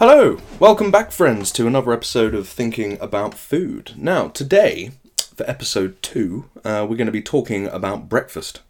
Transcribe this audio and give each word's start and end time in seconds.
Hello, 0.00 0.38
welcome 0.58 0.90
back, 0.90 1.12
friends, 1.12 1.52
to 1.52 1.66
another 1.66 1.92
episode 1.92 2.34
of 2.34 2.48
Thinking 2.48 2.96
About 3.02 3.34
Food. 3.34 3.92
Now, 3.98 4.28
today, 4.28 4.92
for 5.36 5.44
episode 5.46 6.00
two, 6.00 6.46
uh, 6.64 6.86
we're 6.88 6.96
going 6.96 7.04
to 7.04 7.12
be 7.12 7.20
talking 7.20 7.66
about 7.66 8.08
breakfast. 8.08 8.62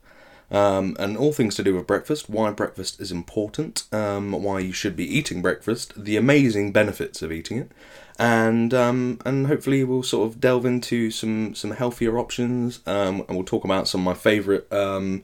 Um, 0.51 0.96
and 0.98 1.16
all 1.16 1.32
things 1.32 1.54
to 1.54 1.62
do 1.62 1.77
with 1.77 1.87
breakfast, 1.87 2.29
why 2.29 2.51
breakfast 2.51 3.01
is 3.01 3.12
important, 3.12 3.85
um, 3.93 4.32
why 4.32 4.58
you 4.58 4.72
should 4.72 4.96
be 4.96 5.04
eating 5.04 5.40
breakfast, 5.40 5.93
the 5.97 6.16
amazing 6.16 6.72
benefits 6.72 7.22
of 7.22 7.31
eating 7.31 7.58
it, 7.58 7.71
and 8.19 8.74
um, 8.74 9.21
and 9.24 9.47
hopefully 9.47 9.85
we'll 9.85 10.03
sort 10.03 10.28
of 10.28 10.40
delve 10.40 10.67
into 10.67 11.12
some 11.12 11.54
some 11.54 11.71
healthier 11.71 12.19
options, 12.19 12.81
um, 12.88 13.24
and 13.28 13.37
we'll 13.37 13.44
talk 13.44 13.62
about 13.62 13.87
some 13.87 14.01
of 14.01 14.04
my 14.04 14.15
favourite 14.15 14.65
um, 14.72 15.22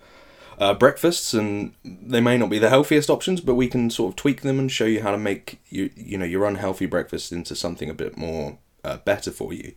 uh, 0.59 0.75
breakfasts, 0.75 1.35
and 1.35 1.73
they 1.85 2.21
may 2.21 2.39
not 2.39 2.51
be 2.51 2.59
the 2.59 2.69
healthiest 2.71 3.11
options, 3.11 3.41
but 3.41 3.55
we 3.55 3.69
can 3.69 3.91
sort 3.91 4.13
of 4.13 4.17
tweak 4.17 4.43
them 4.43 4.59
and 4.59 4.71
show 4.71 4.85
you 4.85 5.03
how 5.03 5.11
to 5.11 5.19
make 5.19 5.61
you 5.69 5.91
you 5.97 6.17
know 6.19 6.25
your 6.25 6.47
unhealthy 6.47 6.87
breakfast 6.87 7.33
into 7.33 7.55
something 7.55 7.91
a 7.91 7.95
bit 7.95 8.17
more 8.17 8.59
uh, 8.85 8.99
better 8.99 9.31
for 9.31 9.53
you. 9.53 9.73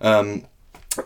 Um, 0.00 0.46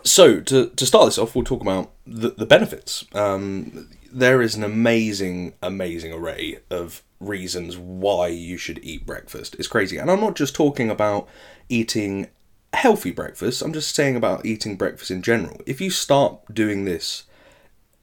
so 0.03 0.39
to, 0.41 0.69
to 0.69 0.85
start 0.85 1.05
this 1.05 1.17
off, 1.17 1.35
we'll 1.35 1.43
talk 1.43 1.61
about 1.61 1.91
the, 2.07 2.31
the 2.31 2.45
benefits. 2.45 3.05
Um, 3.13 3.89
there 4.11 4.41
is 4.41 4.55
an 4.55 4.63
amazing, 4.63 5.53
amazing 5.61 6.13
array 6.13 6.59
of 6.69 7.03
reasons 7.19 7.77
why 7.77 8.27
you 8.27 8.57
should 8.57 8.79
eat 8.83 9.05
breakfast. 9.05 9.55
It's 9.59 9.67
crazy, 9.67 9.97
and 9.97 10.09
I'm 10.09 10.21
not 10.21 10.35
just 10.35 10.55
talking 10.55 10.89
about 10.89 11.27
eating 11.69 12.29
healthy 12.73 13.11
breakfast. 13.11 13.61
I'm 13.61 13.73
just 13.73 13.95
saying 13.95 14.15
about 14.15 14.45
eating 14.45 14.75
breakfast 14.75 15.11
in 15.11 15.21
general. 15.21 15.61
If 15.65 15.79
you 15.81 15.89
start 15.89 16.53
doing 16.53 16.85
this, 16.85 17.23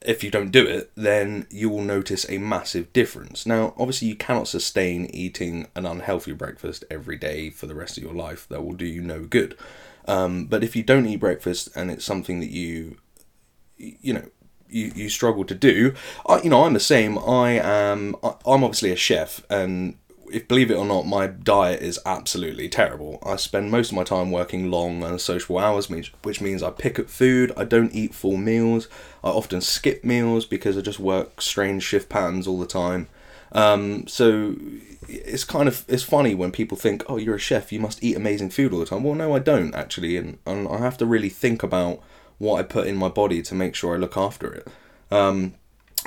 if 0.05 0.23
you 0.23 0.29
don't 0.29 0.51
do 0.51 0.65
it, 0.67 0.91
then 0.95 1.47
you 1.49 1.69
will 1.69 1.81
notice 1.81 2.29
a 2.29 2.37
massive 2.37 2.91
difference. 2.93 3.45
Now, 3.45 3.73
obviously, 3.77 4.07
you 4.07 4.15
cannot 4.15 4.47
sustain 4.47 5.05
eating 5.07 5.67
an 5.75 5.85
unhealthy 5.85 6.33
breakfast 6.33 6.83
every 6.89 7.17
day 7.17 7.49
for 7.49 7.67
the 7.67 7.75
rest 7.75 7.97
of 7.97 8.03
your 8.03 8.13
life. 8.13 8.47
That 8.49 8.63
will 8.63 8.73
do 8.73 8.85
you 8.85 9.01
no 9.01 9.21
good. 9.21 9.57
Um, 10.07 10.45
but 10.45 10.63
if 10.63 10.75
you 10.75 10.83
don't 10.83 11.05
eat 11.05 11.19
breakfast 11.19 11.69
and 11.75 11.89
it's 11.89 12.05
something 12.05 12.39
that 12.41 12.49
you, 12.49 12.97
you 13.77 14.13
know, 14.13 14.29
you, 14.69 14.91
you 14.95 15.09
struggle 15.09 15.45
to 15.45 15.55
do, 15.55 15.93
I, 16.25 16.41
you 16.41 16.49
know, 16.49 16.63
I'm 16.63 16.73
the 16.73 16.79
same. 16.79 17.17
I 17.17 17.51
am. 17.51 18.15
I'm 18.23 18.63
obviously 18.63 18.91
a 18.91 18.95
chef, 18.95 19.45
and 19.49 19.97
if 20.31 20.47
believe 20.47 20.71
it 20.71 20.75
or 20.75 20.85
not, 20.85 21.05
my 21.05 21.27
diet 21.27 21.81
is 21.81 21.99
absolutely 22.05 22.69
terrible. 22.69 23.19
I 23.25 23.35
spend 23.35 23.71
most 23.71 23.89
of 23.89 23.95
my 23.95 24.03
time 24.03 24.31
working 24.31 24.71
long 24.71 25.03
and 25.03 25.19
sociable 25.19 25.59
hours, 25.59 25.89
which 25.89 26.41
means 26.41 26.63
I 26.63 26.69
pick 26.71 26.99
up 26.99 27.09
food. 27.09 27.51
I 27.57 27.63
don't 27.63 27.93
eat 27.93 28.13
full 28.15 28.37
meals. 28.37 28.87
I 29.23 29.29
often 29.29 29.61
skip 29.61 30.03
meals 30.03 30.45
because 30.45 30.77
I 30.77 30.81
just 30.81 30.99
work 30.99 31.41
strange 31.41 31.83
shift 31.83 32.09
patterns 32.09 32.47
all 32.47 32.59
the 32.59 32.65
time. 32.65 33.07
Um, 33.51 34.07
so 34.07 34.55
it's 35.07 35.43
kind 35.43 35.67
of 35.67 35.85
it's 35.87 36.03
funny 36.03 36.33
when 36.35 36.51
people 36.51 36.77
think, 36.77 37.03
"Oh, 37.07 37.17
you're 37.17 37.35
a 37.35 37.39
chef, 37.39 37.71
you 37.71 37.79
must 37.79 38.03
eat 38.03 38.15
amazing 38.15 38.49
food 38.49 38.73
all 38.73 38.79
the 38.79 38.85
time." 38.85 39.03
Well, 39.03 39.15
no, 39.15 39.35
I 39.35 39.39
don't 39.39 39.75
actually, 39.75 40.17
and, 40.17 40.39
and 40.45 40.67
I 40.67 40.77
have 40.77 40.97
to 40.97 41.05
really 41.05 41.29
think 41.29 41.63
about 41.63 42.01
what 42.39 42.59
I 42.59 42.63
put 42.63 42.87
in 42.87 42.95
my 42.95 43.09
body 43.09 43.41
to 43.43 43.55
make 43.55 43.75
sure 43.75 43.93
I 43.93 43.97
look 43.97 44.17
after 44.17 44.53
it. 44.53 44.67
Um, 45.11 45.55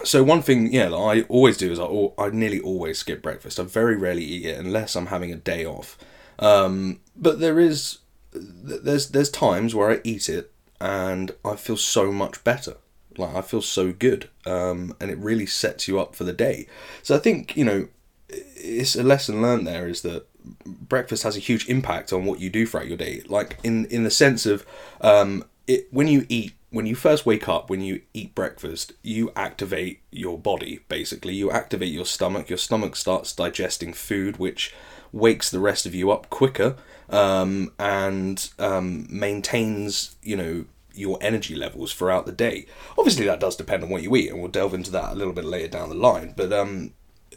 so 0.05 0.23
one 0.23 0.43
thing, 0.43 0.73
yeah, 0.73 0.89
that 0.89 0.97
I 0.97 1.23
always 1.23 1.57
do 1.57 1.73
is 1.73 1.79
I, 1.79 1.87
I 2.19 2.31
nearly 2.31 2.61
always 2.61 2.99
skip 2.99 3.23
breakfast. 3.23 3.59
I 3.59 3.63
very 3.63 3.97
rarely 3.97 4.25
eat 4.25 4.47
it 4.47 4.59
unless 4.59 4.95
I'm 4.95 5.07
having 5.07 5.33
a 5.33 5.37
day 5.37 5.65
off. 5.65 5.99
Um, 6.39 7.01
but 7.17 7.41
there 7.41 7.59
is 7.59 7.99
there's 8.33 9.11
there's 9.11 9.31
times 9.31 9.75
where 9.75 9.91
I 9.91 10.01
eat 10.05 10.29
it 10.29 10.53
and 10.81 11.33
I 11.45 11.57
feel 11.57 11.77
so 11.77 12.13
much 12.13 12.45
better. 12.45 12.77
Like 13.17 13.35
I 13.35 13.41
feel 13.41 13.63
so 13.63 13.93
good, 13.93 14.29
um, 14.45 14.95
and 15.01 15.11
it 15.11 15.19
really 15.19 15.47
sets 15.47 15.89
you 15.89 15.99
up 15.99 16.15
for 16.15 16.25
the 16.25 16.35
day. 16.35 16.67
So 17.03 17.17
I 17.17 17.19
think 17.19 17.57
you 17.57 17.65
know, 17.65 17.89
it's 18.29 18.95
a 18.95 19.03
lesson 19.03 19.41
learned 19.41 19.67
there 19.67 19.89
is 19.89 20.03
that 20.03 20.27
breakfast 20.67 21.23
has 21.23 21.37
a 21.37 21.41
huge 21.41 21.69
impact 21.69 22.13
on 22.13 22.25
what 22.27 22.41
you 22.41 22.51
do 22.51 22.67
throughout 22.67 22.89
your 22.89 22.99
day. 22.99 23.23
Like 23.27 23.59
in 23.65 23.87
in 23.87 24.05
the 24.05 24.11
sense 24.11 24.45
of 24.45 24.67
um, 25.01 25.45
it 25.67 25.89
when 25.91 26.09
you 26.09 26.27
eat 26.29 26.53
when 26.77 26.87
you 26.87 26.95
first 26.95 27.25
wake 27.25 27.49
up, 27.49 27.71
when 27.71 27.81
you 27.81 28.03
eat 28.13 28.35
breakfast, 28.35 28.93
you 29.03 29.33
activate 29.35 30.01
your 30.11 30.39
body 30.39 30.81
basically. 30.89 31.35
You 31.35 31.51
activate 31.51 31.91
your 31.91 32.05
stomach. 32.05 32.51
Your 32.51 32.59
stomach 32.59 32.97
starts 32.97 33.33
digesting 33.33 33.95
food, 33.95 34.37
which 34.37 34.75
wakes 35.11 35.51
the 35.51 35.59
rest 35.59 35.87
of 35.87 35.95
you 35.95 36.11
up 36.11 36.29
quicker 36.29 36.77
um, 37.09 37.73
and 37.79 38.51
um, 38.59 39.07
maintains, 39.09 40.17
you 40.23 40.37
know, 40.37 40.67
your 40.93 41.19
energy 41.23 41.55
levels 41.55 41.95
throughout 41.95 42.27
the 42.27 42.33
day. 42.33 42.67
Obviously, 42.99 43.25
that 43.25 43.41
does 43.41 43.57
depend 43.57 43.83
on 43.83 43.89
what 43.89 44.03
you 44.03 44.15
eat, 44.15 44.31
and 44.31 44.39
we'll 44.39 44.51
delve 44.51 44.75
into 44.75 44.91
that 44.91 45.13
a 45.13 45.15
little 45.15 45.33
bit 45.33 45.45
later 45.45 45.69
down 45.69 45.89
the 45.89 45.95
line. 45.95 46.35
But 46.37 46.53
um, 46.53 46.93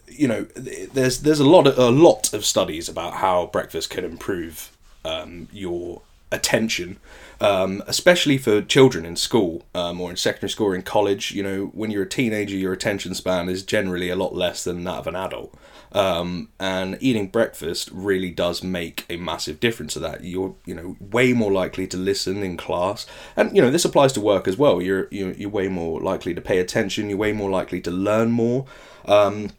you 0.08 0.28
know, 0.28 0.44
there's 0.56 1.22
there's 1.22 1.40
a 1.40 1.48
lot 1.48 1.66
of, 1.66 1.78
a 1.78 1.90
lot 1.90 2.34
of 2.34 2.46
studies 2.46 2.90
about 2.90 3.14
how 3.14 3.48
breakfast 3.48 3.90
can 3.90 4.04
improve 4.04 4.76
um, 5.06 5.48
your 5.54 6.02
attention, 6.32 7.00
um, 7.42 7.82
especially 7.88 8.38
for 8.38 8.62
children 8.62 9.06
in 9.06 9.16
school 9.16 9.66
um, 9.74 10.00
or 10.00 10.10
in 10.10 10.16
secondary 10.16 10.50
school 10.50 10.68
or 10.68 10.76
in 10.76 10.82
college. 10.82 11.32
You 11.32 11.44
know, 11.44 11.66
when 11.74 11.92
you're 11.92 12.04
a 12.04 12.10
teenager, 12.10 12.56
your 12.56 12.74
attention 12.74 13.14
span 13.14 13.50
is 13.50 13.64
generally 13.64 14.10
a 14.10 14.16
lot 14.16 14.36
less 14.36 14.64
than 14.64 14.84
that 14.84 15.00
of 15.00 15.08
an 15.08 15.16
adult. 15.16 15.54
Um, 15.92 16.50
and 16.60 16.98
eating 17.02 17.28
breakfast 17.28 17.90
really 17.92 18.30
does 18.30 18.62
make 18.62 19.06
a 19.10 19.18
massive 19.18 19.60
difference 19.60 19.94
to 19.94 20.00
that. 20.00 20.24
You're, 20.24 20.56
you 20.66 20.76
know, 20.76 20.98
way 21.00 21.34
more 21.34 21.52
likely 21.52 21.88
to 21.88 21.98
listen 21.98 22.44
in 22.44 22.58
class, 22.58 23.08
and 23.36 23.56
you 23.56 23.62
know 23.62 23.72
this 23.72 23.86
applies 23.86 24.14
to 24.14 24.22
work 24.22 24.48
as 24.48 24.56
well. 24.56 24.82
You're, 24.82 25.08
you're, 25.10 25.34
you're 25.34 25.50
way 25.50 25.68
more 25.68 26.00
likely 26.00 26.36
to 26.36 26.42
pay 26.42 26.60
attention. 26.60 27.10
You're 27.10 27.18
way 27.18 27.34
more 27.34 27.50
likely 27.50 27.82
to 27.82 27.92
learn 27.92 28.30
more. 28.32 28.66
Um, 29.06 29.50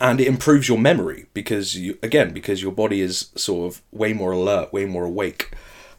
and 0.00 0.20
it 0.20 0.26
improves 0.26 0.68
your 0.68 0.78
memory 0.78 1.26
because 1.32 1.76
you 1.76 1.98
again 2.02 2.32
because 2.32 2.62
your 2.62 2.72
body 2.72 3.00
is 3.00 3.30
sort 3.34 3.72
of 3.72 3.82
way 3.92 4.12
more 4.12 4.32
alert, 4.32 4.72
way 4.72 4.84
more 4.84 5.04
awake. 5.04 5.50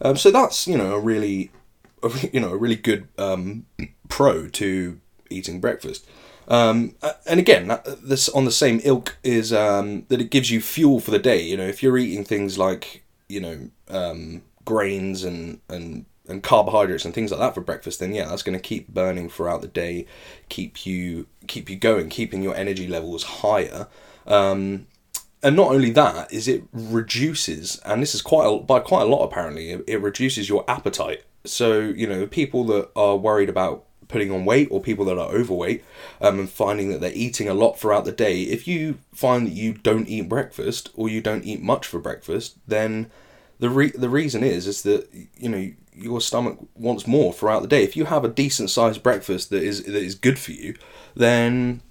Um, 0.01 0.17
so 0.17 0.31
that's 0.31 0.67
you 0.67 0.77
know 0.77 0.93
a 0.95 0.99
really, 0.99 1.51
you 2.31 2.39
know 2.39 2.51
a 2.51 2.57
really 2.57 2.75
good 2.75 3.07
um, 3.17 3.65
pro 4.09 4.47
to 4.49 4.99
eating 5.29 5.59
breakfast. 5.59 6.05
Um, 6.47 6.95
and 7.25 7.39
again, 7.39 7.67
that, 7.67 7.85
this 8.07 8.29
on 8.29 8.45
the 8.45 8.51
same 8.51 8.79
ilk 8.83 9.17
is 9.23 9.51
um, 9.51 10.05
that 10.07 10.21
it 10.21 10.31
gives 10.31 10.49
you 10.49 10.61
fuel 10.61 10.99
for 10.99 11.11
the 11.11 11.19
day. 11.19 11.41
You 11.41 11.57
know, 11.57 11.67
if 11.67 11.83
you're 11.83 11.97
eating 11.97 12.23
things 12.23 12.57
like 12.57 13.03
you 13.27 13.41
know 13.41 13.69
um, 13.89 14.43
grains 14.63 15.23
and 15.23 15.59
and 15.69 16.05
and 16.29 16.43
carbohydrates 16.43 17.05
and 17.05 17.13
things 17.13 17.31
like 17.31 17.39
that 17.39 17.55
for 17.55 17.61
breakfast, 17.61 17.99
then 17.99 18.13
yeah, 18.13 18.25
that's 18.25 18.43
going 18.43 18.57
to 18.57 18.61
keep 18.61 18.89
burning 18.89 19.29
throughout 19.29 19.61
the 19.61 19.67
day, 19.67 20.05
keep 20.49 20.85
you 20.85 21.27
keep 21.47 21.69
you 21.69 21.75
going, 21.75 22.09
keeping 22.09 22.41
your 22.41 22.55
energy 22.55 22.87
levels 22.87 23.23
higher. 23.23 23.87
Um, 24.25 24.87
and 25.43 25.55
not 25.55 25.71
only 25.71 25.91
that 25.91 26.31
is 26.31 26.47
it 26.47 26.63
reduces 26.71 27.79
and 27.85 28.01
this 28.01 28.15
is 28.15 28.21
quite 28.21 28.45
a, 28.45 28.57
by 28.59 28.79
quite 28.79 29.03
a 29.03 29.05
lot 29.05 29.23
apparently 29.23 29.71
it, 29.71 29.83
it 29.87 30.01
reduces 30.01 30.49
your 30.49 30.63
appetite. 30.69 31.23
So 31.45 31.79
you 31.79 32.07
know 32.07 32.27
people 32.27 32.63
that 32.65 32.89
are 32.95 33.15
worried 33.15 33.49
about 33.49 33.85
putting 34.07 34.31
on 34.31 34.45
weight 34.45 34.69
or 34.71 34.81
people 34.81 35.03
that 35.05 35.17
are 35.17 35.29
overweight 35.29 35.83
um, 36.21 36.39
and 36.39 36.49
finding 36.49 36.89
that 36.89 37.01
they're 37.01 37.11
eating 37.13 37.49
a 37.49 37.53
lot 37.53 37.77
throughout 37.77 38.05
the 38.05 38.11
day 38.11 38.43
if 38.43 38.65
you 38.65 38.97
find 39.13 39.45
that 39.47 39.53
you 39.53 39.73
don't 39.73 40.07
eat 40.07 40.29
breakfast 40.29 40.89
or 40.95 41.09
you 41.09 41.19
don't 41.19 41.43
eat 41.43 41.61
much 41.61 41.85
for 41.85 41.99
breakfast 41.99 42.55
then 42.67 43.11
the 43.59 43.69
re- 43.69 43.91
the 43.91 44.09
reason 44.09 44.43
is 44.43 44.65
is 44.67 44.83
that 44.83 45.09
you 45.35 45.49
know 45.49 45.71
your 45.93 46.21
stomach 46.21 46.59
wants 46.75 47.07
more 47.07 47.33
throughout 47.33 47.61
the 47.61 47.67
day. 47.67 47.83
If 47.83 47.97
you 47.97 48.05
have 48.05 48.23
a 48.23 48.29
decent 48.29 48.69
sized 48.69 49.01
breakfast 49.01 49.49
that 49.49 49.63
is 49.63 49.83
that 49.83 49.95
is 49.95 50.15
good 50.15 50.37
for 50.39 50.51
you 50.51 50.75
then 51.15 51.81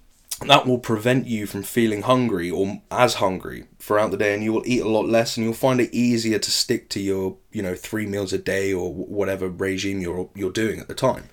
that 0.44 0.66
will 0.66 0.78
prevent 0.78 1.26
you 1.26 1.46
from 1.46 1.62
feeling 1.62 2.02
hungry 2.02 2.50
or 2.50 2.82
as 2.90 3.14
hungry 3.14 3.64
throughout 3.78 4.10
the 4.10 4.16
day 4.16 4.34
and 4.34 4.42
you 4.42 4.52
will 4.52 4.62
eat 4.66 4.82
a 4.82 4.88
lot 4.88 5.08
less 5.08 5.36
and 5.36 5.44
you'll 5.44 5.54
find 5.54 5.80
it 5.80 5.92
easier 5.94 6.38
to 6.38 6.50
stick 6.50 6.88
to 6.90 7.00
your 7.00 7.36
you 7.52 7.62
know 7.62 7.74
three 7.74 8.06
meals 8.06 8.32
a 8.32 8.38
day 8.38 8.72
or 8.72 8.92
whatever 8.92 9.48
regime 9.48 10.00
you're 10.00 10.28
you're 10.34 10.50
doing 10.52 10.78
at 10.78 10.88
the 10.88 10.94
time. 10.94 11.24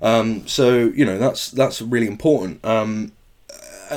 Um, 0.00 0.46
so 0.46 0.78
you 0.78 1.04
know 1.04 1.18
that's 1.18 1.50
that's 1.50 1.82
really 1.82 2.06
important. 2.06 2.64
Um, 2.64 3.12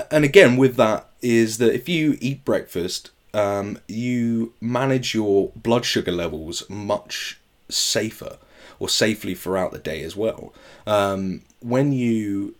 and 0.09 0.25
again 0.25 0.57
with 0.57 0.75
that 0.75 1.09
is 1.21 1.57
that 1.59 1.73
if 1.73 1.87
you 1.87 2.17
eat 2.19 2.43
breakfast 2.43 3.11
um, 3.33 3.79
you 3.87 4.53
manage 4.59 5.13
your 5.13 5.51
blood 5.55 5.85
sugar 5.85 6.11
levels 6.11 6.69
much 6.69 7.39
safer 7.69 8.37
or 8.79 8.89
safely 8.89 9.35
throughout 9.35 9.71
the 9.71 9.79
day 9.79 10.03
as 10.03 10.15
well. 10.15 10.53
Um, 10.85 11.43
when 11.61 11.93
you 11.93 12.55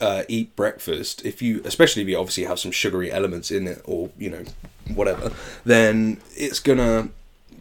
uh, 0.00 0.22
eat 0.28 0.54
breakfast, 0.54 1.24
if 1.24 1.42
you, 1.42 1.60
especially 1.64 2.02
if 2.02 2.08
you 2.08 2.18
obviously 2.18 2.44
have 2.44 2.58
some 2.58 2.70
sugary 2.70 3.10
elements 3.10 3.50
in 3.50 3.66
it 3.66 3.82
or 3.84 4.10
you 4.16 4.30
know 4.30 4.44
whatever, 4.94 5.32
then 5.64 6.20
it's 6.36 6.60
gonna, 6.60 7.08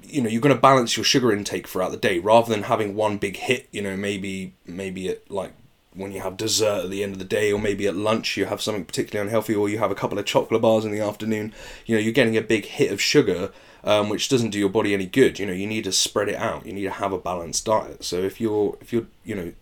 you 0.04 0.22
know, 0.22 0.30
you're 0.30 0.42
gonna 0.42 0.56
balance 0.56 0.96
your 0.96 1.04
sugar 1.04 1.32
intake 1.32 1.68
throughout 1.68 1.92
the 1.92 1.98
day 1.98 2.20
rather 2.20 2.54
than 2.54 2.64
having 2.64 2.96
one 2.96 3.18
big 3.18 3.38
hit. 3.38 3.68
You 3.72 3.82
know, 3.82 3.98
maybe 3.98 4.54
maybe 4.66 5.10
at 5.10 5.30
like 5.32 5.54
when 5.94 6.12
you 6.12 6.22
have 6.22 6.38
dessert 6.38 6.84
at 6.84 6.90
the 6.92 7.04
end 7.04 7.14
of 7.14 7.20
the 7.20 7.26
day, 7.26 7.52
or 7.52 7.60
maybe 7.60 7.88
at 7.88 7.96
lunch 7.96 8.38
you 8.38 8.46
have 8.46 8.62
something 8.62 8.86
particularly 8.86 9.28
unhealthy, 9.28 9.56
or 9.56 9.68
you 9.68 9.80
have 9.80 9.92
a 9.92 9.96
couple 9.96 10.20
of 10.20 10.26
chocolate 10.26 10.62
bars 10.62 10.86
in 10.86 10.92
the 10.92 11.00
afternoon. 11.00 11.54
You 11.88 11.96
know, 11.96 12.02
you're 12.02 12.14
getting 12.14 12.38
a 12.38 12.42
big 12.42 12.66
hit 12.66 12.92
of 12.92 13.02
sugar. 13.02 13.52
Um, 13.84 14.10
which 14.10 14.28
doesn't 14.28 14.50
do 14.50 14.60
your 14.60 14.68
body 14.68 14.94
any 14.94 15.06
good. 15.06 15.40
You 15.40 15.46
know, 15.46 15.54
you 15.54 15.68
need 15.68 15.86
to 15.86 15.94
spread 15.94 16.28
it 16.28 16.36
out. 16.36 16.66
You 16.66 16.74
need 16.74 16.84
to 16.84 16.92
have 16.92 17.14
a 17.14 17.18
balanced 17.18 17.64
diet. 17.66 18.04
So 18.04 18.18
if 18.18 18.42
you're 18.42 18.76
if 18.82 18.92
you're 18.92 19.06
you 19.24 19.36
know 19.36 19.54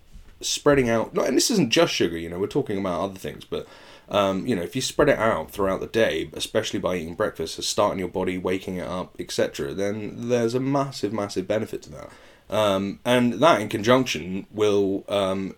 spreading 0.45 0.89
out 0.89 1.17
and 1.17 1.37
this 1.37 1.51
isn't 1.51 1.71
just 1.71 1.93
sugar 1.93 2.17
you 2.17 2.29
know 2.29 2.39
we're 2.39 2.47
talking 2.47 2.77
about 2.77 3.01
other 3.01 3.19
things 3.19 3.43
but 3.45 3.67
Um, 4.07 4.45
you 4.45 4.55
know, 4.55 4.61
if 4.61 4.75
you 4.75 4.81
spread 4.81 5.09
it 5.09 5.17
out 5.17 5.51
throughout 5.51 5.79
the 5.79 5.87
day, 5.87 6.29
especially 6.33 6.79
by 6.79 6.95
eating 6.95 7.15
breakfast, 7.15 7.61
starting 7.63 7.99
your 7.99 8.07
body, 8.07 8.37
waking 8.37 8.77
it 8.77 8.87
up, 8.87 9.15
etc., 9.19 9.73
then 9.73 10.29
there's 10.29 10.53
a 10.53 10.59
massive, 10.59 11.11
massive 11.11 11.47
benefit 11.47 11.81
to 11.83 11.91
that. 11.91 12.09
Um, 12.49 12.99
and 13.03 13.33
that, 13.41 13.61
in 13.61 13.69
conjunction, 13.69 14.45
will 14.51 15.03
um, 15.09 15.55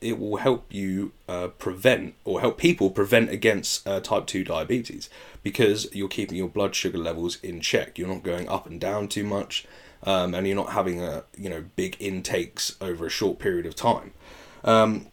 it 0.00 0.18
will 0.18 0.36
help 0.36 0.72
you 0.72 1.12
uh, 1.28 1.48
prevent 1.48 2.14
or 2.24 2.40
help 2.40 2.56
people 2.56 2.90
prevent 2.90 3.30
against 3.30 3.86
uh, 3.86 3.98
type 3.98 4.26
2 4.26 4.44
diabetes 4.44 5.10
because 5.42 5.92
you're 5.92 6.08
keeping 6.08 6.38
your 6.38 6.48
blood 6.48 6.76
sugar 6.76 6.98
levels 6.98 7.38
in 7.42 7.60
check 7.60 7.98
you're 7.98 8.06
not 8.06 8.22
going 8.22 8.48
up 8.48 8.64
and 8.66 8.80
down 8.80 9.08
too 9.08 9.24
much 9.24 9.66
um, 10.04 10.34
and 10.34 10.46
you're 10.46 10.54
not 10.54 10.72
having 10.72 11.02
a 11.02 11.24
you 11.36 11.50
know 11.50 11.64
big 11.74 11.96
intakes 11.98 12.76
over 12.80 13.06
a 13.06 13.10
short 13.10 13.40
period 13.40 13.66
of 13.66 13.74
time 13.74 14.12
um, 14.64 15.06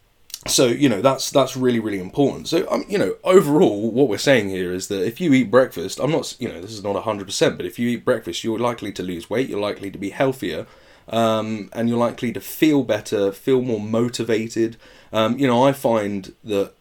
so 0.48 0.68
you 0.68 0.88
know 0.88 1.02
that's 1.02 1.32
that's 1.32 1.58
really 1.58 1.80
really 1.80 2.00
important 2.00 2.48
so 2.48 2.70
um, 2.70 2.86
you 2.88 2.98
know 2.98 3.16
overall 3.24 3.90
what 3.92 4.08
we're 4.08 4.18
saying 4.18 4.50
here 4.50 4.72
is 4.72 4.88
that 4.90 5.04
if 5.06 5.20
you 5.20 5.34
eat 5.34 5.50
breakfast 5.50 6.00
i'm 6.00 6.12
not 6.12 6.36
you 6.40 6.48
know 6.48 6.62
this 6.62 6.72
is 6.72 6.84
not 6.84 6.96
100% 6.96 7.58
but 7.58 7.66
if 7.66 7.80
you 7.80 7.90
eat 7.90 8.06
breakfast 8.06 8.44
you're 8.44 8.60
likely 8.60 8.92
to 8.92 9.02
lose 9.02 9.28
weight 9.28 9.50
you're 9.50 9.60
likely 9.60 9.90
to 9.90 9.98
be 9.98 10.12
healthier 10.12 10.68
um, 11.10 11.70
and 11.74 11.88
you're 11.90 11.98
likely 11.98 12.32
to 12.34 12.42
feel 12.42 12.84
better, 12.84 13.32
feel 13.32 13.62
more 13.62 13.80
motivated. 13.80 14.78
Um, 15.14 15.38
you 15.38 15.48
know, 15.48 15.64
I 15.64 15.72
find 15.72 16.34
that 16.44 16.74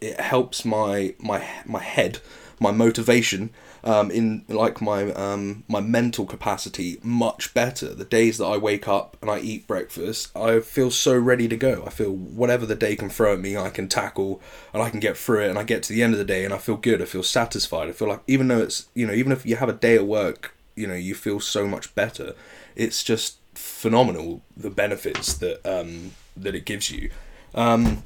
it 0.00 0.20
helps 0.20 0.64
my 0.64 1.14
my 1.18 1.46
my 1.66 1.80
head, 1.80 2.20
my 2.60 2.70
motivation, 2.70 3.50
um, 3.88 4.10
in 4.10 4.44
like 4.48 4.82
my 4.82 5.12
um, 5.14 5.64
my 5.66 5.80
mental 5.80 6.26
capacity 6.26 6.98
much 7.02 7.54
better. 7.54 7.94
The 7.94 8.04
days 8.04 8.36
that 8.36 8.44
I 8.44 8.58
wake 8.58 8.86
up 8.86 9.16
and 9.22 9.30
I 9.30 9.38
eat 9.38 9.66
breakfast, 9.66 10.30
I 10.36 10.60
feel 10.60 10.90
so 10.90 11.16
ready 11.16 11.48
to 11.48 11.56
go. 11.56 11.84
I 11.86 11.90
feel 11.90 12.12
whatever 12.12 12.66
the 12.66 12.74
day 12.74 12.96
can 12.96 13.08
throw 13.08 13.32
at 13.32 13.40
me, 13.40 13.56
I 13.56 13.70
can 13.70 13.88
tackle 13.88 14.42
and 14.74 14.82
I 14.82 14.90
can 14.90 15.00
get 15.00 15.16
through 15.16 15.44
it. 15.44 15.48
And 15.48 15.58
I 15.58 15.62
get 15.64 15.82
to 15.84 15.94
the 15.94 16.02
end 16.02 16.12
of 16.12 16.18
the 16.18 16.26
day 16.26 16.44
and 16.44 16.52
I 16.52 16.58
feel 16.58 16.76
good. 16.76 17.00
I 17.00 17.06
feel 17.06 17.22
satisfied. 17.22 17.88
I 17.88 17.92
feel 17.92 18.08
like 18.08 18.20
even 18.26 18.48
though 18.48 18.58
it's 18.58 18.88
you 18.92 19.06
know 19.06 19.14
even 19.14 19.32
if 19.32 19.46
you 19.46 19.56
have 19.56 19.70
a 19.70 19.72
day 19.72 19.94
at 19.94 20.06
work, 20.06 20.54
you 20.76 20.86
know 20.86 20.94
you 20.94 21.14
feel 21.14 21.40
so 21.40 21.66
much 21.66 21.94
better. 21.94 22.34
It's 22.76 23.02
just 23.02 23.38
phenomenal 23.54 24.42
the 24.54 24.70
benefits 24.70 25.32
that 25.38 25.66
um, 25.66 26.12
that 26.36 26.54
it 26.54 26.66
gives 26.66 26.90
you. 26.90 27.08
Um, 27.54 28.02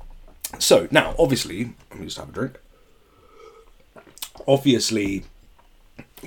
so 0.61 0.87
now, 0.93 1.17
obviously, 1.19 1.75
let 1.91 1.99
me 1.99 2.07
just 2.07 2.19
have 2.19 2.29
a 2.29 2.33
drink. 2.33 2.61
Obviously, 4.47 5.25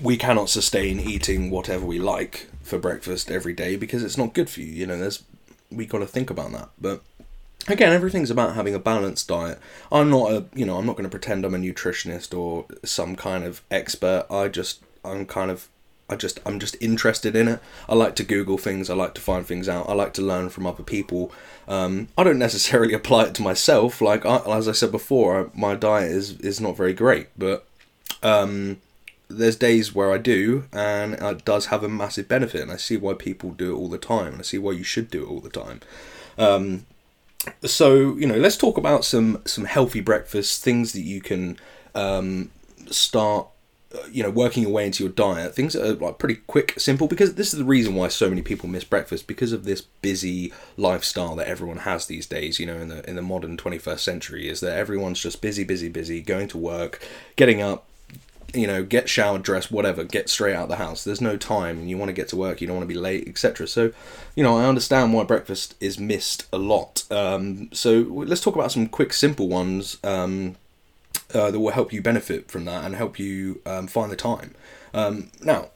we 0.02 0.18
cannot 0.18 0.50
sustain 0.50 1.00
eating 1.00 1.50
whatever 1.50 1.86
we 1.86 2.00
like 2.00 2.48
for 2.62 2.78
breakfast 2.78 3.32
every 3.32 3.54
day 3.54 3.76
because 3.76 4.04
it's 4.04 4.18
not 4.18 4.34
good 4.34 4.50
for 4.50 4.62
you. 4.62 4.68
You 4.68 4.88
know, 4.88 4.98
there's 4.98 5.24
we 5.72 5.86
got 5.86 6.00
to 6.00 6.08
think 6.08 6.30
about 6.30 6.52
that. 6.52 6.70
But 6.80 7.02
again, 7.68 7.94
everything's 7.94 8.32
about 8.32 8.56
having 8.56 8.76
a 8.76 8.80
balanced 8.80 9.28
diet. 9.28 9.60
I'm 9.92 10.10
not 10.10 10.32
a 10.32 10.46
you 10.54 10.66
know 10.66 10.78
I'm 10.78 10.86
not 10.86 10.98
going 10.98 11.10
to 11.10 11.10
pretend 11.10 11.46
I'm 11.46 11.56
a 11.56 11.58
nutritionist 11.58 12.38
or 12.38 12.66
some 12.84 13.16
kind 13.16 13.44
of 13.44 13.62
expert. 13.72 14.26
I 14.30 14.48
just 14.48 14.84
I'm 15.04 15.26
kind 15.26 15.52
of 15.52 15.70
I 16.10 16.16
just 16.16 16.40
I'm 16.46 16.60
just 16.60 16.76
interested 16.82 17.36
in 17.36 17.48
it. 17.48 17.60
I 17.90 17.96
like 17.96 18.16
to 18.18 18.24
Google 18.24 18.58
things. 18.58 18.90
I 18.90 18.96
like 18.96 19.14
to 19.16 19.22
find 19.22 19.46
things 19.46 19.68
out. 19.68 19.90
I 19.90 19.94
like 19.94 20.14
to 20.16 20.22
learn 20.22 20.50
from 20.50 20.68
other 20.68 20.84
people. 20.84 21.32
Um, 21.68 22.10
I 22.18 22.24
don't 22.24 22.40
necessarily 22.48 22.94
apply 22.94 23.26
it 23.26 23.36
to 23.36 23.42
myself. 23.42 24.02
Like 24.02 24.26
I, 24.26 24.38
as 24.46 24.68
I 24.68 24.74
said 24.74 24.92
before, 24.92 25.52
my 25.54 25.76
diet 25.76 26.12
is 26.12 26.40
is 26.40 26.62
not 26.62 26.78
very 26.78 26.94
great, 26.94 27.30
but 27.38 27.68
um, 28.22 28.82
there's 29.28 29.56
days 29.56 29.94
where 29.94 30.12
I 30.12 30.18
do, 30.18 30.66
and 30.72 31.14
it 31.14 31.46
does 31.46 31.68
have 31.68 31.84
a 31.84 31.90
massive 31.90 32.28
benefit. 32.28 32.62
And 32.62 32.72
I 32.72 32.78
see 32.78 32.98
why 32.98 33.14
people 33.14 33.52
do 33.52 33.76
it 33.76 33.78
all 33.78 33.90
the 33.90 33.98
time, 33.98 34.34
and 34.34 34.40
I 34.40 34.44
see 34.44 34.58
why 34.58 34.72
you 34.72 34.84
should 34.84 35.10
do 35.10 35.24
it 35.24 35.30
all 35.30 35.40
the 35.40 35.50
time. 35.50 35.82
Um, 36.38 36.86
so 37.64 38.16
you 38.16 38.28
know, 38.28 38.38
let's 38.38 38.58
talk 38.58 38.78
about 38.78 39.06
some 39.06 39.42
some 39.46 39.66
healthy 39.66 40.02
breakfast 40.02 40.64
things 40.64 40.94
that 40.94 41.02
you 41.02 41.22
can 41.22 41.58
um, 41.94 42.52
start 42.90 43.48
you 44.12 44.24
know 44.24 44.30
working 44.30 44.64
your 44.64 44.72
way 44.72 44.86
into 44.86 45.04
your 45.04 45.14
diet 45.14 45.56
things 45.56 45.76
are 45.76 45.94
like 45.94 46.18
pretty 46.18 46.36
quick 46.48 46.78
simple 46.78 47.08
because 47.08 47.36
this 47.36 47.54
is 47.54 47.60
the 47.60 47.66
reason 47.66 47.96
why 47.96 48.08
so 48.08 48.30
many 48.30 48.42
people 48.42 48.68
miss 48.68 48.84
breakfast 48.84 49.28
because 49.28 49.54
of 49.54 49.64
this 49.64 49.82
busy 49.82 50.52
lifestyle 50.78 51.36
that 51.36 51.48
everyone 51.48 51.78
has 51.78 52.06
these 52.08 52.26
days 52.26 52.60
you 52.60 52.66
know 52.66 52.76
in 52.76 52.90
the 52.90 53.08
in 53.10 53.16
the 53.16 53.22
modern 53.22 53.58
21st 53.58 54.00
century 54.00 54.48
is 54.50 54.60
that 54.60 54.78
everyone's 54.78 55.22
just 55.22 55.42
busy 55.42 55.64
busy 55.64 55.90
busy 55.90 56.22
going 56.22 56.48
to 56.48 56.58
work 56.58 57.02
getting 57.36 57.62
up 57.62 57.86
you 58.54 58.68
know 58.68 58.84
get 58.84 59.10
showered 59.10 59.44
dressed 59.44 59.72
whatever 59.72 60.04
get 60.04 60.30
straight 60.30 60.56
out 60.56 60.64
of 60.64 60.70
the 60.70 60.76
house 60.78 61.04
there's 61.04 61.22
no 61.22 61.36
time 61.36 61.80
and 61.80 61.90
you 61.90 61.98
want 61.98 62.10
to 62.10 62.14
get 62.14 62.28
to 62.28 62.36
work 62.36 62.62
you 62.62 62.68
don't 62.68 62.78
want 62.78 62.88
to 62.88 62.94
be 62.94 63.00
late 63.00 63.28
etc 63.28 63.68
so 63.68 63.92
you 64.36 64.44
know 64.44 64.58
i 64.58 64.66
understand 64.66 65.14
why 65.14 65.24
breakfast 65.24 65.76
is 65.80 66.00
missed 66.00 66.48
a 66.54 66.58
lot 66.58 67.04
um, 67.12 67.70
so 67.74 68.02
let's 68.10 68.42
talk 68.42 68.56
about 68.56 68.72
some 68.72 68.88
quick 68.88 69.12
simple 69.12 69.48
ones 69.48 69.98
um, 70.04 70.56
uh, 71.34 71.52
that 71.52 71.60
will 71.60 71.72
help 71.72 71.92
you 71.92 72.02
benefit 72.02 72.50
from 72.50 72.66
that 72.66 72.86
and 72.86 72.96
help 72.96 73.20
you 73.20 73.62
um, 73.66 73.88
find 73.88 74.12
the 74.12 74.16
time. 74.16 74.54
Um, 74.94 75.32
now, 75.42 75.70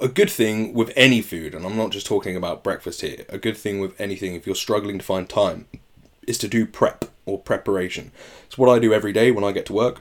a 0.00 0.08
good 0.08 0.30
thing 0.30 0.72
with 0.72 0.92
any 0.96 1.20
food, 1.20 1.54
and 1.54 1.66
I'm 1.66 1.76
not 1.76 1.90
just 1.90 2.06
talking 2.06 2.36
about 2.36 2.64
breakfast 2.64 3.02
here, 3.02 3.24
a 3.28 3.38
good 3.38 3.56
thing 3.56 3.80
with 3.80 4.00
anything, 4.00 4.34
if 4.34 4.46
you're 4.46 4.56
struggling 4.56 4.98
to 4.98 5.04
find 5.04 5.28
time, 5.28 5.66
is 6.26 6.38
to 6.38 6.48
do 6.48 6.64
prep 6.64 7.06
or 7.26 7.38
preparation. 7.38 8.12
It's 8.46 8.56
what 8.56 8.70
I 8.70 8.78
do 8.78 8.94
every 8.94 9.12
day 9.12 9.30
when 9.30 9.44
I 9.44 9.52
get 9.52 9.66
to 9.66 9.74
work 9.74 10.00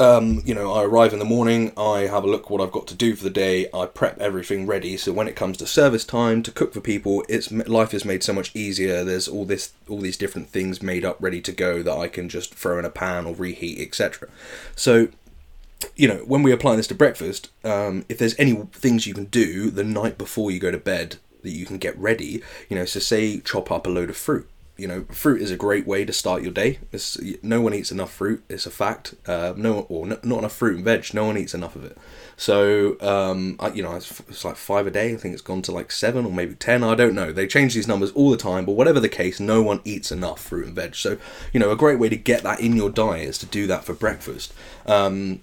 um, 0.00 0.42
you 0.46 0.54
know, 0.54 0.72
I 0.72 0.84
arrive 0.84 1.12
in 1.12 1.18
the 1.18 1.26
morning, 1.26 1.72
I 1.76 2.00
have 2.00 2.24
a 2.24 2.26
look 2.26 2.48
what 2.48 2.62
I've 2.62 2.72
got 2.72 2.86
to 2.88 2.94
do 2.94 3.14
for 3.14 3.22
the 3.22 3.30
day, 3.30 3.68
I 3.72 3.84
prep 3.84 4.18
everything 4.18 4.66
ready. 4.66 4.96
So 4.96 5.12
when 5.12 5.28
it 5.28 5.36
comes 5.36 5.58
to 5.58 5.66
service 5.66 6.06
time 6.06 6.42
to 6.44 6.50
cook 6.50 6.72
for 6.72 6.80
people, 6.80 7.22
it's 7.28 7.52
life 7.52 7.92
is 7.92 8.06
made 8.06 8.22
so 8.22 8.32
much 8.32 8.50
easier. 8.56 9.04
There's 9.04 9.28
all 9.28 9.44
this, 9.44 9.72
all 9.88 10.00
these 10.00 10.16
different 10.16 10.48
things 10.48 10.82
made 10.82 11.04
up, 11.04 11.18
ready 11.20 11.42
to 11.42 11.52
go 11.52 11.82
that 11.82 11.96
I 11.96 12.08
can 12.08 12.30
just 12.30 12.54
throw 12.54 12.78
in 12.78 12.86
a 12.86 12.90
pan 12.90 13.26
or 13.26 13.34
reheat, 13.34 13.78
etc. 13.78 14.28
So, 14.74 15.08
you 15.96 16.08
know, 16.08 16.24
when 16.24 16.42
we 16.42 16.50
apply 16.50 16.76
this 16.76 16.86
to 16.88 16.94
breakfast, 16.94 17.50
um, 17.62 18.06
if 18.08 18.16
there's 18.16 18.38
any 18.38 18.54
things 18.72 19.06
you 19.06 19.12
can 19.12 19.26
do 19.26 19.70
the 19.70 19.84
night 19.84 20.16
before 20.16 20.50
you 20.50 20.58
go 20.58 20.70
to 20.70 20.78
bed 20.78 21.16
that 21.42 21.50
you 21.50 21.66
can 21.66 21.76
get 21.76 21.98
ready, 21.98 22.42
you 22.70 22.76
know, 22.76 22.86
so 22.86 23.00
say 23.00 23.38
chop 23.40 23.70
up 23.70 23.86
a 23.86 23.90
load 23.90 24.08
of 24.08 24.16
fruit 24.16 24.48
you 24.80 24.88
know, 24.88 25.04
fruit 25.10 25.42
is 25.42 25.50
a 25.50 25.56
great 25.56 25.86
way 25.86 26.06
to 26.06 26.12
start 26.12 26.42
your 26.42 26.52
day. 26.52 26.78
It's, 26.90 27.18
no 27.42 27.60
one 27.60 27.74
eats 27.74 27.92
enough 27.92 28.12
fruit. 28.12 28.42
It's 28.48 28.64
a 28.64 28.70
fact. 28.70 29.14
Uh, 29.26 29.52
no, 29.56 29.80
or 29.90 30.06
not 30.06 30.24
enough 30.24 30.54
fruit 30.54 30.76
and 30.76 30.84
veg. 30.84 31.12
No 31.12 31.24
one 31.24 31.36
eats 31.36 31.52
enough 31.54 31.76
of 31.76 31.84
it. 31.84 31.98
So, 32.36 32.96
um, 33.00 33.56
I, 33.60 33.68
you 33.68 33.82
know, 33.82 33.94
it's, 33.94 34.20
it's, 34.20 34.44
like 34.44 34.56
five 34.56 34.86
a 34.86 34.90
day. 34.90 35.12
I 35.12 35.16
think 35.16 35.34
it's 35.34 35.42
gone 35.42 35.60
to 35.62 35.72
like 35.72 35.92
seven 35.92 36.24
or 36.24 36.32
maybe 36.32 36.54
ten. 36.54 36.82
I 36.82 36.94
don't 36.94 37.14
know. 37.14 37.30
They 37.30 37.46
change 37.46 37.74
these 37.74 37.86
numbers 37.86 38.10
all 38.12 38.30
the 38.30 38.38
time. 38.38 38.64
But 38.64 38.72
whatever 38.72 39.00
the 39.00 39.10
case, 39.10 39.38
no 39.38 39.60
one 39.60 39.82
eats 39.84 40.10
enough 40.10 40.40
fruit 40.40 40.66
and 40.66 40.74
veg. 40.74 40.96
So, 40.96 41.18
you 41.52 41.60
know, 41.60 41.70
a 41.70 41.76
great 41.76 41.98
way 41.98 42.08
to 42.08 42.16
get 42.16 42.42
that 42.44 42.60
in 42.60 42.74
your 42.74 42.88
diet 42.88 43.28
is 43.28 43.38
to 43.38 43.46
do 43.46 43.66
that 43.66 43.84
for 43.84 43.92
breakfast. 43.92 44.54
Um, 44.86 45.42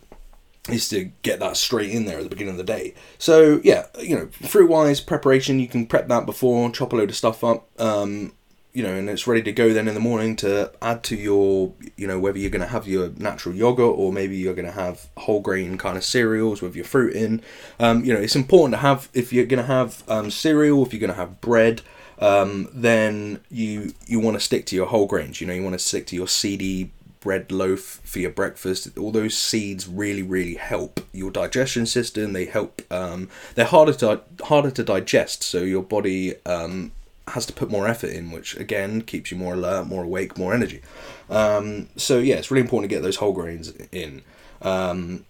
is 0.70 0.90
to 0.90 1.06
get 1.22 1.40
that 1.40 1.58
straight 1.58 1.92
in 1.92 2.06
there 2.06 2.18
at 2.18 2.24
the 2.24 2.30
beginning 2.30 2.52
of 2.52 2.58
the 2.58 2.64
day. 2.64 2.94
So 3.18 3.62
yeah, 3.64 3.86
you 4.00 4.18
know, 4.18 4.28
fruit 4.48 4.70
wise 4.70 5.00
preparation, 5.00 5.60
you 5.60 5.68
can 5.68 5.86
prep 5.86 6.08
that 6.08 6.26
before, 6.26 6.70
chop 6.72 6.94
a 6.94 6.96
load 6.96 7.10
of 7.10 7.16
stuff 7.16 7.44
up. 7.44 7.70
Um, 7.80 8.34
you 8.78 8.84
know, 8.84 8.94
and 8.94 9.10
it's 9.10 9.26
ready 9.26 9.42
to 9.42 9.52
go 9.52 9.74
then 9.74 9.88
in 9.88 9.96
the 9.96 10.00
morning 10.00 10.36
to 10.36 10.72
add 10.84 11.02
to 11.02 11.16
your, 11.16 11.74
you 11.96 12.06
know, 12.06 12.20
whether 12.20 12.38
you're 12.38 12.52
going 12.52 12.62
to 12.62 12.68
have 12.68 12.88
your 12.88 13.10
natural 13.18 13.56
yogurt 13.56 13.98
or 13.98 14.14
maybe 14.14 14.38
you're 14.38 14.54
going 14.54 14.68
to 14.68 14.72
have 14.72 15.08
whole 15.18 15.40
grain 15.40 15.80
kind 15.80 15.98
of 15.98 16.04
cereals 16.04 16.62
with 16.62 16.76
your 16.76 16.86
fruit 16.86 17.16
in. 17.16 17.42
Um, 17.80 18.06
you 18.06 18.14
know, 18.14 18.20
it's 18.20 18.36
important 18.36 18.76
to 18.76 18.78
have 18.78 19.10
if 19.16 19.34
you're 19.34 19.48
going 19.48 19.66
to 19.66 19.66
have 19.66 20.04
um, 20.08 20.30
cereal, 20.30 20.86
if 20.86 20.94
you're 20.94 21.00
going 21.00 21.10
to 21.10 21.18
have 21.18 21.42
bread, 21.42 21.82
um, 22.20 22.70
then 22.72 23.42
you 23.50 23.96
you 24.06 24.20
want 24.20 24.38
to 24.38 24.40
stick 24.40 24.68
to 24.68 24.76
your 24.76 24.86
whole 24.86 25.08
grains. 25.08 25.42
You 25.42 25.48
know, 25.48 25.54
you 25.54 25.64
want 25.64 25.74
to 25.74 25.80
stick 25.80 26.06
to 26.08 26.16
your 26.16 26.28
seedy 26.28 26.92
bread 27.20 27.52
loaf 27.52 28.00
for 28.04 28.20
your 28.20 28.30
breakfast. 28.30 28.96
All 28.96 29.12
those 29.12 29.36
seeds 29.36 29.88
really, 29.88 30.22
really 30.22 30.54
help 30.54 31.00
your 31.14 31.32
digestion 31.32 31.88
system. 31.88 32.34
They 32.34 32.46
help. 32.46 32.84
Um, 32.92 33.30
they're 33.56 33.66
harder 33.66 33.94
to 33.94 34.22
harder 34.44 34.70
to 34.70 34.84
digest, 34.84 35.42
so 35.42 35.64
your 35.64 35.82
body 35.82 36.36
um, 36.46 36.92
has 37.30 37.46
to 37.46 37.54
put 37.54 37.70
more 37.70 37.88
effort 37.88 38.12
in, 38.12 38.32
which 38.32 38.56
again 38.58 39.02
keeps 39.02 39.32
you 39.32 39.38
more 39.38 39.54
alert, 39.54 39.88
more 39.88 40.04
awake, 40.04 40.38
more 40.38 40.54
energy. 40.54 40.82
Um, 41.30 41.90
so 41.96 42.20
yeah, 42.20 42.36
it's 42.36 42.52
really 42.52 42.62
important 42.62 42.90
to 42.90 42.96
get 42.96 43.04
those 43.04 43.18
whole 43.18 43.34
grains 43.34 43.74
in. 43.92 44.22
Um, 44.62 45.26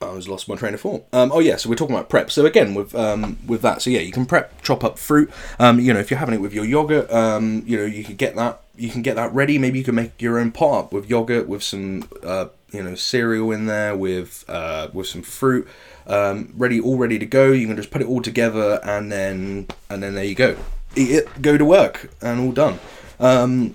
I 0.00 0.12
was 0.12 0.28
lost 0.28 0.48
my 0.48 0.56
train 0.56 0.74
of 0.74 0.80
thought. 0.80 1.06
Um, 1.12 1.32
oh 1.32 1.38
yeah, 1.38 1.56
so 1.56 1.70
we're 1.70 1.76
talking 1.76 1.94
about 1.94 2.10
prep. 2.10 2.30
So 2.30 2.44
again, 2.44 2.74
with 2.74 2.94
um, 2.94 3.38
with 3.46 3.62
that, 3.62 3.80
so 3.80 3.90
yeah, 3.90 4.00
you 4.00 4.12
can 4.12 4.26
prep, 4.26 4.62
chop 4.62 4.84
up 4.84 4.98
fruit. 4.98 5.30
Um, 5.58 5.80
you 5.80 5.92
know, 5.92 6.00
if 6.00 6.10
you're 6.10 6.18
having 6.18 6.34
it 6.34 6.40
with 6.40 6.52
your 6.52 6.64
yogurt, 6.64 7.10
um, 7.10 7.62
you 7.66 7.78
know, 7.78 7.84
you 7.84 8.04
can 8.04 8.16
get 8.16 8.36
that. 8.36 8.60
You 8.76 8.90
can 8.90 9.00
get 9.00 9.16
that 9.16 9.32
ready. 9.32 9.58
Maybe 9.58 9.78
you 9.78 9.84
can 9.84 9.94
make 9.94 10.20
your 10.20 10.38
own 10.38 10.52
pot 10.52 10.78
up 10.78 10.92
with 10.92 11.08
yogurt, 11.08 11.48
with 11.48 11.62
some, 11.62 12.06
uh, 12.22 12.48
you 12.72 12.82
know, 12.82 12.94
cereal 12.94 13.50
in 13.50 13.64
there, 13.64 13.96
with 13.96 14.44
uh, 14.48 14.88
with 14.92 15.06
some 15.06 15.22
fruit, 15.22 15.66
um, 16.06 16.52
ready, 16.54 16.78
all 16.78 16.98
ready 16.98 17.18
to 17.18 17.26
go. 17.26 17.52
You 17.52 17.66
can 17.66 17.76
just 17.76 17.90
put 17.90 18.02
it 18.02 18.06
all 18.06 18.20
together, 18.20 18.78
and 18.84 19.10
then 19.10 19.66
and 19.88 20.02
then 20.02 20.14
there 20.14 20.24
you 20.24 20.34
go 20.34 20.56
eat 20.96 21.10
it, 21.10 21.42
go 21.42 21.56
to 21.56 21.64
work, 21.64 22.10
and 22.20 22.40
all 22.40 22.52
done. 22.52 22.78
Um, 23.20 23.74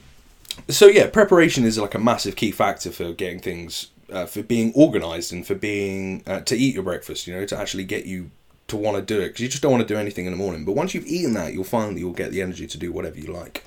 so 0.67 0.87
yeah, 0.87 1.07
preparation 1.09 1.63
is 1.63 1.77
like 1.77 1.95
a 1.95 1.99
massive 1.99 2.35
key 2.35 2.51
factor 2.51 2.91
for 2.91 3.13
getting 3.13 3.39
things, 3.39 3.87
uh, 4.11 4.25
for 4.25 4.43
being 4.43 4.73
organised 4.75 5.31
and 5.31 5.45
for 5.45 5.55
being 5.55 6.23
uh, 6.27 6.41
to 6.41 6.55
eat 6.55 6.73
your 6.73 6.83
breakfast. 6.83 7.27
You 7.27 7.35
know, 7.35 7.45
to 7.45 7.57
actually 7.57 7.85
get 7.85 8.05
you 8.05 8.31
to 8.67 8.77
want 8.77 8.97
to 8.97 9.01
do 9.03 9.19
it 9.21 9.27
because 9.27 9.41
you 9.41 9.49
just 9.49 9.61
don't 9.61 9.71
want 9.71 9.87
to 9.87 9.93
do 9.93 9.99
anything 9.99 10.25
in 10.25 10.31
the 10.31 10.37
morning. 10.37 10.65
But 10.65 10.73
once 10.73 10.93
you've 10.93 11.07
eaten 11.07 11.33
that, 11.33 11.53
you'll 11.53 11.63
find 11.63 11.95
that 11.95 11.99
you'll 11.99 12.13
get 12.13 12.31
the 12.31 12.41
energy 12.41 12.67
to 12.67 12.77
do 12.77 12.91
whatever 12.91 13.19
you 13.19 13.31
like. 13.31 13.63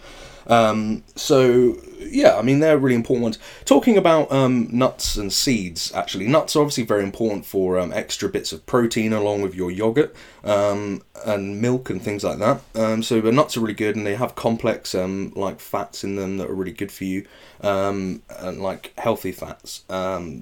Um, 0.47 1.05
so 1.15 1.77
yeah, 1.99 2.37
I 2.37 2.43
mean 2.43 2.61
they're 2.61 2.79
really 2.79 2.95
important 2.95 3.23
ones. 3.23 3.39
Talking 3.65 3.97
about 3.97 4.31
um, 4.31 4.69
nuts 4.71 5.17
and 5.17 5.33
seeds, 5.33 5.93
actually, 5.95 6.27
nuts 6.27 6.57
are 6.57 6.61
obviously 6.61 6.85
very 6.85 7.03
important 7.03 7.47
for 7.47 7.79
um, 7.79 7.93
extra 7.93 8.29
bits 8.29 8.53
of 8.53 8.65
protein 8.67 9.13
along 9.13 9.43
with 9.43 9.55
your 9.55 9.71
yogurt 9.71 10.15
um, 10.45 11.03
and 11.25 11.61
milk 11.61 11.91
and 11.91 12.03
things 12.03 12.25
like 12.25 12.39
that. 12.39 12.61
Um, 12.75 13.03
so 13.03 13.21
the 13.21 13.33
nuts 13.33 13.57
are 13.57 13.61
really 13.61 13.75
good, 13.75 13.97
and 13.97 14.07
they 14.07 14.17
have 14.17 14.35
complex 14.35 14.95
um, 14.95 15.33
like 15.35 15.61
fats 15.61 16.05
in 16.05 16.17
them 16.17 16.39
that 16.39 16.51
are 16.51 16.55
really 16.55 16.73
good 16.73 16.93
for 16.93 17.05
you, 17.05 17.27
um, 17.61 18.23
and 18.39 18.61
like 18.63 18.93
healthy 18.99 19.33
fats. 19.33 19.85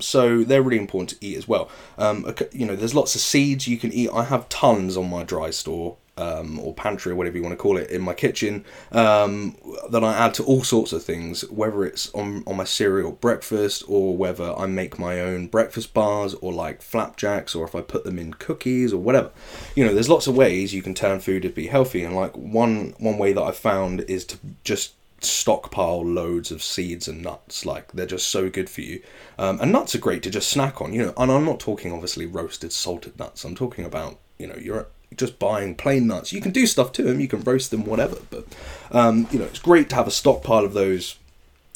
so 0.01 0.45
they're 0.45 0.63
really 0.63 0.79
important 0.79 1.11
to 1.11 1.27
eat 1.27 1.37
as 1.37 1.47
well. 1.47 1.71
you 2.53 2.67
know, 2.67 2.77
there's 2.77 2.95
lots 2.95 3.15
of 3.15 3.21
seeds 3.21 3.69
you 3.69 3.79
can 3.79 3.93
eat. 3.93 4.11
I 4.13 4.25
have 4.25 4.49
tons 4.49 4.97
on 4.97 5.09
my 5.09 5.23
dry 5.23 5.51
store 5.51 5.97
um, 6.17 6.59
or 6.61 6.75
pantry 6.75 7.13
or 7.13 7.15
whatever 7.15 7.37
you 7.37 7.43
want 7.43 7.53
to 7.53 7.63
call 7.63 7.77
it 7.77 7.91
in 7.91 8.03
my 8.03 8.15
kitchen 8.15 8.65
um, 8.93 9.57
that 9.91 10.05
I 10.05 10.13
add 10.15 10.35
to 10.35 10.45
all 10.45 10.63
sorts 10.63 10.93
of 10.93 11.03
things, 11.03 11.49
whether 11.51 11.85
it's 11.85 12.13
on, 12.15 12.45
on 12.47 12.57
my 12.57 12.65
cereal 12.65 13.13
breakfast 13.13 13.83
or 13.89 14.17
whether 14.17 14.53
I 14.55 14.67
make 14.67 14.99
my 14.99 15.21
own 15.21 15.47
breakfast 15.47 15.95
bars 15.95 16.35
or 16.35 16.53
like 16.53 16.83
flapjacks 16.83 17.55
or 17.55 17.65
if 17.65 17.75
I 17.75 17.81
put 17.81 18.05
them 18.05 18.19
in 18.19 18.35
cookies 18.35 18.93
or 18.93 18.99
whatever. 18.99 19.31
You 19.75 19.85
know, 19.85 19.95
there's 19.95 20.11
lots 20.11 20.27
of 20.27 20.37
ways 20.37 20.75
you 20.75 20.83
can 20.83 20.95
turn 20.95 21.21
food 21.21 21.43
to 21.43 21.49
be 21.49 21.69
healthy, 21.69 22.03
and 22.03 22.15
like 22.15 22.37
one 22.37 22.95
one 22.99 23.19
way 23.19 23.33
that 23.33 23.43
I've 23.43 23.57
found 23.57 24.03
is 24.03 24.25
to 24.27 24.39
just 24.65 24.95
stockpile 25.25 26.05
loads 26.05 26.51
of 26.51 26.63
seeds 26.63 27.09
and 27.09 27.23
nuts. 27.23 27.65
Like 27.65 27.93
they're 27.93 28.07
just 28.07 28.29
so 28.29 28.51
good 28.51 28.69
for 28.69 28.83
you. 28.83 29.03
Um, 29.39 29.61
and 29.61 29.73
nuts 29.73 29.95
are 29.95 29.99
great 29.99 30.23
to 30.25 30.31
just 30.31 30.51
snack 30.51 30.81
on. 30.83 30.93
You 30.93 31.07
know, 31.07 31.15
and 31.17 31.31
I'm 31.31 31.45
not 31.45 31.61
talking 31.61 31.93
obviously 31.93 32.27
roasted 32.27 32.73
salted 32.73 33.19
nuts. 33.19 33.45
I'm 33.45 33.55
talking 33.55 33.85
about 33.85 34.19
you 34.39 34.47
know 34.47 34.57
your 34.57 34.89
just 35.17 35.39
buying 35.39 35.75
plain 35.75 36.07
nuts. 36.07 36.33
You 36.33 36.41
can 36.41 36.53
do 36.53 36.67
stuff 36.67 36.93
to 36.93 37.03
them, 37.03 37.21
you 37.21 37.29
can 37.29 37.43
roast 37.43 37.71
them, 37.71 37.85
whatever. 37.85 38.17
But 38.31 38.47
um, 38.91 39.27
you 39.31 39.39
know, 39.39 39.47
it's 39.47 39.59
great 39.59 39.89
to 39.91 39.97
have 39.97 40.07
a 40.07 40.13
stockpile 40.13 40.65
of 40.65 40.75
those 40.75 41.17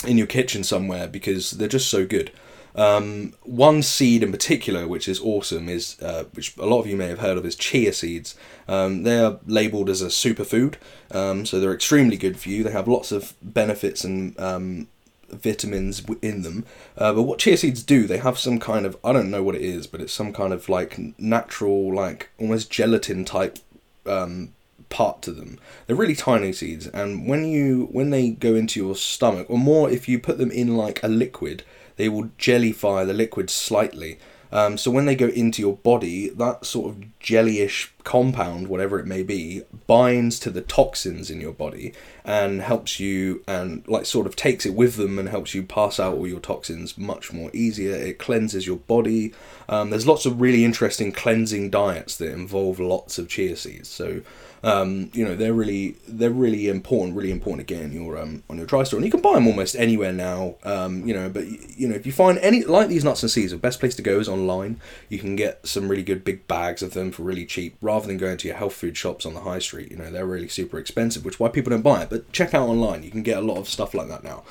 in 0.07 0.19
your 0.19 0.27
kitchen 0.27 0.65
somewhere 0.65 1.07
because 1.07 1.53
they're 1.53 1.69
just 1.69 1.89
so 1.89 2.07
good. 2.07 2.31
Um, 2.75 3.33
one 3.43 3.83
seed 3.83 4.23
in 4.23 4.31
particular, 4.31 4.87
which 4.87 5.09
is 5.09 5.19
awesome, 5.21 5.69
is 5.69 6.01
uh, 6.03 6.25
which 6.35 6.57
a 6.59 6.67
lot 6.67 6.81
of 6.81 6.87
you 6.87 6.97
may 6.97 7.09
have 7.09 7.21
heard 7.21 7.39
of, 7.39 7.47
is 7.47 7.57
chia 7.57 7.93
seeds. 7.93 8.37
Um, 8.69 9.03
they 9.03 9.19
are 9.19 9.39
labelled 9.47 9.89
as 9.89 10.03
a 10.03 10.09
superfood, 10.09 10.75
um, 11.11 11.47
so 11.47 11.59
they're 11.59 11.73
extremely 11.73 12.19
good 12.19 12.39
for 12.39 12.51
you. 12.51 12.63
They 12.63 12.73
have 12.73 12.87
lots 12.87 13.13
of 13.13 13.33
benefits 13.41 14.05
and 14.05 14.39
um, 14.39 14.89
vitamins 15.31 16.03
in 16.23 16.43
them. 16.43 16.65
Uh, 16.97 17.13
but 17.13 17.23
what 17.23 17.39
chia 17.39 17.57
seeds 17.57 17.83
do, 17.83 18.07
they 18.07 18.19
have 18.19 18.39
some 18.39 18.59
kind 18.59 18.87
of 18.87 18.97
I 19.05 19.13
don't 19.13 19.31
know 19.31 19.43
what 19.43 19.55
it 19.55 19.63
is, 19.63 19.87
but 19.87 20.01
it's 20.01 20.13
some 20.13 20.33
kind 20.33 20.53
of 20.53 20.69
like 20.69 20.99
natural, 21.19 21.95
like 21.95 22.31
almost 22.39 22.71
gelatin 22.71 23.25
type 23.25 23.59
um, 24.07 24.53
part 24.89 25.23
to 25.23 25.33
them. 25.33 25.59
They're 25.87 25.97
really 25.97 26.15
tiny 26.15 26.53
seeds, 26.53 26.87
and 26.87 27.29
when 27.29 27.45
you 27.45 27.89
when 27.91 28.11
they 28.11 28.31
go 28.31 28.55
into 28.55 28.81
your 28.81 28.97
stomach, 28.97 29.47
or 29.51 29.59
more 29.59 29.91
if 29.91 30.09
you 30.09 30.19
put 30.19 30.39
them 30.39 30.51
in 30.51 30.77
like 30.77 31.03
a 31.03 31.09
liquid, 31.09 31.63
they 31.97 32.09
will 32.09 32.31
jellyfy 32.39 33.07
the 33.07 33.15
liquid 33.15 33.51
slightly. 33.51 34.19
Um, 34.53 34.79
so 34.79 34.91
when 34.91 35.07
they 35.07 35.17
go 35.17 35.27
into 35.27 35.61
your 35.61 35.77
body, 35.77 36.29
that 36.31 36.65
sort 36.65 36.91
of 36.91 37.05
jellyish 37.21 37.93
compound, 38.07 38.69
whatever 38.69 38.99
it 38.99 39.07
may 39.07 39.23
be, 39.23 39.63
binds 39.87 40.39
to 40.39 40.49
the 40.49 40.63
toxins 40.63 41.29
in 41.29 41.41
your 41.41 41.53
body 41.53 41.93
and 42.25 42.63
helps 42.63 42.99
you 43.01 43.43
and 43.49 43.87
like 43.89 44.07
sort 44.07 44.27
of 44.27 44.37
takes 44.37 44.65
it 44.65 44.75
with 44.75 44.95
them 44.95 45.19
and 45.19 45.29
helps 45.29 45.55
you 45.55 45.63
pass 45.63 45.99
out 45.99 46.15
all 46.15 46.27
your 46.27 46.41
toxins 46.41 46.97
much 46.97 47.33
more 47.33 47.51
easier. 47.53 47.95
It 47.95 48.19
cleanses 48.19 48.67
your 48.67 48.77
body. 48.77 49.35
Um, 49.69 49.91
there's 49.91 50.07
lots 50.07 50.25
of 50.25 50.41
really 50.41 50.65
interesting 50.65 51.11
cleansing 51.11 51.71
diets 51.71 52.17
that 52.19 52.33
involve 52.33 52.79
lots 52.79 53.19
of 53.19 53.29
chia 53.29 53.57
seeds. 53.57 53.89
So 53.89 54.23
um, 54.67 55.11
you 55.13 55.25
know 55.25 55.37
they're 55.37 55.55
really 55.55 55.97
they're 56.09 56.29
really 56.29 56.69
important, 56.69 57.17
really 57.17 57.31
important 57.31 57.69
to 57.69 57.73
get 57.73 57.85
in 57.85 57.93
your 57.93 58.19
um, 58.19 58.43
on 58.51 58.57
your 58.57 58.67
dry 58.67 58.83
store, 58.83 58.99
and 58.99 59.05
you 59.05 59.13
can 59.13 59.21
buy 59.21 59.35
them 59.35 59.47
almost 59.47 59.77
anywhere 59.77 60.13
now. 60.13 60.57
Um, 60.65 61.07
you 61.07 61.15
know, 61.15 61.29
but 61.29 61.47
you 61.47 61.87
know 61.87 61.95
if 61.95 62.05
you 62.05 62.11
find 62.11 62.37
any 62.39 62.65
like 62.65 62.89
these 62.89 63.05
nuts 63.05 63.23
and 63.23 63.31
seeds, 63.31 63.53
the 63.53 63.59
best 63.59 63.79
place 63.79 63.95
to 63.95 64.03
go 64.03 64.19
is 64.19 64.29
online. 64.29 64.81
You 65.09 65.21
can 65.21 65.37
get 65.37 65.65
some 65.67 65.89
really 65.89 66.03
good 66.03 66.25
big 66.25 66.49
bags 66.49 66.83
of 66.83 66.95
them 66.95 67.13
for 67.13 67.23
really 67.23 67.47
cheap, 67.47 67.77
rather 67.81 67.96
than 68.05 68.19
going 68.19 68.37
to 68.37 68.49
your 68.49 68.57
health 68.57 68.75
food 68.75 68.97
shops 68.97 69.25
on 69.25 69.35
the 69.35 69.41
high 69.41 69.59
street. 69.59 69.91
You 69.91 69.97
know, 69.97 70.11
they're 70.11 70.27
really 70.27 70.49
super 70.49 70.79
expensive, 70.79 71.25
which 71.25 71.41
why 71.41 71.49
people 71.49 71.71
don't 71.71 71.83
buy 71.83 72.03
it. 72.03 72.11
But 72.11 72.31
check 72.33 72.53
out 72.55 72.69
online; 72.69 73.03
you 73.03 73.11
can 73.11 73.23
get 73.23 73.39
a 73.39 73.41
lot 73.43 73.59
of 73.59 73.69
stuff 73.69 73.95
like 73.95 74.09
that 74.09 74.23
now. 74.23 74.45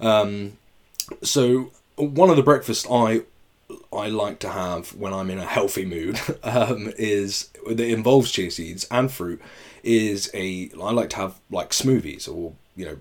Um, 0.00 0.58
so 1.22 1.72
one 1.96 2.30
of 2.30 2.36
the 2.36 2.42
breakfasts 2.42 2.86
I 2.90 3.22
I 3.92 4.08
like 4.08 4.38
to 4.40 4.48
have 4.48 4.94
when 4.94 5.12
I'm 5.12 5.30
in 5.30 5.38
a 5.38 5.46
healthy 5.46 5.84
mood 5.84 6.20
um, 6.42 6.92
is 6.98 7.50
that 7.66 7.80
involves 7.80 8.30
chia 8.30 8.50
seeds 8.50 8.86
and 8.90 9.10
fruit. 9.10 9.40
Is 9.82 10.30
a 10.34 10.70
I 10.80 10.90
like 10.90 11.10
to 11.10 11.16
have 11.16 11.40
like 11.50 11.70
smoothies 11.70 12.28
or 12.28 12.52
you 12.76 12.84
know 12.84 12.98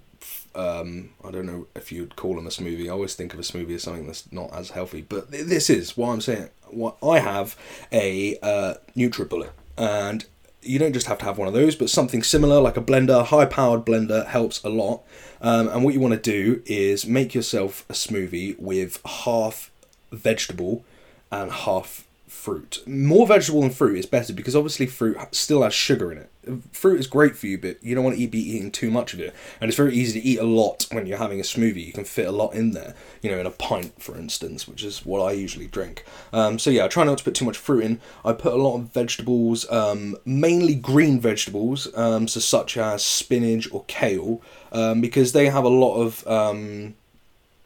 um, 0.55 1.11
I 1.23 1.31
don't 1.31 1.45
know 1.45 1.67
if 1.75 1.91
you'd 1.91 2.15
call 2.15 2.35
them 2.35 2.47
a 2.47 2.49
smoothie. 2.49 2.87
I 2.87 2.89
always 2.89 3.15
think 3.15 3.33
of 3.33 3.39
a 3.39 3.43
smoothie 3.43 3.75
as 3.75 3.83
something 3.83 4.07
that's 4.07 4.31
not 4.31 4.53
as 4.53 4.71
healthy, 4.71 5.01
but 5.01 5.31
this 5.31 5.69
is 5.69 5.95
what 5.95 6.09
I'm 6.09 6.21
saying. 6.21 6.49
What 6.69 6.97
I 7.03 7.19
have 7.19 7.55
a 7.91 8.37
uh, 8.39 8.75
NutriBullet, 8.95 9.51
and 9.79 10.25
you 10.61 10.77
don't 10.77 10.93
just 10.93 11.07
have 11.07 11.17
to 11.19 11.25
have 11.25 11.37
one 11.37 11.47
of 11.47 11.53
those, 11.53 11.75
but 11.75 11.89
something 11.89 12.21
similar 12.21 12.59
like 12.59 12.75
a 12.75 12.81
blender, 12.81 13.25
high-powered 13.25 13.85
blender 13.85 14.27
helps 14.27 14.61
a 14.63 14.69
lot. 14.69 15.01
Um, 15.41 15.69
and 15.69 15.83
what 15.85 15.93
you 15.93 16.01
want 16.01 16.21
to 16.21 16.31
do 16.31 16.61
is 16.65 17.07
make 17.07 17.33
yourself 17.33 17.85
a 17.89 17.93
smoothie 17.93 18.59
with 18.59 18.99
half 19.05 19.71
vegetable 20.11 20.83
and 21.31 21.51
half 21.51 22.05
fruit. 22.29 22.81
More 22.87 23.25
vegetable 23.27 23.61
than 23.61 23.71
fruit 23.71 23.97
is 23.97 24.05
better 24.05 24.33
because 24.33 24.55
obviously 24.55 24.85
fruit 24.85 25.17
still 25.31 25.63
has 25.63 25.73
sugar 25.73 26.11
in 26.11 26.19
it. 26.19 26.31
Fruit 26.71 26.99
is 26.99 27.07
great 27.07 27.35
for 27.35 27.47
you, 27.47 27.57
but 27.57 27.83
you 27.83 27.95
don't 27.95 28.03
want 28.03 28.17
to 28.17 28.27
be 28.27 28.39
eating 28.39 28.71
too 28.71 28.89
much 28.89 29.13
of 29.13 29.19
it. 29.19 29.33
And 29.59 29.67
it's 29.67 29.77
very 29.77 29.93
easy 29.93 30.19
to 30.19 30.25
eat 30.25 30.39
a 30.39 30.43
lot 30.43 30.87
when 30.91 31.05
you're 31.05 31.17
having 31.17 31.39
a 31.39 31.43
smoothie. 31.43 31.85
You 31.85 31.93
can 31.93 32.05
fit 32.05 32.27
a 32.27 32.31
lot 32.31 32.53
in 32.53 32.71
there, 32.71 32.95
you 33.21 33.29
know, 33.29 33.39
in 33.39 33.45
a 33.45 33.51
pint, 33.51 34.01
for 34.01 34.17
instance, 34.17 34.67
which 34.67 34.83
is 34.83 35.05
what 35.05 35.21
I 35.21 35.31
usually 35.31 35.67
drink. 35.67 36.05
Um, 36.31 36.59
so 36.59 36.69
yeah, 36.69 36.85
I 36.85 36.87
try 36.87 37.03
not 37.03 37.17
to 37.17 37.23
put 37.23 37.35
too 37.35 37.45
much 37.45 37.57
fruit 37.57 37.83
in. 37.83 38.01
I 38.23 38.33
put 38.33 38.53
a 38.53 38.61
lot 38.61 38.77
of 38.77 38.93
vegetables, 38.93 39.69
um, 39.71 40.15
mainly 40.23 40.75
green 40.75 41.19
vegetables, 41.19 41.87
um, 41.95 42.27
so 42.27 42.39
such 42.39 42.77
as 42.77 43.03
spinach 43.03 43.67
or 43.71 43.83
kale, 43.87 44.41
um, 44.71 45.01
because 45.01 45.33
they 45.33 45.49
have 45.49 45.65
a 45.65 45.69
lot 45.69 45.95
of 45.95 46.25
um, 46.27 46.95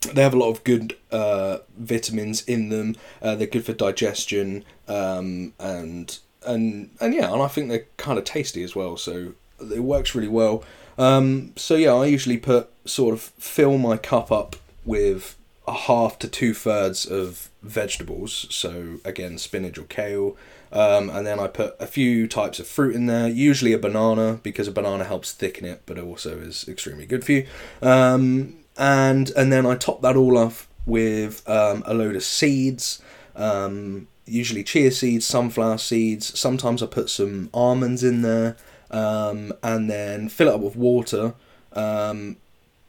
they 0.03 0.21
have 0.21 0.33
a 0.33 0.37
lot 0.37 0.49
of 0.49 0.63
good 0.63 0.95
uh, 1.11 1.59
vitamins 1.77 2.41
in 2.43 2.69
them. 2.69 2.95
Uh, 3.21 3.35
they're 3.35 3.47
good 3.47 3.65
for 3.65 3.73
digestion, 3.73 4.63
um, 4.87 5.53
and 5.59 6.19
and 6.45 6.89
and 6.99 7.13
yeah, 7.13 7.31
and 7.31 7.41
I 7.41 7.47
think 7.47 7.69
they're 7.69 7.85
kind 7.97 8.17
of 8.17 8.25
tasty 8.25 8.63
as 8.63 8.75
well. 8.75 8.97
So 8.97 9.33
it 9.59 9.83
works 9.83 10.15
really 10.15 10.27
well. 10.27 10.63
Um, 10.97 11.53
so 11.55 11.75
yeah, 11.75 11.93
I 11.93 12.05
usually 12.05 12.37
put 12.37 12.69
sort 12.85 13.13
of 13.13 13.21
fill 13.21 13.77
my 13.77 13.97
cup 13.97 14.31
up 14.31 14.55
with 14.85 15.37
a 15.67 15.73
half 15.73 16.19
to 16.19 16.27
two 16.27 16.53
thirds 16.53 17.05
of 17.05 17.49
vegetables. 17.61 18.47
So 18.49 18.99
again, 19.05 19.37
spinach 19.37 19.77
or 19.77 19.83
kale. 19.83 20.35
Um, 20.71 21.11
and 21.11 21.25
then 21.25 21.39
I 21.39 21.47
put 21.47 21.75
a 21.79 21.85
few 21.85 22.27
types 22.27 22.59
of 22.59 22.65
fruit 22.65 22.95
in 22.95 23.05
there, 23.05 23.27
usually 23.27 23.73
a 23.73 23.77
banana 23.77 24.39
because 24.41 24.67
a 24.67 24.71
banana 24.71 25.03
helps 25.03 25.31
thicken 25.31 25.65
it, 25.65 25.83
but 25.85 25.99
also 25.99 26.39
is 26.39 26.67
extremely 26.67 27.05
good 27.05 27.23
for 27.23 27.31
you. 27.33 27.47
Um, 27.81 28.55
and 28.77 29.31
and 29.35 29.51
then 29.51 29.65
I 29.65 29.75
top 29.75 30.01
that 30.01 30.15
all 30.15 30.37
off 30.37 30.67
with 30.85 31.47
um, 31.49 31.83
a 31.85 31.93
load 31.93 32.15
of 32.15 32.23
seeds, 32.23 33.01
um, 33.35 34.07
usually 34.25 34.63
chia 34.63 34.91
seeds, 34.91 35.25
sunflower 35.25 35.77
seeds. 35.77 36.37
Sometimes 36.37 36.83
I 36.83 36.87
put 36.87 37.09
some 37.09 37.49
almonds 37.53 38.03
in 38.03 38.21
there, 38.21 38.57
um, 38.91 39.53
and 39.61 39.89
then 39.89 40.29
fill 40.29 40.49
it 40.49 40.55
up 40.55 40.61
with 40.61 40.75
water. 40.75 41.33
Um, 41.73 42.37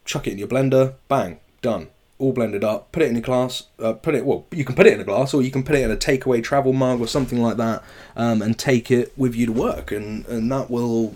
chuck 0.03 0.27
it 0.27 0.33
in 0.33 0.37
your 0.37 0.47
blender. 0.47 0.95
Bang, 1.07 1.39
done. 1.61 1.87
All 2.17 2.31
blended 2.31 2.63
up. 2.63 2.93
Put 2.93 3.03
it 3.03 3.09
in 3.09 3.17
a 3.17 3.21
glass. 3.21 3.63
Uh, 3.77 3.93
put 3.93 4.15
it 4.15 4.25
well. 4.25 4.45
You 4.51 4.63
can 4.63 4.75
put 4.75 4.87
it 4.87 4.93
in 4.93 5.01
a 5.01 5.05
glass, 5.05 5.33
or 5.33 5.41
you 5.41 5.51
can 5.51 5.63
put 5.63 5.75
it 5.75 5.83
in 5.83 5.91
a 5.91 5.97
takeaway 5.97 6.43
travel 6.43 6.73
mug 6.73 7.01
or 7.01 7.07
something 7.07 7.41
like 7.41 7.57
that, 7.57 7.83
um, 8.15 8.41
and 8.41 8.57
take 8.57 8.89
it 8.89 9.11
with 9.17 9.35
you 9.35 9.47
to 9.47 9.51
work, 9.51 9.91
and 9.91 10.25
and 10.27 10.51
that 10.51 10.69
will 10.69 11.15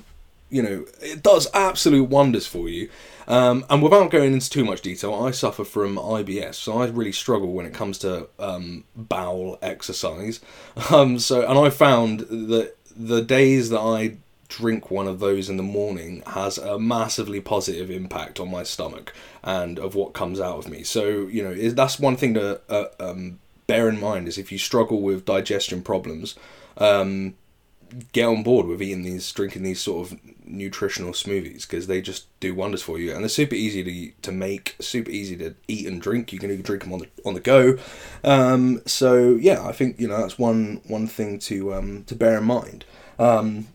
you 0.50 0.64
know, 0.64 0.86
it 1.02 1.22
does 1.24 1.48
absolute 1.54 2.10
wonders 2.10 2.48
for 2.48 2.68
you. 2.70 2.90
Um, 3.30 3.64
and 3.70 3.84
without 3.84 4.10
going 4.10 4.34
into 4.34 4.50
too 4.50 4.66
much 4.66 4.82
detail, 4.82 5.14
I 5.14 5.32
suffer 5.32 5.64
from 5.64 5.98
IBS, 5.98 6.56
so 6.56 6.82
I 6.82 6.88
really 6.88 7.12
struggle 7.12 7.54
when 7.54 7.68
it 7.68 7.76
comes 7.76 8.00
to 8.00 8.28
um, 8.40 8.84
bowel 8.96 9.58
exercise. 9.62 10.40
Um, 10.92 11.20
so, 11.20 11.48
and 11.48 11.60
I 11.60 11.70
found 11.70 12.22
that 12.22 12.76
the 12.96 13.22
days 13.22 13.70
that 13.70 13.80
I 13.80 14.18
drink 14.48 14.90
one 14.90 15.08
of 15.08 15.20
those 15.20 15.50
in 15.50 15.58
the 15.58 15.64
morning 15.64 16.24
has 16.26 16.58
a 16.58 16.80
massively 16.80 17.40
positive 17.40 17.92
impact 17.92 18.40
on 18.40 18.50
my 18.50 18.64
stomach 18.64 19.14
and 19.44 19.78
of 19.78 19.94
what 19.94 20.14
comes 20.14 20.40
out 20.40 20.58
of 20.58 20.68
me. 20.70 20.82
So, 20.84 21.28
you 21.28 21.44
know, 21.44 21.54
that's 21.72 22.00
one 22.00 22.16
thing 22.16 22.34
to 22.34 22.60
uh, 22.70 22.86
um, 23.00 23.40
bear 23.68 23.88
in 23.88 24.00
mind 24.00 24.28
is 24.28 24.40
if 24.40 24.52
you 24.52 24.58
struggle 24.58 25.02
with 25.02 25.26
digestion 25.26 25.84
problems. 25.84 26.36
Um, 26.78 27.36
get 28.12 28.26
on 28.26 28.44
board 28.44 28.68
with 28.68 28.82
eating 28.82 29.04
these, 29.04 29.32
drinking 29.32 29.64
these 29.64 29.82
sort 29.82 30.12
of 30.12 30.20
nutritional 30.46 31.12
smoothies 31.12 31.68
because 31.68 31.88
they 31.88 32.02
just 32.02 32.28
do 32.40 32.56
wonders 32.56 32.82
for 32.82 33.00
you, 33.00 33.14
and 33.14 33.22
they're 33.22 33.30
super 33.30 33.56
easy 33.56 33.84
to 33.84 34.22
to 34.22 34.32
make, 34.32 34.76
super 34.80 35.12
easy 35.12 35.36
to 35.38 35.56
eat 35.68 35.88
and 35.88 36.02
drink. 36.02 36.34
You 36.34 36.40
can 36.40 36.52
even 36.52 36.64
drink 36.64 36.84
them 36.84 36.94
on 36.94 37.00
the 37.00 37.10
on 37.26 37.34
the 37.34 37.40
go. 37.40 37.78
Um, 38.24 38.82
so 38.86 39.36
yeah, 39.36 39.66
I 39.66 39.72
think 39.72 40.00
you 40.00 40.08
know 40.08 40.18
that's 40.22 40.40
one 40.40 40.82
one 40.88 41.08
thing 41.08 41.40
to 41.40 41.74
um, 41.74 42.04
to 42.06 42.16
bear 42.16 42.38
in 42.38 42.46
mind. 42.46 42.86
Um, 43.18 43.68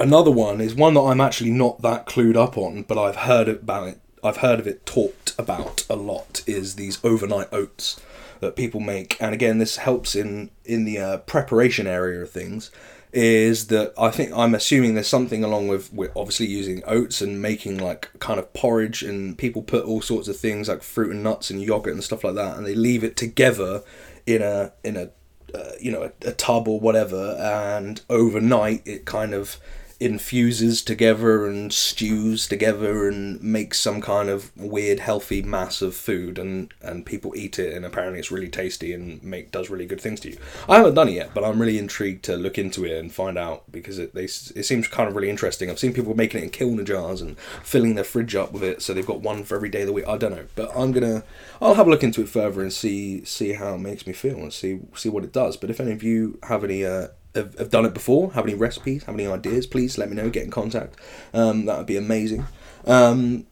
another 0.00 0.30
one 0.30 0.60
is 0.60 0.74
one 0.74 0.94
that 0.94 1.02
I'm 1.02 1.20
actually 1.20 1.50
not 1.50 1.82
that 1.82 2.06
clued 2.06 2.36
up 2.36 2.58
on, 2.58 2.82
but 2.82 2.98
I've 2.98 3.16
heard 3.16 3.48
about 3.48 3.88
it 3.88 4.00
I've 4.24 4.38
heard 4.38 4.58
of 4.58 4.66
it 4.66 4.86
talked 4.86 5.34
about 5.38 5.84
a 5.90 5.96
lot 5.96 6.42
is 6.46 6.76
these 6.76 6.98
overnight 7.04 7.48
oats 7.52 8.00
that 8.40 8.56
people 8.56 8.80
make, 8.80 9.20
and 9.20 9.34
again, 9.34 9.58
this 9.58 9.76
helps 9.76 10.14
in 10.14 10.50
in 10.64 10.86
the 10.86 10.98
uh, 10.98 11.16
preparation 11.18 11.86
area 11.86 12.22
of 12.22 12.30
things. 12.30 12.70
Is 13.16 13.68
that 13.68 13.92
I 13.96 14.10
think 14.10 14.32
I'm 14.34 14.56
assuming 14.56 14.94
there's 14.94 15.06
something 15.06 15.44
along 15.44 15.68
with, 15.68 15.92
with 15.92 16.10
obviously 16.16 16.46
using 16.46 16.82
oats 16.84 17.20
and 17.20 17.40
making 17.40 17.78
like 17.78 18.10
kind 18.18 18.40
of 18.40 18.52
porridge, 18.54 19.04
and 19.04 19.38
people 19.38 19.62
put 19.62 19.84
all 19.84 20.02
sorts 20.02 20.26
of 20.26 20.36
things 20.36 20.68
like 20.68 20.82
fruit 20.82 21.12
and 21.12 21.22
nuts 21.22 21.48
and 21.48 21.62
yogurt 21.62 21.94
and 21.94 22.02
stuff 22.02 22.24
like 22.24 22.34
that, 22.34 22.56
and 22.56 22.66
they 22.66 22.74
leave 22.74 23.04
it 23.04 23.16
together 23.16 23.84
in 24.26 24.42
a 24.42 24.72
in 24.82 24.96
a 24.96 25.10
uh, 25.56 25.72
you 25.80 25.92
know 25.92 26.02
a, 26.02 26.28
a 26.28 26.32
tub 26.32 26.66
or 26.66 26.80
whatever, 26.80 27.36
and 27.40 28.00
overnight 28.10 28.82
it 28.84 29.04
kind 29.04 29.32
of 29.32 29.58
infuses 30.00 30.82
together 30.82 31.46
and 31.46 31.72
stews 31.72 32.48
together 32.48 33.08
and 33.08 33.42
makes 33.42 33.80
some 33.80 34.00
kind 34.00 34.28
of 34.28 34.54
weird 34.56 35.00
healthy 35.00 35.42
mass 35.42 35.80
of 35.82 35.94
food 35.94 36.38
and 36.38 36.72
and 36.82 37.06
people 37.06 37.32
eat 37.36 37.58
it 37.58 37.74
and 37.74 37.84
apparently 37.84 38.18
it's 38.18 38.30
really 38.30 38.48
tasty 38.48 38.92
and 38.92 39.22
make 39.22 39.50
does 39.50 39.70
really 39.70 39.86
good 39.86 40.00
things 40.00 40.20
to 40.20 40.30
you. 40.30 40.38
I 40.68 40.76
haven't 40.76 40.94
done 40.94 41.08
it 41.08 41.12
yet 41.12 41.32
but 41.34 41.44
i'm 41.44 41.60
really 41.60 41.78
intrigued 41.78 42.24
to 42.24 42.36
look 42.36 42.58
into 42.58 42.84
it 42.84 42.98
and 42.98 43.12
find 43.12 43.38
out 43.38 43.70
because 43.70 43.98
it 43.98 44.14
they, 44.14 44.24
it 44.24 44.64
seems 44.64 44.88
kind 44.88 45.08
of 45.08 45.14
really 45.14 45.30
interesting. 45.30 45.70
I've 45.70 45.78
seen 45.78 45.92
people 45.92 46.14
making 46.14 46.40
it 46.40 46.44
in 46.44 46.50
kilner 46.50 46.84
jars 46.84 47.20
and 47.20 47.38
filling 47.62 47.94
their 47.94 48.04
fridge 48.04 48.34
up 48.34 48.52
with 48.52 48.62
it 48.62 48.82
so 48.82 48.92
they've 48.92 49.06
got 49.06 49.20
one 49.20 49.44
for 49.44 49.56
every 49.56 49.68
day 49.68 49.82
of 49.82 49.86
the 49.86 49.92
week. 49.92 50.08
I 50.08 50.16
don't 50.16 50.32
know 50.32 50.46
but 50.54 50.70
i'm 50.76 50.92
gonna 50.92 51.24
i'll 51.60 51.74
have 51.74 51.86
a 51.86 51.90
look 51.90 52.02
into 52.02 52.20
it 52.20 52.28
further 52.28 52.62
and 52.62 52.72
see 52.72 53.24
see 53.24 53.52
how 53.52 53.74
it 53.74 53.78
makes 53.78 54.06
me 54.06 54.12
feel 54.12 54.36
and 54.38 54.52
see 54.52 54.80
see 54.94 55.08
what 55.08 55.24
it 55.24 55.32
does. 55.32 55.56
But 55.56 55.70
if 55.70 55.80
any 55.80 55.92
of 55.92 56.02
you 56.02 56.38
have 56.44 56.64
any 56.64 56.84
uh 56.84 57.08
have, 57.34 57.58
have 57.58 57.70
done 57.70 57.84
it 57.84 57.94
before, 57.94 58.32
have 58.32 58.44
any 58.44 58.54
recipes, 58.54 59.04
have 59.04 59.14
any 59.14 59.26
ideas, 59.26 59.66
please 59.66 59.98
let 59.98 60.08
me 60.08 60.16
know. 60.16 60.30
Get 60.30 60.44
in 60.44 60.50
contact. 60.50 60.98
Um, 61.32 61.66
that 61.66 61.78
would 61.78 61.86
be 61.86 61.96
amazing. 61.96 62.46
Um, 62.86 63.46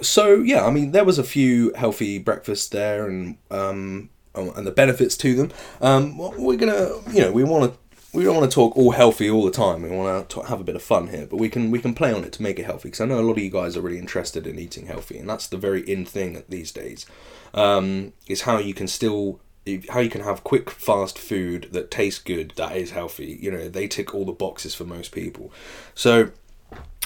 so 0.00 0.36
yeah, 0.36 0.64
I 0.64 0.70
mean, 0.70 0.92
there 0.92 1.04
was 1.04 1.18
a 1.18 1.24
few 1.24 1.72
healthy 1.74 2.18
breakfasts 2.18 2.68
there, 2.68 3.06
and 3.06 3.36
um, 3.50 4.10
oh, 4.34 4.52
and 4.52 4.66
the 4.66 4.70
benefits 4.70 5.16
to 5.18 5.34
them. 5.34 5.50
Um, 5.80 6.16
we're 6.16 6.56
gonna, 6.56 6.90
you 7.10 7.22
know, 7.22 7.32
we 7.32 7.44
want 7.44 7.72
to. 7.72 7.78
We 8.14 8.24
don't 8.24 8.36
want 8.36 8.50
to 8.50 8.54
talk 8.54 8.76
all 8.76 8.90
healthy 8.90 9.30
all 9.30 9.42
the 9.42 9.50
time. 9.50 9.80
We 9.80 9.90
want 9.90 10.28
to 10.28 10.42
have 10.42 10.60
a 10.60 10.64
bit 10.64 10.76
of 10.76 10.82
fun 10.82 11.08
here, 11.08 11.26
but 11.26 11.38
we 11.38 11.48
can 11.48 11.70
we 11.70 11.78
can 11.78 11.94
play 11.94 12.12
on 12.12 12.24
it 12.24 12.32
to 12.34 12.42
make 12.42 12.58
it 12.58 12.66
healthy. 12.66 12.88
Because 12.88 13.00
I 13.00 13.06
know 13.06 13.18
a 13.18 13.22
lot 13.22 13.38
of 13.38 13.42
you 13.42 13.50
guys 13.50 13.74
are 13.74 13.80
really 13.80 13.98
interested 13.98 14.46
in 14.46 14.58
eating 14.58 14.86
healthy, 14.86 15.18
and 15.18 15.28
that's 15.28 15.46
the 15.46 15.56
very 15.56 15.80
in 15.90 16.04
thing 16.04 16.42
these 16.46 16.72
days. 16.72 17.06
Um, 17.54 18.12
is 18.26 18.42
how 18.42 18.58
you 18.58 18.74
can 18.74 18.86
still 18.86 19.40
how 19.90 20.00
you 20.00 20.10
can 20.10 20.22
have 20.22 20.44
quick, 20.44 20.70
fast 20.70 21.18
food 21.18 21.68
that 21.72 21.90
tastes 21.90 22.20
good, 22.20 22.52
that 22.56 22.76
is 22.76 22.90
healthy. 22.90 23.38
You 23.40 23.50
know, 23.50 23.68
they 23.68 23.86
tick 23.86 24.14
all 24.14 24.24
the 24.24 24.32
boxes 24.32 24.74
for 24.74 24.84
most 24.84 25.12
people. 25.12 25.52
So, 25.94 26.30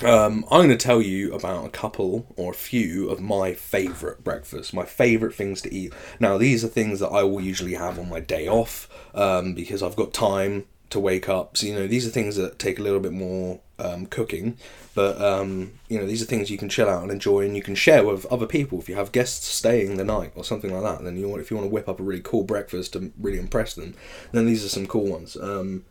um, 0.04 0.44
I'm 0.50 0.60
going 0.60 0.68
to 0.68 0.76
tell 0.76 1.00
you 1.00 1.32
about 1.34 1.64
a 1.64 1.70
couple 1.70 2.26
or 2.36 2.52
a 2.52 2.54
few 2.54 3.08
of 3.08 3.20
my 3.20 3.54
favourite 3.54 4.22
breakfasts, 4.22 4.72
my 4.72 4.84
favourite 4.84 5.34
things 5.34 5.62
to 5.62 5.74
eat. 5.74 5.92
Now, 6.20 6.36
these 6.38 6.64
are 6.64 6.68
things 6.68 7.00
that 7.00 7.08
I 7.08 7.22
will 7.22 7.40
usually 7.40 7.74
have 7.74 7.98
on 7.98 8.08
my 8.08 8.20
day 8.20 8.46
off 8.46 8.88
um, 9.14 9.54
because 9.54 9.82
I've 9.82 9.96
got 9.96 10.12
time 10.12 10.66
to 10.90 11.00
wake 11.00 11.28
up. 11.28 11.56
So, 11.56 11.66
you 11.66 11.74
know, 11.74 11.86
these 11.86 12.06
are 12.06 12.10
things 12.10 12.36
that 12.36 12.58
take 12.58 12.78
a 12.78 12.82
little 12.82 13.00
bit 13.00 13.12
more 13.12 13.60
um, 13.78 14.06
cooking. 14.06 14.56
But 14.94 15.20
um, 15.20 15.72
you 15.88 15.98
know, 15.98 16.06
these 16.06 16.22
are 16.22 16.26
things 16.26 16.50
you 16.50 16.56
can 16.56 16.68
chill 16.68 16.88
out 16.88 17.02
and 17.02 17.12
enjoy, 17.12 17.44
and 17.44 17.54
you 17.54 17.62
can 17.62 17.74
share 17.74 18.04
with 18.04 18.24
other 18.26 18.46
people. 18.46 18.78
If 18.78 18.88
you 18.88 18.94
have 18.94 19.12
guests 19.12 19.46
staying 19.46 19.96
the 19.96 20.04
night 20.04 20.32
or 20.34 20.44
something 20.44 20.72
like 20.72 20.82
that, 20.82 21.04
then 21.04 21.16
you 21.16 21.28
want 21.28 21.42
if 21.42 21.50
you 21.50 21.56
want 21.56 21.68
to 21.68 21.72
whip 21.74 21.88
up 21.88 22.00
a 22.00 22.02
really 22.02 22.22
cool 22.22 22.44
breakfast 22.44 22.94
to 22.94 23.12
really 23.18 23.38
impress 23.38 23.74
them, 23.74 23.94
then 24.32 24.46
these 24.46 24.64
are 24.64 24.70
some 24.70 24.86
cool 24.86 25.06
ones. 25.06 25.36
Um, 25.36 25.84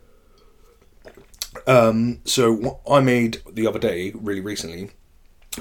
um, 1.68 2.20
so 2.26 2.82
I 2.90 3.00
made 3.00 3.42
the 3.52 3.68
other 3.68 3.80
day, 3.80 4.12
really 4.16 4.42
recently, 4.42 4.92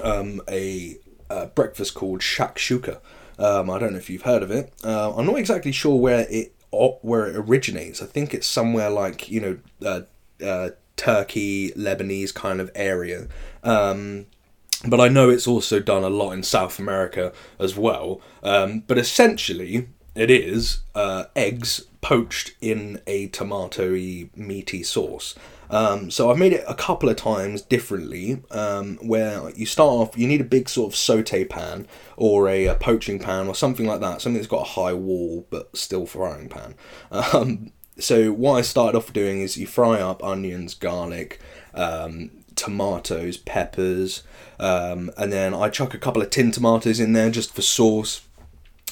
um, 0.02 0.40
a, 0.48 0.96
a 1.30 1.46
breakfast 1.46 1.94
called 1.94 2.20
shakshuka. 2.20 3.00
Um, 3.38 3.68
I 3.70 3.78
don't 3.78 3.92
know 3.92 3.98
if 3.98 4.10
you've 4.10 4.22
heard 4.22 4.42
of 4.42 4.50
it. 4.50 4.72
Uh, 4.82 5.14
I'm 5.14 5.26
not 5.26 5.38
exactly 5.38 5.72
sure 5.72 5.96
where 5.96 6.26
it 6.30 6.54
where 7.02 7.26
it 7.26 7.36
originates. 7.36 8.02
I 8.02 8.06
think 8.06 8.34
it's 8.34 8.46
somewhere 8.46 8.90
like 8.90 9.30
you 9.30 9.40
know 9.40 9.58
uh, 9.84 10.44
uh, 10.44 10.70
Turkey, 10.96 11.72
Lebanese 11.72 12.34
kind 12.34 12.60
of 12.60 12.70
area. 12.74 13.28
Um, 13.62 14.26
but 14.86 15.00
I 15.00 15.08
know 15.08 15.30
it's 15.30 15.46
also 15.46 15.80
done 15.80 16.04
a 16.04 16.10
lot 16.10 16.32
in 16.32 16.42
South 16.42 16.78
America 16.78 17.32
as 17.58 17.76
well. 17.76 18.20
Um, 18.42 18.80
but 18.86 18.98
essentially, 18.98 19.88
it 20.14 20.30
is 20.30 20.80
uh, 20.94 21.24
eggs 21.34 21.86
poached 22.00 22.52
in 22.60 23.00
a 23.06 23.28
tomatoey 23.28 24.28
meaty 24.36 24.82
sauce. 24.82 25.34
Um, 25.70 26.10
so 26.10 26.30
I've 26.30 26.38
made 26.38 26.52
it 26.52 26.64
a 26.68 26.74
couple 26.74 27.08
of 27.08 27.16
times 27.16 27.62
differently, 27.62 28.42
um, 28.50 28.96
where 28.96 29.50
you 29.50 29.66
start 29.66 29.90
off, 29.90 30.18
you 30.18 30.26
need 30.26 30.40
a 30.40 30.44
big 30.44 30.68
sort 30.68 30.92
of 30.92 30.96
saute 30.96 31.44
pan 31.44 31.86
or 32.16 32.48
a, 32.48 32.66
a, 32.66 32.74
poaching 32.74 33.18
pan 33.18 33.48
or 33.48 33.54
something 33.54 33.86
like 33.86 34.00
that, 34.00 34.20
something 34.20 34.34
that's 34.34 34.46
got 34.46 34.62
a 34.62 34.70
high 34.70 34.92
wall 34.92 35.46
but 35.50 35.76
still 35.76 36.06
frying 36.06 36.48
pan. 36.48 36.74
Um, 37.10 37.72
so 37.98 38.32
what 38.32 38.54
I 38.54 38.62
started 38.62 38.98
off 38.98 39.12
doing 39.12 39.40
is 39.40 39.56
you 39.56 39.66
fry 39.66 40.00
up 40.00 40.22
onions, 40.22 40.74
garlic, 40.74 41.40
um, 41.74 42.30
tomatoes, 42.56 43.36
peppers, 43.36 44.22
um, 44.58 45.10
and 45.16 45.32
then 45.32 45.54
I 45.54 45.68
chuck 45.68 45.94
a 45.94 45.98
couple 45.98 46.22
of 46.22 46.30
tin 46.30 46.50
tomatoes 46.50 47.00
in 47.00 47.12
there 47.12 47.30
just 47.30 47.54
for 47.54 47.62
sauce. 47.62 48.22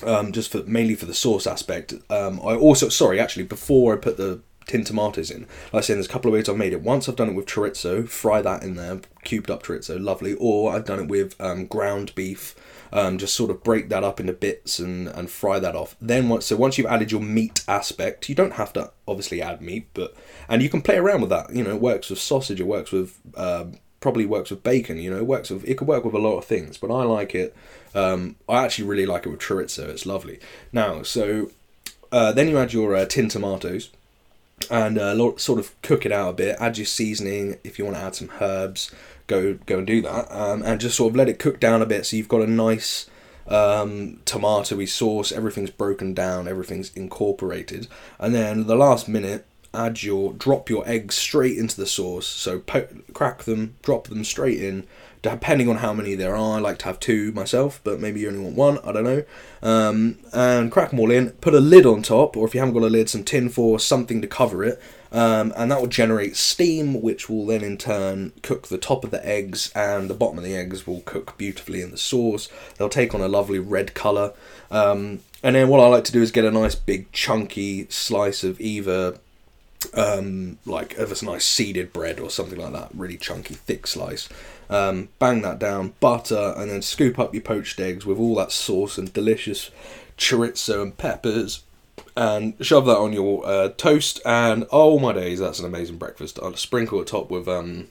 Um, 0.04 0.32
just 0.32 0.50
for 0.50 0.64
mainly 0.64 0.96
for 0.96 1.06
the 1.06 1.14
sauce 1.14 1.46
aspect. 1.46 1.94
I 2.10 2.56
also 2.56 2.88
sorry 2.88 3.20
actually 3.20 3.44
before 3.44 3.94
I 3.94 3.98
put 3.98 4.16
the 4.16 4.40
tin 4.66 4.84
tomatoes 4.84 5.30
in. 5.30 5.46
Like 5.72 5.74
I 5.74 5.80
said, 5.80 5.96
there's 5.96 6.06
a 6.06 6.10
couple 6.10 6.30
of 6.30 6.34
ways 6.34 6.48
I've 6.48 6.56
made 6.56 6.72
it. 6.72 6.82
Once 6.82 7.08
I've 7.08 7.16
done 7.16 7.30
it 7.30 7.34
with 7.34 7.46
chorizo, 7.46 8.08
fry 8.08 8.42
that 8.42 8.62
in 8.62 8.74
there, 8.74 9.00
cubed 9.24 9.50
up 9.50 9.62
chorizo, 9.62 10.02
lovely. 10.02 10.34
Or 10.34 10.72
I've 10.72 10.84
done 10.84 11.00
it 11.00 11.08
with 11.08 11.40
um, 11.40 11.66
ground 11.66 12.14
beef, 12.14 12.54
um, 12.92 13.18
just 13.18 13.34
sort 13.34 13.50
of 13.50 13.62
break 13.62 13.88
that 13.88 14.04
up 14.04 14.20
into 14.20 14.32
bits 14.32 14.78
and, 14.78 15.08
and 15.08 15.30
fry 15.30 15.58
that 15.58 15.74
off. 15.74 15.96
Then 16.00 16.28
once 16.28 16.46
so 16.46 16.56
once 16.56 16.78
you've 16.78 16.86
added 16.86 17.10
your 17.10 17.22
meat 17.22 17.64
aspect, 17.66 18.28
you 18.28 18.34
don't 18.34 18.54
have 18.54 18.72
to 18.74 18.90
obviously 19.08 19.40
add 19.40 19.60
meat, 19.60 19.88
but 19.94 20.14
and 20.48 20.62
you 20.62 20.68
can 20.68 20.82
play 20.82 20.96
around 20.96 21.20
with 21.20 21.30
that. 21.30 21.54
You 21.54 21.64
know, 21.64 21.70
it 21.70 21.80
works 21.80 22.10
with 22.10 22.18
sausage, 22.18 22.60
it 22.60 22.66
works 22.66 22.92
with 22.92 23.18
um, 23.36 23.78
probably 24.00 24.26
works 24.26 24.50
with 24.50 24.62
bacon. 24.62 24.98
You 24.98 25.10
know, 25.10 25.16
it 25.16 25.26
works 25.26 25.50
with 25.50 25.66
it 25.66 25.78
could 25.78 25.88
work 25.88 26.04
with 26.04 26.14
a 26.14 26.18
lot 26.18 26.36
of 26.36 26.44
things, 26.44 26.76
but 26.76 26.92
I 26.92 27.04
like 27.04 27.34
it. 27.34 27.56
Um, 27.94 28.36
I 28.48 28.64
actually 28.64 28.88
really 28.88 29.06
like 29.06 29.26
it 29.26 29.30
with 29.30 29.40
chorizo. 29.40 29.88
It's 29.88 30.06
lovely. 30.06 30.40
Now, 30.72 31.02
so 31.02 31.50
uh, 32.10 32.32
then 32.32 32.48
you 32.48 32.58
add 32.58 32.74
your 32.74 32.94
uh, 32.94 33.06
tin 33.06 33.28
tomatoes 33.28 33.90
and 34.70 34.98
uh, 34.98 35.36
sort 35.36 35.58
of 35.58 35.80
cook 35.82 36.06
it 36.06 36.12
out 36.12 36.30
a 36.30 36.32
bit. 36.32 36.56
Add 36.60 36.78
your 36.78 36.86
seasoning 36.86 37.58
if 37.64 37.78
you 37.78 37.84
want 37.84 37.96
to 37.96 38.02
add 38.02 38.14
some 38.14 38.30
herbs. 38.40 38.90
Go 39.26 39.54
go 39.66 39.78
and 39.78 39.86
do 39.86 40.02
that, 40.02 40.30
um, 40.30 40.62
and 40.62 40.80
just 40.80 40.96
sort 40.96 41.12
of 41.12 41.16
let 41.16 41.28
it 41.28 41.38
cook 41.38 41.60
down 41.60 41.80
a 41.80 41.86
bit 41.86 42.04
so 42.04 42.16
you've 42.16 42.28
got 42.28 42.42
a 42.42 42.46
nice 42.46 43.08
um, 43.46 44.20
tomatoey 44.24 44.88
sauce. 44.88 45.32
Everything's 45.32 45.70
broken 45.70 46.12
down, 46.12 46.48
everything's 46.48 46.92
incorporated, 46.94 47.86
and 48.18 48.34
then 48.34 48.66
the 48.66 48.76
last 48.76 49.08
minute 49.08 49.46
add 49.74 50.02
your 50.02 50.32
drop 50.34 50.68
your 50.68 50.86
eggs 50.86 51.14
straight 51.14 51.56
into 51.56 51.76
the 51.76 51.86
sauce. 51.86 52.26
So 52.26 52.60
po- 52.60 52.88
crack 53.12 53.44
them, 53.44 53.76
drop 53.82 54.08
them 54.08 54.24
straight 54.24 54.60
in. 54.62 54.86
Depending 55.22 55.68
on 55.68 55.76
how 55.76 55.92
many 55.92 56.16
there 56.16 56.34
are, 56.34 56.56
I 56.56 56.60
like 56.60 56.78
to 56.78 56.86
have 56.86 56.98
two 56.98 57.30
myself, 57.30 57.80
but 57.84 58.00
maybe 58.00 58.20
you 58.20 58.28
only 58.28 58.40
want 58.40 58.56
one. 58.56 58.78
I 58.78 58.90
don't 58.90 59.04
know. 59.04 59.24
Um, 59.62 60.18
and 60.32 60.70
crack 60.70 60.90
them 60.90 60.98
all 60.98 61.12
in. 61.12 61.30
Put 61.30 61.54
a 61.54 61.60
lid 61.60 61.86
on 61.86 62.02
top, 62.02 62.36
or 62.36 62.44
if 62.44 62.54
you 62.54 62.60
haven't 62.60 62.74
got 62.74 62.82
a 62.82 62.90
lid, 62.90 63.08
some 63.08 63.22
tin 63.22 63.48
foil, 63.48 63.78
something 63.78 64.20
to 64.20 64.26
cover 64.26 64.64
it. 64.64 64.82
Um, 65.12 65.52
and 65.56 65.70
that 65.70 65.80
will 65.80 65.88
generate 65.88 66.36
steam, 66.36 67.00
which 67.00 67.28
will 67.28 67.46
then 67.46 67.62
in 67.62 67.76
turn 67.78 68.32
cook 68.42 68.66
the 68.66 68.78
top 68.78 69.04
of 69.04 69.12
the 69.12 69.24
eggs, 69.24 69.70
and 69.76 70.10
the 70.10 70.14
bottom 70.14 70.38
of 70.38 70.44
the 70.44 70.56
eggs 70.56 70.86
will 70.86 71.02
cook 71.02 71.38
beautifully 71.38 71.82
in 71.82 71.92
the 71.92 71.98
sauce. 71.98 72.48
They'll 72.76 72.88
take 72.88 73.14
on 73.14 73.20
a 73.20 73.28
lovely 73.28 73.60
red 73.60 73.94
colour. 73.94 74.32
Um, 74.70 75.20
and 75.42 75.54
then 75.54 75.68
what 75.68 75.80
I 75.80 75.86
like 75.86 76.04
to 76.04 76.12
do 76.12 76.22
is 76.22 76.32
get 76.32 76.44
a 76.44 76.50
nice 76.50 76.74
big 76.74 77.12
chunky 77.12 77.86
slice 77.90 78.42
of 78.42 78.60
either 78.60 79.18
um, 79.94 80.58
like 80.64 80.96
of 80.98 81.10
a 81.10 81.24
nice 81.24 81.44
seeded 81.44 81.92
bread 81.92 82.20
or 82.20 82.30
something 82.30 82.58
like 82.58 82.72
that, 82.72 82.90
really 82.94 83.16
chunky, 83.16 83.54
thick 83.54 83.86
slice. 83.86 84.28
Um, 84.70 85.08
bang 85.18 85.42
that 85.42 85.58
down, 85.58 85.94
butter, 86.00 86.54
and 86.56 86.70
then 86.70 86.82
scoop 86.82 87.18
up 87.18 87.34
your 87.34 87.42
poached 87.42 87.78
eggs 87.78 88.06
with 88.06 88.18
all 88.18 88.34
that 88.36 88.52
sauce 88.52 88.96
and 88.98 89.12
delicious 89.12 89.70
chorizo 90.16 90.82
and 90.82 90.96
peppers, 90.96 91.62
and 92.16 92.54
shove 92.60 92.86
that 92.86 92.96
on 92.96 93.12
your 93.12 93.46
uh, 93.46 93.68
toast. 93.70 94.20
And 94.24 94.66
oh 94.70 94.98
my 94.98 95.12
days, 95.12 95.40
that's 95.40 95.58
an 95.58 95.66
amazing 95.66 95.98
breakfast. 95.98 96.38
I'll 96.42 96.56
sprinkle 96.56 97.00
it 97.00 97.08
top 97.08 97.30
with 97.30 97.48
um, 97.48 97.88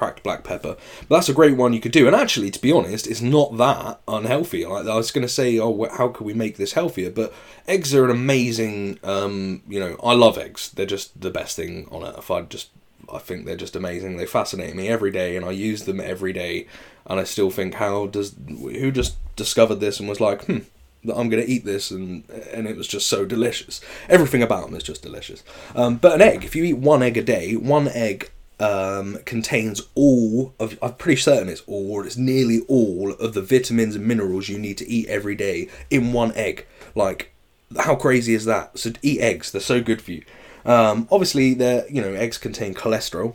cracked 0.00 0.22
black 0.22 0.44
pepper. 0.44 0.78
But 1.08 1.16
that's 1.16 1.28
a 1.28 1.34
great 1.34 1.58
one 1.58 1.74
you 1.74 1.80
could 1.80 1.92
do. 1.92 2.06
And 2.06 2.16
actually, 2.16 2.50
to 2.52 2.58
be 2.58 2.72
honest, 2.72 3.06
it's 3.06 3.20
not 3.20 3.58
that 3.58 4.00
unhealthy. 4.08 4.64
Like 4.64 4.86
I 4.86 4.96
was 4.96 5.10
going 5.10 5.26
to 5.26 5.28
say, 5.28 5.58
oh, 5.58 5.88
how 5.90 6.08
can 6.08 6.24
we 6.24 6.32
make 6.32 6.56
this 6.56 6.72
healthier? 6.72 7.10
But 7.10 7.34
eggs 7.68 7.94
are 7.94 8.06
an 8.06 8.10
amazing. 8.10 8.98
Um, 9.04 9.62
you 9.68 9.78
know, 9.78 10.00
I 10.02 10.14
love 10.14 10.38
eggs. 10.38 10.70
They're 10.70 10.86
just 10.86 11.20
the 11.20 11.30
best 11.30 11.54
thing 11.54 11.86
on. 11.90 12.02
If 12.16 12.30
I 12.30 12.40
just, 12.40 12.70
I 13.12 13.18
think 13.18 13.44
they're 13.44 13.56
just 13.56 13.76
amazing. 13.76 14.16
They 14.16 14.24
fascinate 14.24 14.74
me 14.74 14.88
every 14.88 15.10
day, 15.10 15.36
and 15.36 15.44
I 15.44 15.50
use 15.50 15.84
them 15.84 16.00
every 16.00 16.32
day. 16.32 16.66
And 17.04 17.20
I 17.20 17.24
still 17.24 17.50
think, 17.50 17.74
how 17.74 18.06
does 18.06 18.34
who 18.48 18.90
just 18.90 19.18
discovered 19.36 19.80
this 19.80 20.00
and 20.00 20.08
was 20.08 20.20
like, 20.20 20.46
hmm. 20.46 20.60
that 21.04 21.16
I'm 21.16 21.28
going 21.28 21.44
to 21.44 21.50
eat 21.50 21.66
this, 21.66 21.90
and 21.90 22.24
and 22.54 22.66
it 22.66 22.76
was 22.76 22.88
just 22.88 23.06
so 23.06 23.26
delicious. 23.26 23.82
Everything 24.08 24.42
about 24.42 24.64
them 24.64 24.76
is 24.76 24.82
just 24.82 25.02
delicious. 25.02 25.44
Um, 25.74 25.96
but 25.96 26.14
an 26.14 26.22
egg, 26.22 26.44
if 26.44 26.56
you 26.56 26.64
eat 26.64 26.78
one 26.78 27.02
egg 27.02 27.18
a 27.18 27.22
day, 27.22 27.54
one 27.54 27.88
egg 27.88 28.30
um, 28.60 29.18
contains 29.24 29.82
all 29.94 30.54
of, 30.60 30.78
I'm 30.82 30.94
pretty 30.94 31.20
certain 31.20 31.48
it's 31.48 31.62
all, 31.66 32.04
it's 32.04 32.16
nearly 32.16 32.60
all 32.68 33.12
of 33.12 33.34
the 33.34 33.42
vitamins 33.42 33.96
and 33.96 34.06
minerals 34.06 34.48
you 34.48 34.58
need 34.58 34.78
to 34.78 34.88
eat 34.88 35.08
every 35.08 35.34
day 35.34 35.68
in 35.90 36.12
one 36.12 36.32
egg. 36.36 36.66
Like, 36.94 37.32
how 37.78 37.96
crazy 37.96 38.34
is 38.34 38.44
that? 38.44 38.78
So 38.78 38.92
eat 39.02 39.20
eggs; 39.20 39.50
they're 39.52 39.60
so 39.60 39.80
good 39.80 40.02
for 40.02 40.12
you. 40.12 40.24
Um, 40.64 41.08
obviously, 41.10 41.54
they're 41.54 41.88
you 41.88 42.02
know 42.02 42.12
eggs 42.14 42.36
contain 42.36 42.74
cholesterol, 42.74 43.34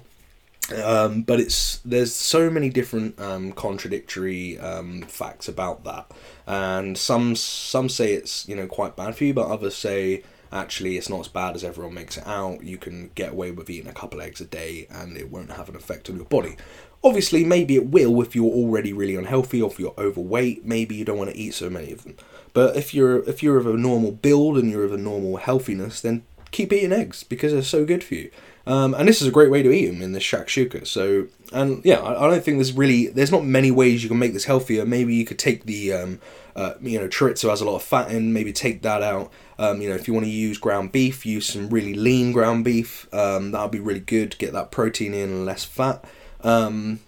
um, 0.83 1.21
but 1.21 1.39
it's 1.39 1.77
there's 1.85 2.13
so 2.13 2.49
many 2.49 2.69
different 2.69 3.19
um, 3.19 3.51
contradictory 3.53 4.59
um, 4.59 5.03
facts 5.03 5.47
about 5.47 5.83
that, 5.85 6.11
and 6.45 6.97
some 6.97 7.35
some 7.35 7.89
say 7.89 8.13
it's 8.13 8.47
you 8.47 8.55
know 8.55 8.67
quite 8.67 8.95
bad 8.95 9.15
for 9.15 9.23
you, 9.23 9.33
but 9.33 9.47
others 9.47 9.75
say 9.75 10.23
actually 10.55 10.97
it's 10.97 11.09
not 11.09 11.19
as 11.19 11.27
bad 11.27 11.55
as 11.55 11.63
everyone 11.63 11.93
makes 11.93 12.17
it 12.17 12.25
out. 12.25 12.63
You 12.63 12.77
can 12.77 13.11
get 13.13 13.33
away 13.33 13.51
with 13.51 13.69
eating 13.69 13.89
a 13.89 13.93
couple 13.93 14.21
eggs 14.21 14.41
a 14.41 14.45
day, 14.45 14.87
and 14.89 15.17
it 15.17 15.29
won't 15.29 15.51
have 15.51 15.69
an 15.69 15.75
effect 15.75 16.09
on 16.09 16.15
your 16.15 16.25
body. 16.25 16.55
Obviously, 17.03 17.43
maybe 17.43 17.75
it 17.75 17.87
will 17.87 18.21
if 18.21 18.35
you're 18.35 18.45
already 18.45 18.91
really 18.93 19.15
unhealthy 19.15 19.61
or 19.61 19.69
if 19.69 19.79
you're 19.79 19.93
overweight. 19.97 20.65
Maybe 20.65 20.95
you 20.95 21.05
don't 21.05 21.17
want 21.17 21.29
to 21.29 21.37
eat 21.37 21.53
so 21.53 21.69
many 21.69 21.91
of 21.91 22.03
them. 22.03 22.15
But 22.53 22.75
if 22.75 22.93
you're 22.93 23.19
if 23.29 23.43
you're 23.43 23.57
of 23.57 23.67
a 23.67 23.73
normal 23.73 24.11
build 24.11 24.57
and 24.57 24.71
you're 24.71 24.85
of 24.85 24.93
a 24.93 24.97
normal 24.97 25.37
healthiness, 25.37 26.01
then 26.01 26.23
keep 26.51 26.71
eating 26.71 26.93
eggs 26.93 27.23
because 27.23 27.51
they're 27.51 27.61
so 27.61 27.85
good 27.85 28.03
for 28.03 28.15
you. 28.15 28.31
Um, 28.67 28.95
and 28.95 29.07
this 29.07 29.21
is 29.21 29.27
a 29.27 29.31
great 29.31 29.51
way 29.51 29.61
to 29.61 29.71
eat 29.71 29.87
them 29.87 30.01
in 30.01 30.13
this 30.13 30.23
shakshuka. 30.23 30.87
So, 30.87 31.27
and 31.53 31.83
yeah, 31.85 31.99
I, 31.99 32.25
I, 32.25 32.29
don't 32.31 32.43
think 32.43 32.57
there's 32.57 32.73
really 32.73 33.07
there's 33.07 33.31
not 33.31 33.45
many 33.45 33.69
ways 33.69 34.01
you 34.01 34.09
can 34.09 34.17
make 34.17 34.33
this 34.33 34.45
healthier. 34.45 34.85
Maybe 34.85 35.13
you 35.13 35.25
could 35.25 35.37
take 35.37 35.65
the 35.65 35.93
um, 35.93 36.19
uh, 36.55 36.73
you 36.81 36.99
know 36.99 37.07
chorizo 37.07 37.49
has 37.49 37.61
a 37.61 37.65
lot 37.65 37.75
of 37.75 37.83
fat 37.83 38.11
in. 38.11 38.33
Maybe 38.33 38.53
take 38.53 38.81
that 38.83 39.01
out. 39.01 39.31
Um, 39.57 39.81
you 39.81 39.89
know, 39.89 39.95
if 39.95 40.07
you 40.07 40.13
want 40.13 40.25
to 40.25 40.31
use 40.31 40.57
ground 40.57 40.91
beef, 40.91 41.25
use 41.25 41.45
some 41.45 41.69
really 41.69 41.93
lean 41.93 42.31
ground 42.31 42.65
beef. 42.65 43.07
Um, 43.13 43.51
that'll 43.51 43.69
be 43.69 43.79
really 43.79 43.99
good. 43.99 44.37
Get 44.37 44.53
that 44.53 44.71
protein 44.71 45.13
in 45.13 45.29
and 45.29 45.45
less 45.45 45.63
fat. 45.63 46.03
Um, 46.41 46.99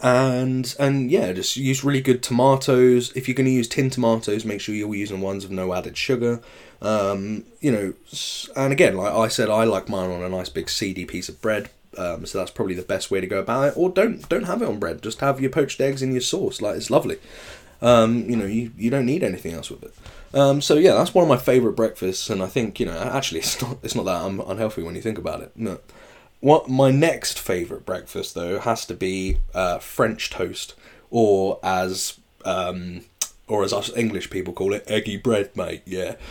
and 0.00 0.74
and 0.78 1.10
yeah, 1.10 1.32
just 1.32 1.56
use 1.56 1.84
really 1.84 2.00
good 2.00 2.22
tomatoes. 2.22 3.12
If 3.14 3.28
you're 3.28 3.34
going 3.34 3.46
to 3.46 3.52
use 3.52 3.68
tin 3.68 3.90
tomatoes, 3.90 4.44
make 4.44 4.60
sure 4.60 4.74
you're 4.74 4.94
using 4.94 5.20
ones 5.20 5.44
with 5.44 5.52
no 5.52 5.74
added 5.74 5.96
sugar. 5.96 6.40
Um, 6.80 7.44
you 7.60 7.70
know, 7.70 7.94
and 8.56 8.72
again, 8.72 8.96
like 8.96 9.12
I 9.12 9.28
said, 9.28 9.48
I 9.50 9.64
like 9.64 9.88
mine 9.88 10.10
on 10.10 10.22
a 10.22 10.28
nice 10.28 10.48
big 10.48 10.68
seedy 10.68 11.04
piece 11.04 11.28
of 11.28 11.40
bread. 11.40 11.70
Um, 11.98 12.24
so 12.24 12.38
that's 12.38 12.50
probably 12.50 12.74
the 12.74 12.82
best 12.82 13.10
way 13.10 13.20
to 13.20 13.26
go 13.26 13.38
about 13.38 13.68
it. 13.68 13.74
Or 13.76 13.90
don't 13.90 14.28
don't 14.28 14.44
have 14.44 14.62
it 14.62 14.68
on 14.68 14.78
bread. 14.78 15.02
Just 15.02 15.20
have 15.20 15.40
your 15.40 15.50
poached 15.50 15.80
eggs 15.80 16.02
in 16.02 16.12
your 16.12 16.20
sauce. 16.20 16.62
Like 16.62 16.76
it's 16.76 16.90
lovely. 16.90 17.18
Um, 17.82 18.30
you 18.30 18.36
know, 18.36 18.46
you, 18.46 18.72
you 18.76 18.90
don't 18.90 19.04
need 19.06 19.22
anything 19.22 19.52
else 19.52 19.70
with 19.70 19.82
it. 19.82 19.94
Um, 20.34 20.62
so 20.62 20.76
yeah, 20.76 20.94
that's 20.94 21.12
one 21.12 21.24
of 21.24 21.28
my 21.28 21.36
favourite 21.36 21.76
breakfasts, 21.76 22.30
and 22.30 22.42
I 22.42 22.46
think 22.46 22.80
you 22.80 22.86
know 22.86 22.98
actually 22.98 23.40
it's 23.40 23.60
not 23.60 23.78
it's 23.82 23.94
not 23.94 24.04
that 24.06 24.22
I'm 24.22 24.40
unhealthy 24.40 24.82
when 24.82 24.94
you 24.94 25.02
think 25.02 25.18
about 25.18 25.42
it. 25.42 25.52
No. 25.54 25.78
What 26.40 26.68
my 26.68 26.90
next 26.90 27.38
favourite 27.38 27.84
breakfast 27.84 28.34
though 28.34 28.58
has 28.58 28.86
to 28.86 28.94
be 28.94 29.38
uh, 29.54 29.78
French 29.78 30.30
toast, 30.30 30.74
or 31.10 31.60
as 31.62 32.18
um, 32.44 33.02
or 33.46 33.62
as 33.62 33.72
us 33.72 33.94
English 33.96 34.30
people 34.30 34.52
call 34.52 34.72
it, 34.72 34.84
eggy 34.86 35.16
bread, 35.16 35.54
mate. 35.56 35.82
Yeah. 35.84 36.16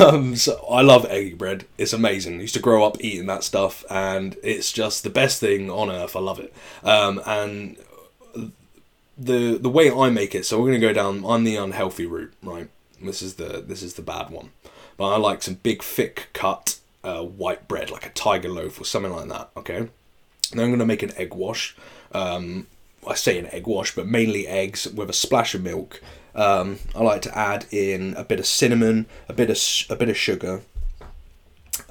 Um, 0.00 0.34
so 0.34 0.64
I 0.68 0.82
love 0.82 1.06
eggy 1.08 1.34
bread. 1.34 1.64
It's 1.76 1.92
amazing. 1.92 2.38
I 2.38 2.42
used 2.42 2.54
to 2.54 2.60
grow 2.60 2.84
up 2.84 2.96
eating 3.00 3.26
that 3.26 3.44
stuff, 3.44 3.84
and 3.88 4.36
it's 4.42 4.72
just 4.72 5.04
the 5.04 5.10
best 5.10 5.38
thing 5.38 5.70
on 5.70 5.88
earth. 5.88 6.16
I 6.16 6.20
love 6.20 6.40
it. 6.40 6.52
Um, 6.82 7.20
and 7.24 7.76
the 9.18 9.58
the 9.58 9.68
way 9.68 9.90
I 9.90 10.10
make 10.10 10.34
it, 10.34 10.46
so 10.46 10.60
we're 10.60 10.68
gonna 10.68 10.78
go 10.78 10.92
down. 10.92 11.24
I'm 11.26 11.44
the 11.44 11.56
unhealthy 11.56 12.06
route, 12.06 12.32
right? 12.42 12.68
This 13.02 13.22
is 13.22 13.34
the 13.34 13.64
this 13.66 13.82
is 13.82 13.94
the 13.94 14.02
bad 14.02 14.30
one. 14.30 14.50
But 14.96 15.14
I 15.14 15.16
like 15.16 15.42
some 15.42 15.54
big 15.54 15.82
thick 15.82 16.28
cut 16.32 16.78
uh, 17.04 17.22
white 17.22 17.68
bread, 17.68 17.90
like 17.90 18.06
a 18.06 18.10
tiger 18.10 18.48
loaf 18.48 18.80
or 18.80 18.84
something 18.84 19.12
like 19.12 19.28
that. 19.28 19.50
Okay. 19.56 19.88
Then 20.52 20.64
I'm 20.64 20.70
gonna 20.70 20.86
make 20.86 21.02
an 21.02 21.12
egg 21.16 21.34
wash. 21.34 21.76
Um, 22.12 22.66
I 23.06 23.14
say 23.14 23.38
an 23.38 23.46
egg 23.46 23.66
wash, 23.66 23.94
but 23.94 24.06
mainly 24.06 24.46
eggs 24.46 24.88
with 24.88 25.10
a 25.10 25.14
splash 25.14 25.54
of 25.54 25.62
milk 25.62 26.00
um, 26.38 26.78
I 26.94 27.02
like 27.02 27.22
to 27.22 27.36
add 27.36 27.66
in 27.72 28.14
a 28.16 28.22
bit 28.22 28.38
of 28.38 28.46
cinnamon, 28.46 29.06
a 29.28 29.32
bit 29.32 29.50
of 29.50 29.58
a 29.90 29.96
bit 29.96 30.08
of 30.08 30.16
sugar, 30.16 30.62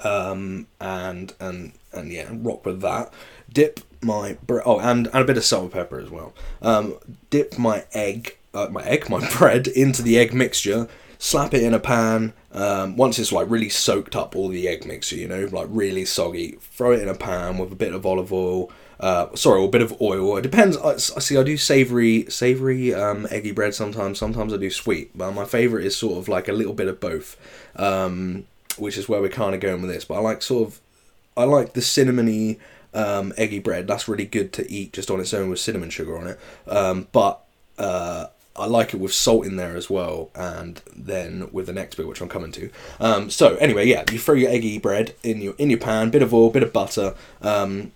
um, 0.04 0.68
and 0.80 1.34
and 1.40 1.74
and 1.92 2.14
yeah, 2.14 2.30
rock 2.32 2.66
with 2.66 2.80
that. 2.82 3.12
Dip 3.52 3.82
my 4.02 4.38
bre- 4.46 4.62
oh, 4.66 4.80
and 4.80 5.08
and 5.08 5.18
a 5.18 5.26
bit 5.26 5.38
of 5.38 5.46
salt 5.46 5.64
and 5.64 5.72
pepper 5.72 6.00
as 6.00 6.10
well. 6.10 6.34
Um, 6.62 6.96
dip 7.30 7.58
my 7.58 7.86
egg, 7.94 8.38
uh, 8.54 8.68
my 8.72 8.84
egg, 8.84 9.10
my 9.10 9.28
bread 9.38 9.68
into 9.68 10.02
the 10.02 10.18
egg 10.18 10.34
mixture. 10.34 10.88
Slap 11.20 11.56
it 11.56 11.64
in 11.64 11.74
a 11.74 11.80
pan. 11.80 12.34
Um, 12.52 12.96
once 12.96 13.18
it's 13.18 13.32
like 13.32 13.50
really 13.50 13.70
soaked 13.70 14.16
up 14.16 14.36
all 14.36 14.50
the 14.50 14.68
egg 14.68 14.86
mixture, 14.86 15.16
you 15.16 15.28
know, 15.28 15.48
like 15.52 15.68
really 15.70 16.06
soggy. 16.06 16.58
Throw 16.62 16.92
it 16.92 17.02
in 17.02 17.10
a 17.10 17.16
pan 17.16 17.58
with 17.58 17.72
a 17.72 17.76
bit 17.76 17.94
of 17.94 18.06
olive 18.06 18.32
oil, 18.32 18.72
uh, 19.00 19.36
sorry, 19.36 19.64
a 19.64 19.68
bit 19.68 19.82
of 19.82 20.00
oil. 20.02 20.38
It 20.38 20.42
depends. 20.42 20.78
I, 20.78 20.92
I 20.92 20.98
see. 20.98 21.38
I 21.38 21.44
do 21.44 21.58
savory, 21.58 22.26
savory 22.30 22.94
um, 22.94 23.28
eggy 23.30 23.52
bread 23.52 23.76
sometimes. 23.76 24.18
Sometimes 24.18 24.54
I 24.54 24.58
do 24.58 24.70
sweet. 24.70 25.16
But 25.16 25.32
my 25.32 25.46
favorite 25.46 25.86
is 25.86 25.96
sort 25.96 26.18
of 26.18 26.28
like 26.28 26.48
a 26.48 26.54
little 26.54 26.74
bit 26.74 26.88
of 26.88 27.00
both, 27.00 27.38
um, 27.76 28.46
which 28.78 28.98
is 28.98 29.08
where 29.08 29.22
we're 29.22 29.30
kind 29.30 29.54
of 29.54 29.62
going 29.62 29.82
with 29.82 29.92
this. 29.92 30.06
But 30.06 30.16
I 30.16 30.20
like 30.20 30.42
sort 30.42 30.68
of, 30.68 30.80
I 31.36 31.44
like 31.44 31.74
the 31.74 31.82
cinnamony 31.82 32.58
um, 32.94 33.34
eggy 33.38 33.60
bread. 33.60 33.88
That's 33.88 34.08
really 34.08 34.26
good 34.26 34.54
to 34.54 34.72
eat 34.72 34.94
just 34.94 35.12
on 35.12 35.20
its 35.20 35.34
own 35.34 35.50
with 35.50 35.60
cinnamon 35.60 35.90
sugar 35.90 36.18
on 36.18 36.28
it. 36.28 36.40
Um, 36.68 37.08
but 37.12 37.42
uh, 37.78 38.28
I 38.56 38.66
like 38.66 38.94
it 38.94 39.00
with 39.00 39.14
salt 39.14 39.46
in 39.46 39.56
there 39.56 39.76
as 39.76 39.90
well, 39.90 40.30
and 40.36 40.82
then 40.96 41.50
with 41.52 41.68
the 41.68 41.74
next 41.74 41.96
bit, 41.96 42.08
which 42.08 42.22
I'm 42.22 42.30
coming 42.30 42.52
to. 42.54 42.70
Um, 43.00 43.30
so 43.30 43.56
anyway, 43.58 43.86
yeah, 43.86 44.04
you 44.12 44.20
throw 44.20 44.36
your 44.36 44.50
eggy 44.50 44.80
bread 44.80 45.16
in 45.24 45.42
your 45.42 45.54
in 45.58 45.70
your 45.70 45.80
pan, 45.80 46.10
bit 46.10 46.24
of 46.24 46.34
oil, 46.34 46.50
bit 46.50 46.64
of 46.64 46.74
butter. 46.74 47.14
Um, 47.42 47.92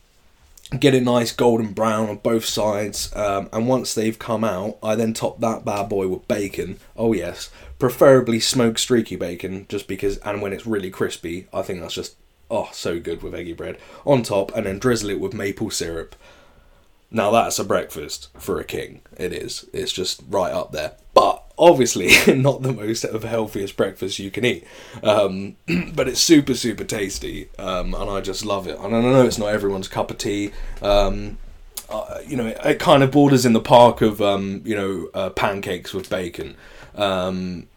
get 0.80 0.93
it 0.93 1.04
nice 1.04 1.34
golden 1.34 1.73
brown 1.73 2.10
on 2.10 2.15
both 2.17 2.45
sides 2.45 3.13
um, 3.15 3.49
and 3.51 3.67
once 3.67 3.93
they've 3.93 4.17
come 4.17 4.43
out 4.43 4.77
i 4.82 4.95
then 4.95 5.13
top 5.13 5.38
that 5.41 5.65
bad 5.65 5.89
boy 5.89 6.08
with 6.08 6.25
bacon 6.30 6.80
oh 6.95 7.12
yes 7.12 7.49
preferably 7.77 8.39
smoked 8.39 8.80
streaky 8.80 9.17
bacon 9.17 9.65
just 9.67 9.86
because 9.86 10.17
and 10.19 10.41
when 10.41 10.54
it's 10.54 10.65
really 10.65 10.89
crispy 10.89 11.45
i 11.54 11.62
think 11.62 11.82
that's 11.82 11.93
just 11.93 12.15
oh 12.51 12.69
so 12.71 12.99
good 12.99 13.23
with 13.23 13.33
eggy 13.33 13.53
bread. 13.53 13.77
On 14.05 14.21
top 14.21 14.55
and 14.55 14.65
then 14.65 14.77
drizzle 14.77 15.09
it 15.09 15.19
with 15.19 15.33
maple 15.33 15.71
syrup. 15.71 16.15
Now 17.09 17.31
that's 17.31 17.59
a 17.59 17.63
breakfast 17.63 18.29
for 18.37 18.59
a 18.59 18.63
king. 18.63 19.01
It 19.17 19.33
is. 19.33 19.65
It's 19.73 19.91
just 19.91 20.21
right 20.29 20.51
up 20.51 20.71
there. 20.71 20.93
But 21.13 21.43
obviously 21.57 22.09
not 22.35 22.61
the 22.61 22.73
most 22.73 23.03
of 23.03 23.23
healthiest 23.23 23.75
breakfast 23.75 24.19
you 24.19 24.29
can 24.29 24.45
eat. 24.45 24.65
Um, 25.01 25.55
but 25.95 26.07
it's 26.07 26.21
super 26.21 26.53
super 26.53 26.83
tasty. 26.83 27.49
Um, 27.57 27.93
and 27.93 28.09
i 28.09 28.21
just 28.21 28.45
love 28.45 28.67
it. 28.67 28.77
And 28.77 28.95
i 28.95 29.01
know 29.01 29.25
it's 29.25 29.39
not 29.39 29.53
everyone's 29.53 29.87
cup 29.87 30.11
of 30.11 30.17
tea. 30.17 30.51
Um, 30.81 31.37
uh, 31.89 32.19
you 32.25 32.37
know 32.37 32.47
it, 32.47 32.57
it, 32.63 32.79
kind 32.79 33.03
of 33.03 33.11
borders 33.11 33.45
in 33.45 33.51
the 33.51 33.59
park 33.59 34.01
of 34.01 34.21
um, 34.21 34.61
you 34.65 34.75
know 34.75 35.09
uh, 35.13 35.29
pancakes 35.29 35.93
with 35.93 36.09
bacon. 36.09 36.55
Um, 36.95 37.67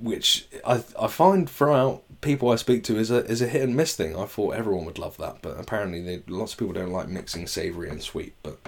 which 0.00 0.46
I, 0.64 0.82
I 0.98 1.06
find 1.06 1.48
throughout 1.48 2.02
people 2.26 2.50
I 2.50 2.56
speak 2.56 2.82
to 2.84 2.98
is 2.98 3.10
a 3.10 3.24
is 3.26 3.40
a 3.40 3.46
hit 3.46 3.62
and 3.62 3.76
miss 3.76 3.96
thing. 3.96 4.16
I 4.16 4.26
thought 4.26 4.56
everyone 4.56 4.84
would 4.84 4.98
love 4.98 5.16
that, 5.18 5.38
but 5.40 5.58
apparently 5.58 6.02
they, 6.02 6.22
lots 6.26 6.52
of 6.52 6.58
people 6.58 6.74
don't 6.74 6.92
like 6.92 7.08
mixing 7.08 7.46
savoury 7.46 7.88
and 7.88 8.02
sweet. 8.02 8.34
But 8.42 8.58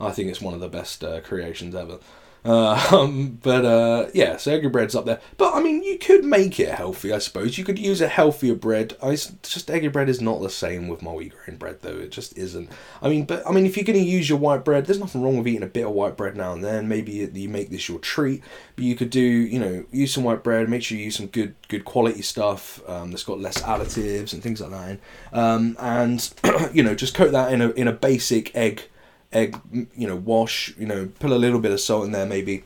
I 0.00 0.12
think 0.12 0.28
it's 0.28 0.40
one 0.40 0.54
of 0.54 0.60
the 0.60 0.68
best 0.68 1.02
uh, 1.02 1.20
creations 1.22 1.74
ever. 1.74 1.98
Um, 2.48 3.38
but 3.42 3.64
uh, 3.64 4.08
yeah, 4.14 4.36
so 4.38 4.52
eggy 4.52 4.68
bread's 4.68 4.94
up 4.94 5.04
there. 5.04 5.20
But 5.36 5.54
I 5.54 5.60
mean, 5.60 5.82
you 5.82 5.98
could 5.98 6.24
make 6.24 6.58
it 6.58 6.70
healthy, 6.70 7.12
I 7.12 7.18
suppose. 7.18 7.58
You 7.58 7.64
could 7.64 7.78
use 7.78 8.00
a 8.00 8.08
healthier 8.08 8.54
bread. 8.54 8.96
I 9.02 9.10
just 9.10 9.70
eggy 9.70 9.88
bread 9.88 10.08
is 10.08 10.20
not 10.20 10.40
the 10.40 10.48
same 10.48 10.88
with 10.88 11.02
my 11.02 11.12
wheat 11.12 11.34
grain 11.44 11.58
bread, 11.58 11.78
though. 11.82 11.98
It 11.98 12.10
just 12.10 12.38
isn't. 12.38 12.70
I 13.02 13.08
mean, 13.08 13.26
but 13.26 13.46
I 13.46 13.52
mean, 13.52 13.66
if 13.66 13.76
you're 13.76 13.84
going 13.84 13.98
to 13.98 14.04
use 14.04 14.28
your 14.28 14.38
white 14.38 14.64
bread, 14.64 14.86
there's 14.86 14.98
nothing 14.98 15.22
wrong 15.22 15.36
with 15.36 15.46
eating 15.48 15.62
a 15.62 15.66
bit 15.66 15.86
of 15.86 15.92
white 15.92 16.16
bread 16.16 16.36
now 16.36 16.52
and 16.52 16.64
then. 16.64 16.88
Maybe 16.88 17.12
you 17.12 17.48
make 17.48 17.70
this 17.70 17.88
your 17.88 17.98
treat. 17.98 18.42
But 18.76 18.84
you 18.84 18.94
could 18.96 19.10
do, 19.10 19.20
you 19.20 19.58
know, 19.58 19.84
use 19.90 20.14
some 20.14 20.24
white 20.24 20.42
bread. 20.42 20.68
Make 20.68 20.82
sure 20.82 20.96
you 20.96 21.04
use 21.04 21.16
some 21.16 21.26
good, 21.26 21.54
good 21.68 21.84
quality 21.84 22.22
stuff 22.22 22.80
um, 22.88 23.10
that's 23.10 23.24
got 23.24 23.40
less 23.40 23.60
additives 23.62 24.32
and 24.32 24.42
things 24.42 24.60
like 24.60 24.70
that. 24.70 25.00
Um, 25.32 25.76
and 25.78 26.32
you 26.72 26.82
know, 26.82 26.94
just 26.94 27.14
coat 27.14 27.32
that 27.32 27.52
in 27.52 27.60
a 27.60 27.70
in 27.70 27.88
a 27.88 27.92
basic 27.92 28.54
egg 28.56 28.88
egg, 29.32 29.60
you 29.72 30.06
know, 30.06 30.16
wash, 30.16 30.74
you 30.78 30.86
know, 30.86 31.08
put 31.18 31.30
a 31.30 31.36
little 31.36 31.60
bit 31.60 31.72
of 31.72 31.80
salt 31.80 32.04
in 32.04 32.12
there 32.12 32.26
maybe. 32.26 32.64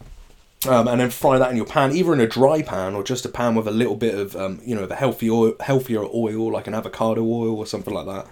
Um, 0.69 0.87
and 0.87 1.01
then 1.01 1.11
fry 1.11 1.39
that 1.39 1.51
in 1.51 1.57
your 1.57 1.67
pan, 1.67 1.91
either 1.91 2.13
in 2.13 2.21
a 2.21 2.27
dry 2.29 2.63
pan 2.63 2.95
or 2.95 3.03
just 3.03 3.25
a 3.25 3.29
pan 3.29 3.57
with 3.57 3.67
a 3.67 3.73
little 3.73 3.97
bit 3.97 4.15
of, 4.15 4.37
um, 4.37 4.61
you 4.65 4.77
know, 4.77 4.85
of 4.85 4.91
a 4.93 4.95
healthy 4.95 5.29
oil, 5.29 5.55
healthier 5.59 6.05
oil, 6.05 6.53
like 6.53 6.69
an 6.69 6.75
avocado 6.75 7.23
oil 7.23 7.59
or 7.59 7.67
something 7.67 7.93
like 7.93 8.07
that. 8.07 8.27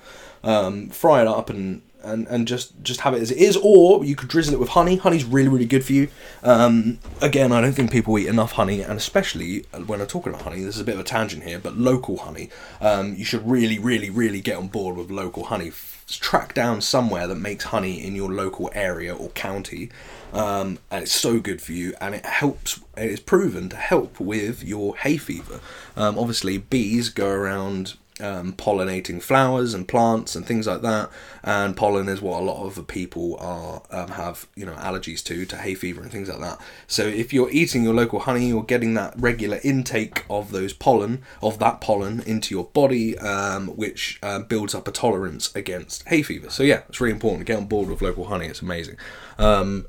Um, 0.48 0.90
fry 0.90 1.22
it 1.22 1.26
up 1.26 1.50
and, 1.50 1.82
and, 2.04 2.28
and 2.28 2.46
just, 2.46 2.80
just 2.84 3.00
have 3.00 3.14
it 3.14 3.20
as 3.20 3.32
it 3.32 3.38
is, 3.38 3.58
or 3.60 4.04
you 4.04 4.14
could 4.14 4.28
drizzle 4.28 4.54
it 4.54 4.60
with 4.60 4.70
honey. 4.70 4.96
Honey's 4.96 5.24
really, 5.24 5.48
really 5.48 5.66
good 5.66 5.84
for 5.84 5.92
you. 5.92 6.08
Um, 6.44 7.00
again, 7.20 7.50
I 7.50 7.60
don't 7.60 7.72
think 7.72 7.90
people 7.90 8.16
eat 8.16 8.28
enough 8.28 8.52
honey, 8.52 8.80
and 8.80 8.96
especially 8.96 9.64
when 9.86 10.00
I'm 10.00 10.06
talking 10.06 10.32
about 10.32 10.44
honey, 10.44 10.62
this 10.62 10.76
is 10.76 10.80
a 10.80 10.84
bit 10.84 10.94
of 10.94 11.00
a 11.00 11.04
tangent 11.04 11.42
here, 11.42 11.58
but 11.58 11.76
local 11.76 12.18
honey. 12.18 12.48
Um, 12.80 13.16
you 13.16 13.24
should 13.24 13.46
really, 13.46 13.78
really, 13.80 14.08
really 14.08 14.40
get 14.40 14.56
on 14.56 14.68
board 14.68 14.96
with 14.96 15.10
local 15.10 15.46
honey 15.46 15.70
track 16.16 16.54
down 16.54 16.80
somewhere 16.80 17.26
that 17.26 17.36
makes 17.36 17.64
honey 17.64 18.04
in 18.04 18.14
your 18.14 18.32
local 18.32 18.70
area 18.74 19.14
or 19.14 19.28
county, 19.30 19.90
um, 20.32 20.78
and 20.90 21.02
it's 21.02 21.12
so 21.12 21.40
good 21.40 21.60
for 21.60 21.72
you, 21.72 21.94
and 22.00 22.14
it 22.14 22.24
helps. 22.24 22.80
It 22.96 23.10
is 23.10 23.20
proven 23.20 23.68
to 23.70 23.76
help 23.76 24.20
with 24.20 24.62
your 24.62 24.96
hay 24.96 25.16
fever. 25.16 25.60
Um, 25.96 26.18
obviously, 26.18 26.58
bees 26.58 27.08
go 27.08 27.28
around 27.28 27.94
um, 28.20 28.52
pollinating 28.52 29.22
flowers 29.22 29.74
and 29.74 29.86
plants 29.86 30.34
and 30.34 30.46
things 30.46 30.66
like 30.66 30.82
that. 30.82 31.10
And 31.42 31.76
pollen 31.76 32.08
is 32.08 32.20
what 32.20 32.40
a 32.40 32.44
lot 32.44 32.64
of 32.64 32.86
people 32.86 33.36
are 33.38 33.82
um, 33.90 34.10
have 34.12 34.46
you 34.54 34.66
know 34.66 34.74
allergies 34.74 35.22
to, 35.24 35.44
to 35.46 35.56
hay 35.56 35.74
fever 35.74 36.02
and 36.02 36.10
things 36.10 36.28
like 36.28 36.40
that. 36.40 36.60
So 36.86 37.04
if 37.06 37.32
you're 37.32 37.50
eating 37.50 37.84
your 37.84 37.94
local 37.94 38.20
honey, 38.20 38.48
you're 38.48 38.62
getting 38.62 38.94
that 38.94 39.14
regular 39.16 39.60
intake 39.62 40.24
of 40.30 40.52
those 40.52 40.72
pollen 40.72 41.22
of 41.42 41.58
that 41.58 41.80
pollen 41.80 42.20
into 42.20 42.54
your 42.54 42.64
body, 42.64 43.18
um, 43.18 43.68
which 43.68 44.18
uh, 44.22 44.38
builds 44.40 44.74
up 44.74 44.86
a 44.88 44.92
tolerance 44.92 45.54
against 45.54 46.08
hay 46.08 46.22
fever. 46.22 46.50
So 46.50 46.62
yeah, 46.62 46.82
it's 46.88 47.00
really 47.00 47.12
important 47.12 47.46
get 47.46 47.58
on 47.58 47.66
board 47.66 47.88
with 47.88 48.02
local 48.02 48.26
honey. 48.26 48.46
It's 48.46 48.62
amazing. 48.62 48.96
Um, 49.38 49.86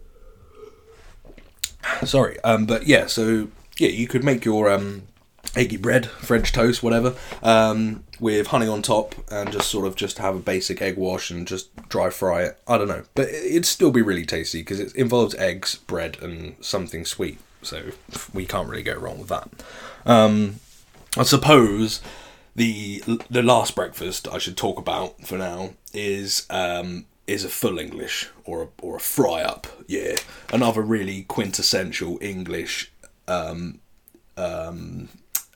sorry, 2.03 2.39
um, 2.41 2.65
but 2.65 2.87
yeah, 2.87 3.07
so 3.07 3.49
yeah, 3.77 3.89
you 3.89 4.07
could 4.07 4.23
make 4.23 4.45
your 4.45 4.69
um, 4.69 5.03
eggy 5.55 5.77
bread, 5.77 6.05
French 6.05 6.51
toast, 6.51 6.81
whatever, 6.81 7.15
um, 7.43 8.03
with 8.19 8.47
honey 8.47 8.67
on 8.67 8.81
top, 8.81 9.15
and 9.31 9.51
just 9.51 9.69
sort 9.69 9.85
of 9.85 9.95
just 9.95 10.17
have 10.17 10.35
a 10.35 10.39
basic 10.39 10.81
egg 10.81 10.97
wash 10.97 11.29
and 11.31 11.47
just 11.47 11.75
dry 11.89 12.09
fry 12.09 12.43
it. 12.43 12.59
I 12.67 12.77
don't 12.77 12.87
know, 12.87 13.03
but 13.15 13.29
it'd 13.29 13.65
still 13.65 13.91
be 13.91 14.01
really 14.01 14.25
tasty 14.25 14.61
because 14.61 14.79
it 14.79 14.95
involves 14.95 15.35
eggs, 15.35 15.75
bread, 15.75 16.17
and 16.21 16.55
something 16.61 17.05
sweet. 17.05 17.39
So 17.61 17.91
we 18.33 18.45
can't 18.45 18.69
really 18.69 18.83
go 18.83 18.95
wrong 18.95 19.19
with 19.19 19.29
that. 19.29 19.49
Um, 20.05 20.55
I 21.17 21.23
suppose 21.23 22.01
the 22.55 23.03
the 23.29 23.43
last 23.43 23.75
breakfast 23.75 24.27
I 24.27 24.37
should 24.37 24.57
talk 24.57 24.77
about 24.79 25.25
for 25.25 25.37
now 25.37 25.71
is 25.93 26.45
um, 26.49 27.05
is 27.27 27.45
a 27.45 27.49
full 27.49 27.79
English 27.79 28.29
or 28.45 28.63
a, 28.63 28.67
or 28.81 28.97
a 28.97 28.99
fry 28.99 29.41
up. 29.41 29.67
Yeah, 29.87 30.15
another 30.51 30.81
really 30.81 31.23
quintessential 31.23 32.17
English 32.21 32.91
um, 33.27 33.79
um, 34.37 35.09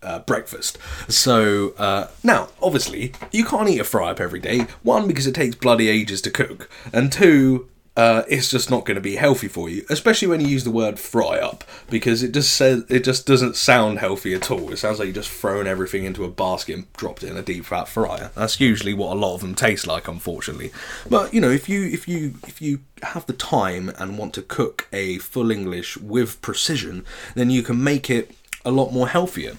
uh, 0.06 0.20
breakfast. 0.20 0.78
So 1.10 1.74
uh, 1.78 2.08
now, 2.24 2.50
obviously, 2.62 3.14
you 3.32 3.44
can't 3.44 3.68
eat 3.70 3.80
a 3.80 3.84
fry 3.84 4.12
up 4.12 4.20
every 4.20 4.40
day. 4.40 4.68
One 4.84 5.08
because 5.08 5.28
it 5.28 5.36
takes 5.36 5.56
bloody 5.56 5.90
ages 5.90 6.22
to 6.22 6.32
cook, 6.32 6.70
and 6.94 7.12
two. 7.12 7.70
Uh, 7.98 8.24
it's 8.28 8.52
just 8.52 8.70
not 8.70 8.84
going 8.84 8.96
to 8.96 9.02
be 9.02 9.16
healthy 9.16 9.48
for 9.48 9.70
you, 9.70 9.86
especially 9.90 10.28
when 10.28 10.42
you 10.42 10.48
use 10.48 10.66
the 10.66 10.70
word 10.70 11.00
fry 11.00 11.40
up, 11.40 11.64
because 11.90 12.24
it 12.24 12.34
just 12.34 12.54
says 12.54 12.84
it 12.90 13.06
just 13.06 13.26
doesn't 13.26 13.56
sound 13.56 14.00
healthy 14.00 14.34
at 14.34 14.52
all. 14.52 14.70
It 14.70 14.80
sounds 14.80 15.00
like 15.00 15.08
you 15.08 15.14
just 15.14 15.30
thrown 15.32 15.66
everything 15.66 16.04
into 16.04 16.26
a 16.26 16.30
basket 16.30 16.76
and 16.76 16.92
dropped 16.92 17.24
it 17.24 17.30
in 17.30 17.38
a 17.38 17.42
deep 17.42 17.64
fat 17.64 17.88
fryer. 17.88 18.32
That's 18.36 18.60
usually 18.60 18.94
what 18.94 19.14
a 19.14 19.18
lot 19.18 19.36
of 19.36 19.40
them 19.40 19.56
taste 19.56 19.88
like, 19.88 20.10
unfortunately. 20.10 20.74
But 21.10 21.34
you 21.34 21.40
know, 21.40 21.50
if 21.50 21.70
you 21.70 21.86
if 21.86 22.06
you 22.06 22.34
if 22.46 22.62
you 22.62 22.82
have 23.02 23.28
the 23.28 23.34
time 23.34 23.88
and 23.98 24.18
want 24.18 24.34
to 24.34 24.42
cook 24.42 24.90
a 24.92 25.20
full 25.20 25.50
English 25.50 25.96
with 25.96 26.42
precision, 26.42 27.06
then 27.34 27.50
you 27.50 27.64
can 27.64 27.82
make 27.82 28.10
it 28.10 28.36
a 28.66 28.72
lot 28.72 28.92
more 28.92 29.08
healthier. 29.08 29.56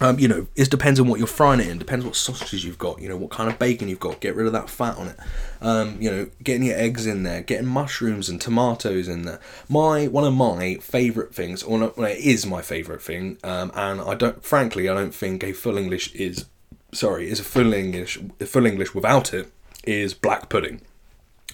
Um, 0.00 0.18
you 0.18 0.28
know, 0.28 0.46
it 0.54 0.70
depends 0.70 1.00
on 1.00 1.08
what 1.08 1.18
you're 1.18 1.26
frying 1.26 1.60
it 1.60 1.66
in. 1.66 1.78
Depends 1.78 2.04
what 2.04 2.14
sausages 2.14 2.64
you've 2.64 2.78
got. 2.78 3.00
You 3.00 3.08
know, 3.08 3.16
what 3.16 3.30
kind 3.30 3.50
of 3.50 3.58
bacon 3.58 3.88
you've 3.88 3.98
got. 3.98 4.20
Get 4.20 4.36
rid 4.36 4.46
of 4.46 4.52
that 4.52 4.70
fat 4.70 4.96
on 4.96 5.08
it. 5.08 5.16
Um, 5.60 6.00
you 6.00 6.10
know, 6.10 6.28
getting 6.42 6.62
your 6.62 6.78
eggs 6.78 7.06
in 7.06 7.24
there, 7.24 7.42
getting 7.42 7.66
mushrooms 7.66 8.28
and 8.28 8.40
tomatoes 8.40 9.08
in 9.08 9.22
there. 9.22 9.40
My 9.68 10.06
one 10.06 10.24
of 10.24 10.34
my 10.34 10.76
favourite 10.76 11.34
things, 11.34 11.62
or 11.62 11.78
no, 11.78 11.92
well, 11.96 12.10
it 12.10 12.18
is 12.18 12.46
my 12.46 12.62
favourite 12.62 13.02
thing, 13.02 13.38
um, 13.42 13.72
and 13.74 14.00
I 14.00 14.14
don't, 14.14 14.44
frankly, 14.44 14.88
I 14.88 14.94
don't 14.94 15.14
think 15.14 15.42
a 15.42 15.52
full 15.52 15.76
English 15.76 16.12
is, 16.14 16.46
sorry, 16.92 17.28
is 17.28 17.40
a 17.40 17.44
full 17.44 17.72
English, 17.72 18.18
a 18.40 18.46
full 18.46 18.66
English 18.66 18.94
without 18.94 19.34
it 19.34 19.50
is 19.84 20.14
black 20.14 20.48
pudding. 20.48 20.80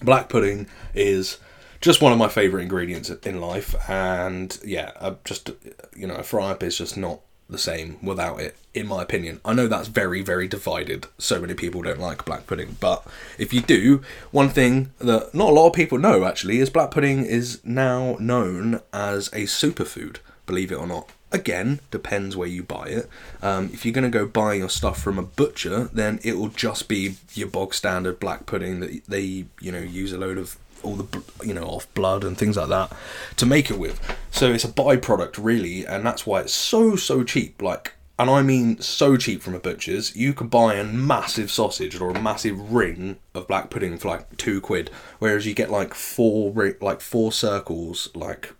Black 0.02 0.28
pudding 0.28 0.66
is 0.92 1.38
just 1.80 2.02
one 2.02 2.12
of 2.12 2.18
my 2.18 2.28
favourite 2.28 2.62
ingredients 2.62 3.08
in 3.08 3.40
life, 3.40 3.74
and 3.88 4.58
yeah, 4.64 4.92
uh, 4.96 5.14
just 5.24 5.50
you 5.96 6.06
know, 6.06 6.16
a 6.16 6.22
fry 6.22 6.50
up 6.50 6.62
is 6.62 6.76
just 6.76 6.96
not 6.96 7.20
the 7.48 7.58
same 7.58 7.98
without 8.02 8.40
it, 8.40 8.56
in 8.72 8.86
my 8.86 9.02
opinion. 9.02 9.40
I 9.44 9.52
know 9.54 9.68
that's 9.68 9.88
very, 9.88 10.22
very 10.22 10.48
divided. 10.48 11.06
So 11.18 11.40
many 11.40 11.54
people 11.54 11.82
don't 11.82 12.00
like 12.00 12.24
black 12.24 12.46
pudding, 12.46 12.76
but 12.80 13.06
if 13.38 13.52
you 13.52 13.60
do, 13.60 14.02
one 14.30 14.48
thing 14.48 14.92
that 14.98 15.34
not 15.34 15.50
a 15.50 15.52
lot 15.52 15.68
of 15.68 15.72
people 15.74 15.98
know 15.98 16.24
actually 16.24 16.58
is 16.58 16.70
black 16.70 16.90
pudding 16.90 17.24
is 17.24 17.60
now 17.64 18.16
known 18.18 18.80
as 18.92 19.28
a 19.28 19.42
superfood, 19.44 20.16
believe 20.46 20.72
it 20.72 20.78
or 20.78 20.86
not. 20.86 21.10
Again, 21.32 21.80
depends 21.90 22.36
where 22.36 22.46
you 22.46 22.62
buy 22.62 22.86
it. 22.86 23.08
Um, 23.42 23.70
if 23.72 23.84
you're 23.84 23.92
going 23.92 24.10
to 24.10 24.18
go 24.18 24.24
buy 24.24 24.54
your 24.54 24.68
stuff 24.68 25.02
from 25.02 25.18
a 25.18 25.22
butcher, 25.22 25.90
then 25.92 26.20
it 26.22 26.38
will 26.38 26.48
just 26.48 26.86
be 26.86 27.16
your 27.34 27.48
bog 27.48 27.74
standard 27.74 28.20
black 28.20 28.46
pudding 28.46 28.78
that 28.78 29.04
they, 29.06 29.46
you 29.60 29.72
know, 29.72 29.80
use 29.80 30.12
a 30.12 30.18
load 30.18 30.38
of 30.38 30.56
all 30.84 30.96
the 30.96 31.22
you 31.44 31.54
know 31.54 31.64
off 31.64 31.92
blood 31.94 32.24
and 32.24 32.36
things 32.36 32.56
like 32.56 32.68
that 32.68 32.92
to 33.36 33.46
make 33.46 33.70
it 33.70 33.78
with. 33.78 34.00
So 34.30 34.52
it's 34.52 34.64
a 34.64 34.68
byproduct 34.68 35.36
really, 35.38 35.84
and 35.84 36.04
that's 36.04 36.26
why 36.26 36.40
it's 36.40 36.52
so 36.52 36.96
so 36.96 37.24
cheap. 37.24 37.62
Like, 37.62 37.94
and 38.18 38.30
I 38.30 38.42
mean 38.42 38.80
so 38.80 39.16
cheap 39.16 39.42
from 39.42 39.54
a 39.54 39.60
butcher's. 39.60 40.14
You 40.14 40.32
could 40.32 40.50
buy 40.50 40.74
a 40.74 40.84
massive 40.84 41.50
sausage 41.50 42.00
or 42.00 42.10
a 42.10 42.20
massive 42.20 42.72
ring 42.72 43.16
of 43.34 43.48
black 43.48 43.70
pudding 43.70 43.98
for 43.98 44.08
like 44.08 44.36
two 44.36 44.60
quid, 44.60 44.90
whereas 45.18 45.46
you 45.46 45.54
get 45.54 45.70
like 45.70 45.94
four 45.94 46.52
like 46.80 47.00
four 47.00 47.32
circles 47.32 48.08
like 48.14 48.52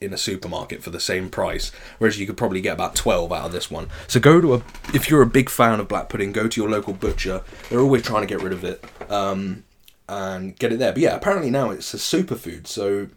in 0.00 0.14
a 0.14 0.18
supermarket 0.18 0.82
for 0.82 0.90
the 0.90 1.00
same 1.00 1.28
price, 1.28 1.70
whereas 1.98 2.18
you 2.18 2.26
could 2.26 2.36
probably 2.36 2.60
get 2.60 2.72
about 2.72 2.94
12 2.96 3.32
out 3.32 3.46
of 3.46 3.52
this 3.52 3.70
one. 3.70 3.88
So 4.08 4.18
go 4.18 4.40
to 4.40 4.54
a, 4.54 4.62
if 4.94 5.10
you're 5.10 5.22
a 5.22 5.26
big 5.26 5.50
fan 5.50 5.78
of 5.78 5.88
black 5.88 6.08
pudding, 6.08 6.32
go 6.32 6.48
to 6.48 6.60
your 6.60 6.70
local 6.70 6.94
butcher. 6.94 7.42
They're 7.68 7.80
always 7.80 8.02
trying 8.02 8.22
to 8.22 8.26
get 8.26 8.42
rid 8.42 8.52
of 8.52 8.64
it. 8.64 8.82
Um, 9.10 9.64
and 10.10 10.58
get 10.58 10.72
it 10.72 10.78
there. 10.78 10.92
But 10.92 11.02
yeah, 11.02 11.14
apparently 11.14 11.50
now 11.50 11.70
it's 11.70 11.94
a 11.94 11.96
superfood, 11.96 12.66
so 12.66 13.08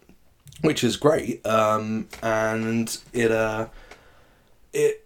which 0.60 0.84
is 0.84 0.96
great. 0.96 1.44
Um, 1.46 2.08
and 2.22 2.96
it 3.12 3.30
uh, 3.30 3.68
it 4.72 5.04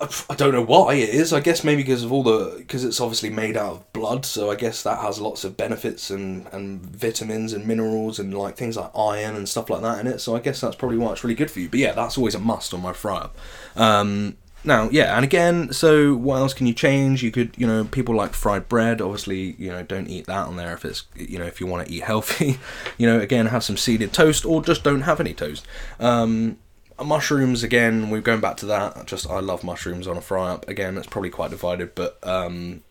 I 0.00 0.34
don't 0.36 0.52
know 0.52 0.62
why 0.62 0.94
it 0.94 1.08
is. 1.08 1.32
I 1.32 1.40
guess 1.40 1.64
maybe 1.64 1.82
because 1.82 2.04
of 2.04 2.12
all 2.12 2.22
the 2.22 2.54
because 2.58 2.84
it's 2.84 3.00
obviously 3.00 3.30
made 3.30 3.56
out 3.56 3.72
of 3.72 3.92
blood, 3.92 4.24
so 4.24 4.48
I 4.48 4.54
guess 4.54 4.84
that 4.84 5.00
has 5.00 5.20
lots 5.20 5.42
of 5.42 5.56
benefits 5.56 6.08
and 6.10 6.46
and 6.52 6.80
vitamins 6.80 7.52
and 7.52 7.66
minerals 7.66 8.20
and 8.20 8.32
like 8.32 8.56
things 8.56 8.76
like 8.76 8.92
iron 8.96 9.34
and 9.34 9.48
stuff 9.48 9.68
like 9.68 9.82
that 9.82 9.98
in 9.98 10.06
it. 10.06 10.20
So 10.20 10.36
I 10.36 10.38
guess 10.38 10.60
that's 10.60 10.76
probably 10.76 10.98
why 10.98 11.12
it's 11.12 11.24
really 11.24 11.34
good 11.34 11.50
for 11.50 11.58
you. 11.58 11.68
But 11.68 11.80
yeah, 11.80 11.92
that's 11.92 12.16
always 12.16 12.36
a 12.36 12.38
must 12.38 12.72
on 12.72 12.80
my 12.80 12.92
fry 12.92 13.16
up. 13.16 13.36
Um, 13.74 14.36
now, 14.64 14.88
yeah, 14.90 15.16
and 15.16 15.24
again, 15.24 15.72
so 15.72 16.14
what 16.14 16.36
else 16.38 16.52
can 16.52 16.66
you 16.66 16.74
change? 16.74 17.22
You 17.22 17.30
could, 17.30 17.56
you 17.56 17.66
know, 17.66 17.84
people 17.84 18.14
like 18.14 18.34
fried 18.34 18.68
bread. 18.68 19.00
Obviously, 19.00 19.54
you 19.58 19.70
know, 19.70 19.82
don't 19.82 20.08
eat 20.08 20.26
that 20.26 20.46
on 20.46 20.56
there 20.56 20.74
if 20.74 20.84
it's, 20.84 21.04
you 21.14 21.38
know, 21.38 21.44
if 21.44 21.60
you 21.60 21.66
want 21.66 21.86
to 21.86 21.92
eat 21.92 22.02
healthy. 22.02 22.58
you 22.98 23.06
know, 23.06 23.20
again, 23.20 23.46
have 23.46 23.64
some 23.64 23.76
seeded 23.76 24.12
toast 24.12 24.44
or 24.44 24.62
just 24.62 24.82
don't 24.82 25.02
have 25.02 25.20
any 25.20 25.34
toast. 25.34 25.66
Um, 26.00 26.58
mushrooms 27.04 27.62
again 27.62 28.10
we're 28.10 28.20
going 28.20 28.40
back 28.40 28.56
to 28.56 28.66
that 28.66 29.06
just 29.06 29.30
i 29.30 29.38
love 29.38 29.62
mushrooms 29.62 30.08
on 30.08 30.16
a 30.16 30.20
fry 30.20 30.50
up 30.50 30.68
again 30.68 30.96
it's 30.96 31.06
probably 31.06 31.30
quite 31.30 31.48
divided 31.48 31.94
but 31.94 32.18
um 32.24 32.82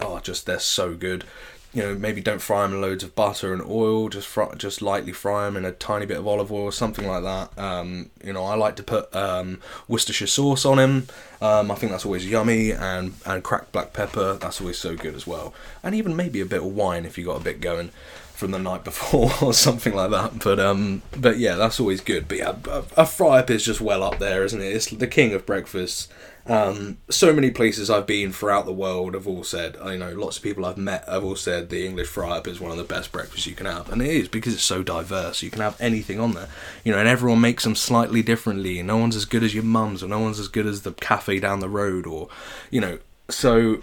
oh 0.00 0.18
just 0.20 0.46
they're 0.46 0.58
so 0.58 0.94
good 0.94 1.22
you 1.76 1.82
know, 1.82 1.94
maybe 1.94 2.22
don't 2.22 2.40
fry 2.40 2.62
them 2.62 2.72
in 2.72 2.80
loads 2.80 3.04
of 3.04 3.14
butter 3.14 3.52
and 3.52 3.60
oil. 3.60 4.08
Just 4.08 4.34
just 4.56 4.80
lightly 4.80 5.12
fry 5.12 5.44
them 5.44 5.58
in 5.58 5.66
a 5.66 5.72
tiny 5.72 6.06
bit 6.06 6.16
of 6.16 6.26
olive 6.26 6.50
oil, 6.50 6.62
or 6.62 6.72
something 6.72 7.06
like 7.06 7.22
that. 7.22 7.58
Um, 7.62 8.08
you 8.24 8.32
know, 8.32 8.44
I 8.44 8.54
like 8.54 8.76
to 8.76 8.82
put 8.82 9.14
um, 9.14 9.60
Worcestershire 9.86 10.26
sauce 10.26 10.64
on 10.64 10.78
them. 10.78 11.06
Um, 11.42 11.70
I 11.70 11.74
think 11.74 11.92
that's 11.92 12.06
always 12.06 12.26
yummy, 12.26 12.70
and 12.70 13.12
and 13.26 13.44
cracked 13.44 13.72
black 13.72 13.92
pepper. 13.92 14.38
That's 14.40 14.58
always 14.58 14.78
so 14.78 14.96
good 14.96 15.14
as 15.14 15.26
well. 15.26 15.52
And 15.82 15.94
even 15.94 16.16
maybe 16.16 16.40
a 16.40 16.46
bit 16.46 16.60
of 16.60 16.74
wine 16.74 17.04
if 17.04 17.18
you 17.18 17.26
got 17.26 17.42
a 17.42 17.44
bit 17.44 17.60
going 17.60 17.90
from 18.36 18.50
the 18.50 18.58
night 18.58 18.84
before 18.84 19.32
or 19.42 19.52
something 19.52 19.94
like 19.94 20.10
that. 20.10 20.38
But 20.40 20.60
um, 20.60 21.02
but 21.16 21.38
yeah, 21.38 21.56
that's 21.56 21.80
always 21.80 22.00
good. 22.00 22.28
But 22.28 22.38
yeah, 22.38 22.56
a, 22.68 22.84
a 22.98 23.06
fry 23.06 23.40
up 23.40 23.50
is 23.50 23.64
just 23.64 23.80
well 23.80 24.02
up 24.02 24.18
there, 24.18 24.44
isn't 24.44 24.60
it? 24.60 24.72
It's 24.72 24.90
the 24.90 25.06
king 25.06 25.32
of 25.32 25.46
breakfasts. 25.46 26.08
Um, 26.48 26.98
so 27.10 27.32
many 27.32 27.50
places 27.50 27.90
I've 27.90 28.06
been 28.06 28.32
throughout 28.32 28.66
the 28.66 28.72
world 28.72 29.14
have 29.14 29.26
all 29.26 29.42
said, 29.42 29.76
you 29.84 29.98
know, 29.98 30.12
lots 30.12 30.36
of 30.36 30.44
people 30.44 30.64
I've 30.64 30.78
met 30.78 31.04
have 31.08 31.24
all 31.24 31.34
said 31.34 31.70
the 31.70 31.84
English 31.84 32.06
fry 32.06 32.36
up 32.36 32.46
is 32.46 32.60
one 32.60 32.70
of 32.70 32.76
the 32.76 32.84
best 32.84 33.10
breakfasts 33.10 33.48
you 33.48 33.56
can 33.56 33.66
have, 33.66 33.90
and 33.90 34.00
it 34.00 34.08
is 34.08 34.28
because 34.28 34.54
it's 34.54 34.62
so 34.62 34.84
diverse. 34.84 35.42
You 35.42 35.50
can 35.50 35.62
have 35.62 35.80
anything 35.80 36.20
on 36.20 36.34
there, 36.34 36.48
you 36.84 36.92
know, 36.92 36.98
and 36.98 37.08
everyone 37.08 37.40
makes 37.40 37.64
them 37.64 37.74
slightly 37.74 38.22
differently. 38.22 38.80
No 38.82 38.96
one's 38.96 39.16
as 39.16 39.24
good 39.24 39.42
as 39.42 39.54
your 39.54 39.64
mum's, 39.64 40.04
or 40.04 40.08
no 40.08 40.20
one's 40.20 40.38
as 40.38 40.46
good 40.46 40.66
as 40.66 40.82
the 40.82 40.92
cafe 40.92 41.40
down 41.40 41.58
the 41.58 41.68
road, 41.68 42.06
or 42.06 42.28
you 42.70 42.80
know, 42.80 43.00
so 43.28 43.82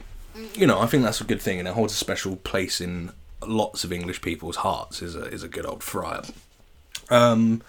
you 0.55 0.65
know, 0.65 0.79
I 0.79 0.85
think 0.85 1.03
that's 1.03 1.21
a 1.21 1.25
good 1.25 1.41
thing, 1.41 1.59
and 1.59 1.67
it 1.67 1.73
holds 1.73 1.93
a 1.93 1.97
special 1.97 2.37
place 2.37 2.79
in 2.79 3.11
lots 3.47 3.83
of 3.83 3.91
English 3.91 4.21
people's 4.21 4.57
hearts. 4.57 5.01
Is 5.01 5.15
a 5.15 5.25
is 5.25 5.43
a 5.43 5.47
good 5.47 5.65
old 5.65 5.83
fry 5.83 6.15
up. 6.15 6.27
Um, 7.09 7.61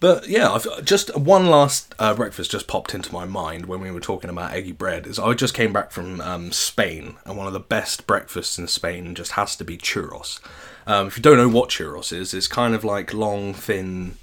but 0.00 0.28
yeah, 0.28 0.50
I've 0.50 0.84
just 0.84 1.16
one 1.16 1.46
last 1.46 1.94
uh, 1.98 2.14
breakfast 2.14 2.50
just 2.50 2.66
popped 2.66 2.94
into 2.94 3.12
my 3.12 3.24
mind 3.24 3.66
when 3.66 3.80
we 3.80 3.90
were 3.90 4.00
talking 4.00 4.28
about 4.28 4.52
eggy 4.52 4.72
bread. 4.72 5.06
Is 5.06 5.18
I 5.18 5.32
just 5.32 5.54
came 5.54 5.72
back 5.72 5.92
from 5.92 6.20
um, 6.20 6.52
Spain, 6.52 7.16
and 7.24 7.38
one 7.38 7.46
of 7.46 7.52
the 7.52 7.60
best 7.60 8.06
breakfasts 8.06 8.58
in 8.58 8.68
Spain 8.68 9.14
just 9.14 9.32
has 9.32 9.56
to 9.56 9.64
be 9.64 9.78
churros. 9.78 10.40
Um, 10.86 11.06
if 11.06 11.16
you 11.16 11.22
don't 11.22 11.38
know 11.38 11.48
what 11.48 11.70
churros 11.70 12.12
is, 12.12 12.34
it's 12.34 12.46
kind 12.48 12.74
of 12.74 12.84
like 12.84 13.14
long, 13.14 13.54
thin, 13.54 14.18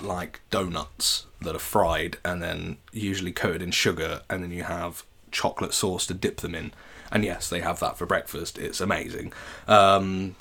like 0.00 0.40
donuts 0.50 1.26
that 1.42 1.54
are 1.54 1.58
fried 1.58 2.16
and 2.24 2.42
then 2.42 2.78
usually 2.92 3.32
coated 3.32 3.60
in 3.60 3.72
sugar, 3.72 4.22
and 4.30 4.42
then 4.42 4.50
you 4.50 4.62
have 4.62 5.04
chocolate 5.30 5.74
sauce 5.74 6.06
to 6.06 6.14
dip 6.14 6.38
them 6.38 6.54
in. 6.54 6.72
And 7.10 7.24
yes, 7.24 7.48
they 7.48 7.60
have 7.60 7.80
that 7.80 7.96
for 7.96 8.06
breakfast. 8.06 8.58
It's 8.58 8.80
amazing. 8.80 9.32
Um, 9.68 10.36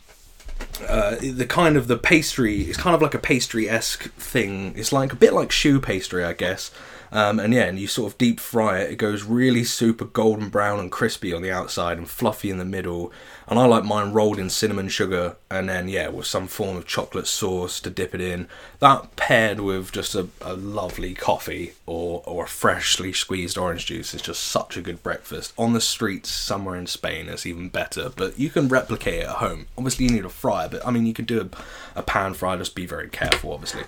uh, 0.88 1.16
the 1.22 1.46
kind 1.48 1.76
of 1.76 1.88
the 1.88 1.98
pastry 1.98 2.62
it's 2.62 2.78
kind 2.78 2.96
of 2.96 3.02
like 3.02 3.14
a 3.14 3.20
pastry 3.20 3.70
esque 3.70 4.12
thing. 4.14 4.74
It's 4.78 4.94
like 4.94 5.14
a 5.14 5.16
bit 5.16 5.34
like 5.34 5.50
choux 5.50 5.80
pastry, 5.80 6.24
I 6.24 6.34
guess. 6.34 6.72
Um, 7.16 7.40
and 7.40 7.54
yeah, 7.54 7.64
and 7.64 7.80
you 7.80 7.88
sort 7.88 8.12
of 8.12 8.18
deep 8.18 8.42
fry 8.42 8.80
it. 8.80 8.92
It 8.92 8.96
goes 8.98 9.24
really 9.24 9.64
super 9.64 10.04
golden 10.04 10.50
brown 10.50 10.82
and 10.82 10.92
crispy 10.92 11.34
on 11.34 11.42
the 11.42 11.50
outside 11.50 11.98
and 11.98 12.10
fluffy 12.10 12.50
in 12.50 12.58
the 12.58 12.66
middle. 12.66 13.10
And 13.48 13.58
I 13.58 13.66
like 13.68 13.86
mine 13.86 14.12
rolled 14.12 14.38
in 14.38 14.50
cinnamon 14.50 14.90
sugar 14.90 15.38
and 15.50 15.70
then, 15.70 15.88
yeah, 15.88 16.10
with 16.10 16.26
some 16.26 16.48
form 16.48 16.76
of 16.76 16.86
chocolate 16.86 17.28
sauce 17.28 17.80
to 17.80 17.90
dip 17.90 18.14
it 18.14 18.20
in. 18.20 18.50
That 18.80 19.16
paired 19.16 19.62
with 19.62 19.94
just 19.94 20.14
a, 20.14 20.28
a 20.42 20.56
lovely 20.56 21.14
coffee 21.14 21.76
or, 21.86 22.22
or 22.26 22.44
a 22.44 22.50
freshly 22.50 23.14
squeezed 23.14 23.58
orange 23.58 23.86
juice 23.86 24.14
is 24.14 24.22
just 24.22 24.44
such 24.44 24.76
a 24.76 24.82
good 24.82 25.02
breakfast. 25.02 25.54
On 25.58 25.72
the 25.72 25.80
streets 25.80 26.30
somewhere 26.30 26.76
in 26.76 26.86
Spain, 26.86 27.30
it's 27.30 27.46
even 27.46 27.70
better. 27.70 28.10
But 28.10 28.38
you 28.38 28.50
can 28.50 28.68
replicate 28.68 29.22
it 29.22 29.28
at 29.28 29.38
home. 29.38 29.68
Obviously, 29.78 30.08
you 30.08 30.12
need 30.12 30.26
a 30.26 30.30
fryer, 30.30 30.68
but 30.68 30.86
I 30.86 30.92
mean, 30.92 31.06
you 31.06 31.14
could 31.14 31.28
do 31.28 31.40
a, 31.40 32.00
a 32.00 32.04
pan 32.04 32.34
fry, 32.34 32.58
just 32.58 32.76
be 32.76 32.86
very 32.86 33.08
careful, 33.08 33.54
obviously. 33.54 33.84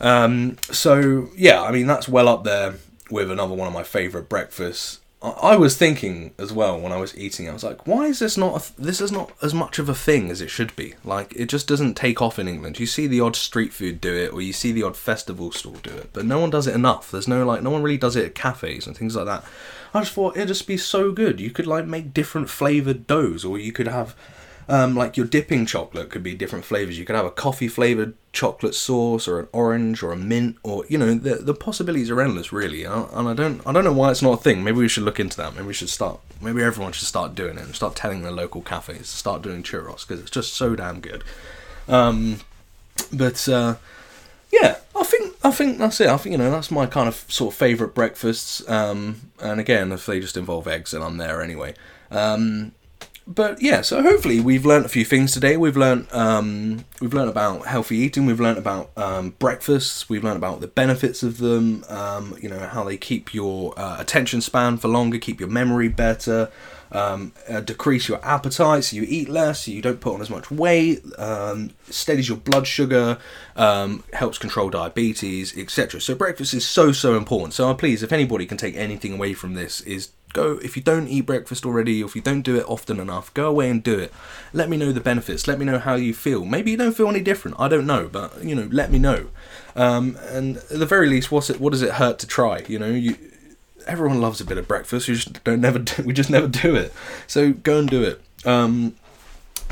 Um, 0.00 0.56
so 0.70 1.28
yeah, 1.36 1.62
I 1.62 1.70
mean 1.70 1.86
that's 1.86 2.08
well 2.08 2.28
up 2.28 2.44
there 2.44 2.74
with 3.10 3.30
another 3.30 3.54
one 3.54 3.68
of 3.68 3.74
my 3.74 3.82
favourite 3.82 4.28
breakfasts. 4.28 5.00
I, 5.22 5.54
was 5.54 5.76
thinking 5.76 6.34
as 6.36 6.52
well 6.52 6.80
when 6.80 6.90
I 6.90 6.96
was 6.96 7.16
eating. 7.16 7.48
I 7.48 7.52
was 7.52 7.62
like, 7.62 7.86
why 7.86 8.06
is 8.06 8.18
this 8.18 8.36
not? 8.36 8.60
A, 8.60 8.82
this 8.82 9.00
is 9.00 9.12
not 9.12 9.30
as 9.40 9.54
much 9.54 9.78
of 9.78 9.88
a 9.88 9.94
thing 9.94 10.30
as 10.30 10.40
it 10.40 10.50
should 10.50 10.74
be. 10.74 10.94
Like 11.04 11.32
it 11.36 11.46
just 11.46 11.68
doesn't 11.68 11.94
take 11.94 12.20
off 12.20 12.40
in 12.40 12.48
England. 12.48 12.80
You 12.80 12.86
see 12.86 13.06
the 13.06 13.20
odd 13.20 13.36
street 13.36 13.72
food 13.72 14.00
do 14.00 14.12
it, 14.12 14.32
or 14.32 14.42
you 14.42 14.52
see 14.52 14.72
the 14.72 14.82
odd 14.82 14.96
festival 14.96 15.52
stall 15.52 15.74
do 15.74 15.90
it, 15.90 16.10
but 16.12 16.26
no 16.26 16.40
one 16.40 16.50
does 16.50 16.66
it 16.66 16.74
enough. 16.74 17.12
There's 17.12 17.28
no 17.28 17.46
like, 17.46 17.62
no 17.62 17.70
one 17.70 17.84
really 17.84 17.98
does 17.98 18.16
it 18.16 18.26
at 18.26 18.34
cafes 18.34 18.88
and 18.88 18.96
things 18.96 19.14
like 19.14 19.26
that. 19.26 19.44
I 19.94 20.00
just 20.00 20.12
thought 20.12 20.36
it'd 20.36 20.48
just 20.48 20.66
be 20.66 20.76
so 20.76 21.12
good. 21.12 21.38
You 21.38 21.50
could 21.50 21.68
like 21.68 21.86
make 21.86 22.12
different 22.12 22.50
flavored 22.50 23.06
doughs, 23.06 23.44
or 23.44 23.58
you 23.58 23.70
could 23.70 23.88
have 23.88 24.16
um, 24.72 24.96
like 24.96 25.18
your 25.18 25.26
dipping 25.26 25.66
chocolate 25.66 26.08
could 26.08 26.22
be 26.22 26.34
different 26.34 26.64
flavors. 26.64 26.98
You 26.98 27.04
could 27.04 27.14
have 27.14 27.26
a 27.26 27.30
coffee 27.30 27.68
flavored 27.68 28.14
chocolate 28.32 28.74
sauce, 28.74 29.28
or 29.28 29.38
an 29.38 29.48
orange, 29.52 30.02
or 30.02 30.12
a 30.12 30.16
mint, 30.16 30.56
or 30.62 30.86
you 30.88 30.96
know, 30.96 31.12
the 31.12 31.34
the 31.34 31.52
possibilities 31.52 32.10
are 32.10 32.22
endless, 32.22 32.54
really. 32.54 32.84
And 32.84 33.28
I 33.28 33.34
don't 33.34 33.60
I 33.66 33.72
don't 33.72 33.84
know 33.84 33.92
why 33.92 34.10
it's 34.10 34.22
not 34.22 34.32
a 34.32 34.42
thing. 34.42 34.64
Maybe 34.64 34.78
we 34.78 34.88
should 34.88 35.02
look 35.02 35.20
into 35.20 35.36
that. 35.36 35.54
Maybe 35.54 35.66
we 35.66 35.74
should 35.74 35.90
start. 35.90 36.20
Maybe 36.40 36.62
everyone 36.62 36.92
should 36.92 37.06
start 37.06 37.34
doing 37.34 37.58
it 37.58 37.64
and 37.64 37.74
start 37.74 37.96
telling 37.96 38.22
the 38.22 38.30
local 38.30 38.62
cafes 38.62 39.10
to 39.10 39.16
start 39.18 39.42
doing 39.42 39.62
churros 39.62 40.08
because 40.08 40.22
it's 40.22 40.30
just 40.30 40.54
so 40.54 40.74
damn 40.74 41.00
good. 41.00 41.22
Um, 41.86 42.40
but 43.12 43.46
uh, 43.50 43.74
yeah, 44.50 44.78
I 44.96 45.04
think 45.04 45.36
I 45.44 45.50
think 45.50 45.76
that's 45.76 46.00
it. 46.00 46.08
I 46.08 46.16
think 46.16 46.32
you 46.32 46.38
know 46.38 46.50
that's 46.50 46.70
my 46.70 46.86
kind 46.86 47.08
of 47.08 47.26
sort 47.28 47.52
of 47.52 47.58
favourite 47.58 47.94
breakfasts. 47.94 48.66
Um, 48.70 49.32
and 49.38 49.60
again, 49.60 49.92
if 49.92 50.06
they 50.06 50.18
just 50.18 50.38
involve 50.38 50.66
eggs, 50.66 50.92
then 50.92 51.02
I'm 51.02 51.18
there 51.18 51.42
anyway. 51.42 51.74
Um, 52.10 52.72
but 53.26 53.62
yeah, 53.62 53.82
so 53.82 54.02
hopefully 54.02 54.40
we've 54.40 54.66
learned 54.66 54.84
a 54.84 54.88
few 54.88 55.04
things 55.04 55.32
today. 55.32 55.56
We've 55.56 55.76
learned 55.76 56.12
um, 56.12 56.84
we've 57.00 57.14
learned 57.14 57.30
about 57.30 57.66
healthy 57.66 57.96
eating. 57.96 58.26
We've 58.26 58.40
learned 58.40 58.58
about 58.58 58.90
um, 58.96 59.30
breakfasts. 59.38 60.08
We've 60.08 60.24
learned 60.24 60.38
about 60.38 60.60
the 60.60 60.66
benefits 60.66 61.22
of 61.22 61.38
them. 61.38 61.84
Um, 61.88 62.36
you 62.40 62.48
know 62.48 62.58
how 62.58 62.84
they 62.84 62.96
keep 62.96 63.32
your 63.32 63.78
uh, 63.78 64.00
attention 64.00 64.40
span 64.40 64.76
for 64.76 64.88
longer, 64.88 65.18
keep 65.18 65.38
your 65.38 65.48
memory 65.48 65.88
better, 65.88 66.50
um, 66.90 67.32
uh, 67.48 67.60
decrease 67.60 68.08
your 68.08 68.24
appetite, 68.24 68.84
so 68.84 68.96
you 68.96 69.04
eat 69.08 69.28
less, 69.28 69.64
so 69.64 69.70
you 69.70 69.82
don't 69.82 70.00
put 70.00 70.14
on 70.14 70.20
as 70.20 70.28
much 70.28 70.50
weight, 70.50 71.02
um, 71.18 71.70
steadies 71.88 72.28
your 72.28 72.38
blood 72.38 72.66
sugar, 72.66 73.18
um, 73.56 74.04
helps 74.12 74.36
control 74.36 74.68
diabetes, 74.68 75.56
etc. 75.56 76.00
So 76.00 76.14
breakfast 76.14 76.54
is 76.54 76.66
so 76.66 76.92
so 76.92 77.16
important. 77.16 77.54
So 77.54 77.72
please, 77.74 78.02
if 78.02 78.12
anybody 78.12 78.46
can 78.46 78.58
take 78.58 78.76
anything 78.76 79.14
away 79.14 79.32
from 79.32 79.54
this, 79.54 79.80
is 79.82 80.10
go 80.32 80.58
if 80.62 80.76
you 80.76 80.82
don't 80.82 81.08
eat 81.08 81.22
breakfast 81.22 81.64
already 81.64 82.02
or 82.02 82.06
if 82.06 82.16
you 82.16 82.22
don't 82.22 82.42
do 82.42 82.56
it 82.56 82.64
often 82.68 83.00
enough 83.00 83.32
go 83.34 83.48
away 83.48 83.70
and 83.70 83.82
do 83.82 83.98
it. 83.98 84.12
Let 84.52 84.68
me 84.68 84.76
know 84.76 84.92
the 84.92 85.00
benefits. 85.00 85.46
Let 85.46 85.58
me 85.58 85.64
know 85.64 85.78
how 85.78 85.94
you 85.94 86.14
feel. 86.14 86.44
Maybe 86.44 86.70
you 86.70 86.76
don't 86.76 86.96
feel 86.96 87.08
any 87.08 87.20
different. 87.20 87.58
I 87.60 87.68
don't 87.68 87.86
know 87.86 88.08
but 88.08 88.42
you 88.42 88.54
know 88.54 88.68
let 88.70 88.90
me 88.90 88.98
know. 88.98 89.28
Um, 89.74 90.18
and 90.28 90.58
at 90.58 90.78
the 90.78 90.86
very 90.86 91.08
least 91.08 91.30
what's 91.30 91.50
it 91.50 91.60
what 91.60 91.72
does 91.72 91.82
it 91.82 91.92
hurt 91.92 92.18
to 92.20 92.26
try? 92.26 92.64
You 92.68 92.78
know 92.78 92.90
you 92.90 93.16
everyone 93.86 94.20
loves 94.20 94.40
a 94.40 94.44
bit 94.44 94.58
of 94.58 94.68
breakfast. 94.68 95.08
We 95.08 95.14
just 95.14 95.44
don't 95.44 95.60
never 95.60 95.78
do, 95.78 96.02
we 96.04 96.12
just 96.12 96.30
never 96.30 96.48
do 96.48 96.74
it. 96.76 96.92
So 97.26 97.52
go 97.52 97.78
and 97.78 97.88
do 97.88 98.02
it. 98.02 98.20
Um, 98.46 98.94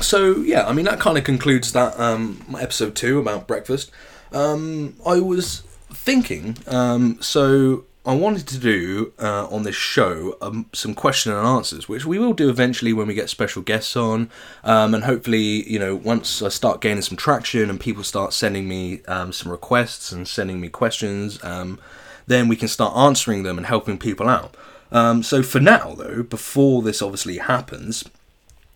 so 0.03 0.37
yeah 0.37 0.67
i 0.67 0.73
mean 0.73 0.85
that 0.85 0.99
kind 0.99 1.17
of 1.17 1.23
concludes 1.23 1.73
that 1.73 1.99
um, 1.99 2.43
episode 2.59 2.95
two 2.95 3.19
about 3.19 3.47
breakfast. 3.47 3.91
Um, 4.31 4.95
i 5.05 5.19
was 5.19 5.61
thinking 5.93 6.57
um, 6.67 7.21
so 7.21 7.85
I 8.03 8.15
wanted 8.15 8.47
to 8.47 8.57
do 8.57 9.13
uh, 9.19 9.45
on 9.47 9.61
this 9.61 9.75
show 9.75 10.35
um, 10.41 10.65
some 10.73 10.95
question 10.95 11.31
and 11.31 11.45
answers, 11.45 11.87
which 11.87 12.03
we 12.03 12.17
will 12.17 12.33
do 12.33 12.49
eventually 12.49 12.93
when 12.93 13.05
we 13.05 13.13
get 13.13 13.29
special 13.29 13.61
guests 13.61 13.95
on, 13.95 14.31
um, 14.63 14.95
and 14.95 15.03
hopefully, 15.03 15.69
you 15.69 15.77
know, 15.77 15.95
once 15.95 16.41
I 16.41 16.49
start 16.49 16.81
gaining 16.81 17.03
some 17.03 17.15
traction 17.15 17.69
and 17.69 17.79
people 17.79 18.03
start 18.03 18.33
sending 18.33 18.67
me 18.67 19.03
um, 19.07 19.31
some 19.31 19.51
requests 19.51 20.11
and 20.11 20.27
sending 20.27 20.59
me 20.59 20.67
questions, 20.67 21.43
um, 21.43 21.79
then 22.25 22.47
we 22.47 22.55
can 22.55 22.67
start 22.67 22.97
answering 22.97 23.43
them 23.43 23.59
and 23.59 23.67
helping 23.67 23.99
people 23.99 24.27
out. 24.27 24.57
Um, 24.91 25.21
so 25.21 25.43
for 25.43 25.59
now, 25.59 25.93
though, 25.93 26.23
before 26.23 26.81
this 26.81 27.03
obviously 27.03 27.37
happens, 27.37 28.03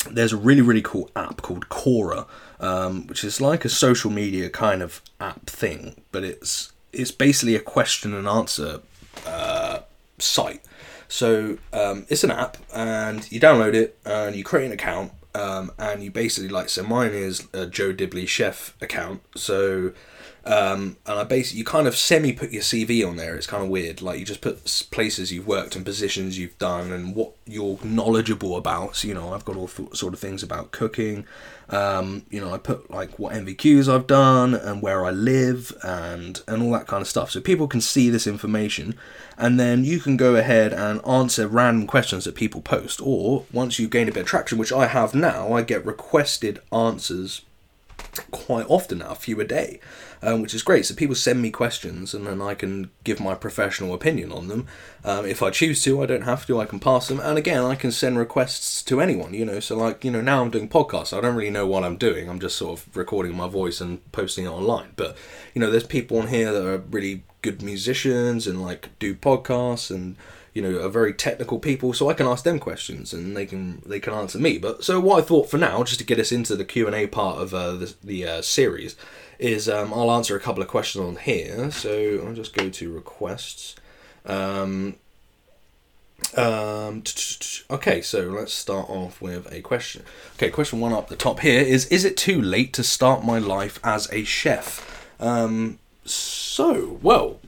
there's 0.09 0.33
a 0.33 0.37
really 0.37 0.61
really 0.61 0.83
cool 0.83 1.09
app 1.15 1.41
called 1.41 1.67
Quora, 1.69 2.27
um, 2.59 3.07
which 3.07 3.23
is 3.23 3.41
like 3.41 3.65
a 3.65 3.69
social 3.69 4.11
media 4.11 4.51
kind 4.51 4.83
of 4.83 5.01
app 5.19 5.47
thing, 5.47 5.95
but 6.11 6.23
it's 6.23 6.71
it's 6.93 7.11
basically 7.11 7.55
a 7.55 7.59
question 7.59 8.13
and 8.13 8.27
answer 8.27 8.81
uh, 9.25 9.79
site. 10.19 10.61
So 11.07 11.57
um, 11.71 12.05
it's 12.09 12.23
an 12.23 12.31
app, 12.31 12.57
and 12.73 13.29
you 13.31 13.39
download 13.39 13.73
it, 13.73 13.97
and 14.05 14.35
you 14.35 14.43
create 14.43 14.65
an 14.65 14.71
account, 14.71 15.11
um, 15.33 15.71
and 15.77 16.03
you 16.03 16.11
basically 16.11 16.49
like. 16.49 16.69
So 16.69 16.83
mine 16.83 17.11
is 17.11 17.47
a 17.53 17.65
Joe 17.65 17.91
Dibley 17.91 18.25
chef 18.25 18.75
account. 18.81 19.21
So 19.35 19.93
um, 20.45 20.97
and 21.07 21.19
I 21.19 21.23
basically 21.23 21.59
you 21.59 21.65
kind 21.65 21.87
of 21.87 21.95
semi 21.95 22.31
put 22.31 22.51
your 22.51 22.61
CV 22.61 23.07
on 23.07 23.15
there. 23.15 23.35
It's 23.35 23.47
kind 23.47 23.63
of 23.63 23.69
weird. 23.69 24.01
Like 24.01 24.19
you 24.19 24.25
just 24.25 24.41
put 24.41 24.63
places 24.91 25.31
you've 25.31 25.47
worked 25.47 25.75
and 25.75 25.83
positions 25.83 26.37
you've 26.37 26.57
done 26.59 26.91
and 26.91 27.15
what 27.15 27.31
you're 27.45 27.79
knowledgeable 27.83 28.55
about. 28.55 28.95
So 28.95 29.07
you 29.07 29.15
know 29.15 29.33
I've 29.33 29.45
got 29.45 29.55
all 29.55 29.67
th- 29.67 29.95
sort 29.95 30.13
of 30.13 30.19
things 30.19 30.43
about 30.43 30.71
cooking. 30.71 31.25
Um, 31.69 32.25
you 32.29 32.39
know 32.39 32.53
I 32.53 32.57
put 32.57 32.91
like 32.91 33.17
what 33.17 33.33
NVQs 33.33 33.91
I've 33.91 34.05
done 34.05 34.53
and 34.53 34.81
where 34.81 35.03
I 35.03 35.11
live 35.11 35.75
and 35.83 36.39
and 36.47 36.61
all 36.61 36.71
that 36.71 36.87
kind 36.87 37.01
of 37.01 37.07
stuff. 37.07 37.31
So 37.31 37.41
people 37.41 37.67
can 37.67 37.81
see 37.81 38.09
this 38.09 38.27
information, 38.27 38.95
and 39.37 39.59
then 39.59 39.83
you 39.83 39.99
can 39.99 40.17
go 40.17 40.35
ahead 40.35 40.73
and 40.73 41.05
answer 41.07 41.47
random 41.47 41.87
questions 41.87 42.25
that 42.25 42.35
people 42.35 42.61
post. 42.61 43.01
Or 43.03 43.45
once 43.51 43.79
you 43.79 43.87
gain 43.87 44.07
a 44.07 44.11
bit 44.11 44.21
of 44.21 44.27
traction, 44.27 44.57
which 44.57 44.71
I 44.71 44.87
have 44.87 45.15
now, 45.15 45.53
I 45.53 45.63
get 45.63 45.85
requested 45.85 46.61
answers 46.71 47.41
quite 48.31 48.65
often 48.69 48.99
now, 48.99 49.09
a 49.09 49.15
few 49.15 49.39
a 49.41 49.43
day, 49.45 49.79
um, 50.25 50.41
which 50.41 50.53
is 50.53 50.63
great. 50.63 50.85
So 50.85 50.95
people 50.95 51.15
send 51.15 51.41
me 51.41 51.51
questions, 51.51 52.13
and 52.13 52.25
then 52.25 52.41
I 52.41 52.55
can 52.55 52.89
give 53.03 53.19
my 53.19 53.35
professional 53.35 53.93
opinion 53.93 54.31
on 54.31 54.47
them. 54.47 54.67
Um, 55.03 55.25
if 55.25 55.43
I 55.43 55.51
choose 55.51 55.83
to, 55.83 56.01
I 56.01 56.07
don't 56.07 56.23
have 56.23 56.47
to. 56.47 56.59
I 56.59 56.65
can 56.65 56.79
pass 56.79 57.07
them, 57.07 57.19
and 57.19 57.37
again, 57.37 57.63
I 57.63 57.75
can 57.75 57.91
send 57.91 58.17
requests 58.17 58.81
to 58.83 58.99
anyone. 59.01 59.33
You 59.33 59.45
know, 59.45 59.59
so 59.59 59.77
like 59.77 60.03
you 60.03 60.11
know, 60.11 60.21
now 60.21 60.41
I'm 60.41 60.49
doing 60.49 60.67
podcasts. 60.67 61.15
I 61.15 61.21
don't 61.21 61.35
really 61.35 61.51
know 61.51 61.67
what 61.67 61.83
I'm 61.83 61.97
doing. 61.97 62.29
I'm 62.29 62.39
just 62.39 62.57
sort 62.57 62.79
of 62.79 62.97
recording 62.97 63.35
my 63.35 63.47
voice 63.47 63.79
and 63.79 64.11
posting 64.11 64.45
it 64.45 64.49
online. 64.49 64.93
But 64.95 65.15
you 65.53 65.61
know, 65.61 65.69
there's 65.69 65.85
people 65.85 66.17
on 66.17 66.27
here 66.27 66.51
that 66.51 66.65
are 66.65 66.77
really 66.77 67.23
good 67.43 67.61
musicians 67.61 68.47
and 68.47 68.59
like 68.63 68.89
do 68.97 69.13
podcasts 69.13 69.91
and 69.91 70.15
you 70.55 70.63
know 70.63 70.83
are 70.83 70.89
very 70.89 71.13
technical 71.13 71.59
people 71.59 71.93
so 71.93 72.09
i 72.09 72.13
can 72.13 72.25
ask 72.25 72.43
them 72.43 72.57
questions 72.57 73.13
and 73.13 73.37
they 73.37 73.45
can 73.45 73.83
they 73.85 73.99
can 73.99 74.13
answer 74.13 74.39
me 74.39 74.57
but 74.57 74.83
so 74.83 74.99
what 74.99 75.19
i 75.19 75.21
thought 75.21 75.47
for 75.47 75.59
now 75.59 75.83
just 75.83 75.99
to 75.99 76.05
get 76.05 76.17
us 76.17 76.31
into 76.31 76.55
the 76.55 76.65
q&a 76.65 77.05
part 77.05 77.39
of 77.39 77.53
uh, 77.53 77.73
the, 77.73 77.93
the 78.03 78.25
uh, 78.25 78.41
series 78.41 78.95
is 79.39 79.67
um, 79.69 79.93
i'll 79.93 80.11
answer 80.11 80.35
a 80.35 80.39
couple 80.39 80.61
of 80.61 80.69
questions 80.69 81.03
on 81.03 81.15
here 81.17 81.71
so 81.71 82.23
i'll 82.25 82.33
just 82.33 82.55
go 82.55 82.69
to 82.69 82.91
requests 82.93 83.75
um, 84.25 84.95
um, 86.35 87.03
okay, 87.69 88.01
so 88.01 88.23
let's 88.23 88.53
start 88.53 88.89
off 88.89 89.21
with 89.21 89.51
a 89.51 89.61
question. 89.61 90.03
Okay, 90.35 90.49
question 90.49 90.79
one 90.79 90.93
up 90.93 91.09
the 91.09 91.15
top 91.15 91.41
here 91.41 91.61
is 91.61 91.85
Is 91.87 92.05
it 92.05 92.17
too 92.17 92.41
late 92.41 92.73
to 92.73 92.83
start 92.83 93.23
my 93.23 93.37
life 93.37 93.79
as 93.83 94.11
a 94.11 94.23
chef? 94.23 95.07
Um, 95.19 95.79
so, 96.03 96.99
well, 97.01 97.39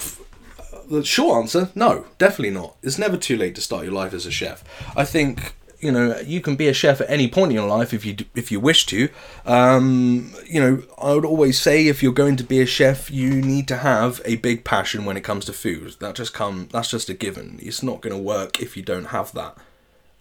the 0.89 1.03
short 1.03 1.41
answer, 1.43 1.69
no, 1.75 2.05
definitely 2.17 2.51
not. 2.51 2.75
It's 2.81 2.97
never 2.97 3.17
too 3.17 3.37
late 3.37 3.55
to 3.55 3.61
start 3.61 3.85
your 3.85 3.93
life 3.93 4.13
as 4.13 4.25
a 4.25 4.31
chef. 4.31 4.63
I 4.95 5.05
think 5.05 5.55
you 5.79 5.91
know 5.91 6.17
you 6.19 6.41
can 6.41 6.55
be 6.55 6.67
a 6.67 6.73
chef 6.73 7.01
at 7.01 7.09
any 7.09 7.27
point 7.27 7.51
in 7.51 7.55
your 7.55 7.67
life 7.67 7.93
if 7.93 8.05
you 8.05 8.15
if 8.35 8.51
you 8.51 8.59
wish 8.59 8.85
to. 8.87 9.09
Um, 9.45 10.33
you 10.45 10.59
know, 10.59 10.83
I 11.01 11.13
would 11.13 11.25
always 11.25 11.59
say 11.59 11.87
if 11.87 12.01
you're 12.01 12.13
going 12.13 12.35
to 12.37 12.43
be 12.43 12.61
a 12.61 12.65
chef, 12.65 13.11
you 13.11 13.41
need 13.41 13.67
to 13.67 13.77
have 13.77 14.21
a 14.25 14.37
big 14.37 14.63
passion 14.63 15.05
when 15.05 15.17
it 15.17 15.23
comes 15.23 15.45
to 15.45 15.53
food. 15.53 15.95
That 15.99 16.15
just 16.15 16.33
come 16.33 16.67
that's 16.71 16.89
just 16.89 17.09
a 17.09 17.13
given. 17.13 17.59
It's 17.61 17.83
not 17.83 18.01
going 18.01 18.15
to 18.15 18.21
work 18.21 18.61
if 18.61 18.75
you 18.75 18.83
don't 18.83 19.05
have 19.05 19.31
that. 19.33 19.57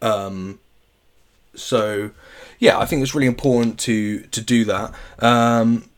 Um, 0.03 0.61
so, 1.55 2.11
yeah, 2.59 2.78
I 2.78 2.85
think 2.85 3.03
it's 3.03 3.14
really 3.14 3.26
important 3.26 3.78
to 3.81 4.20
to 4.22 4.41
do 4.41 4.64
that. 4.66 4.95
Um, 5.20 5.89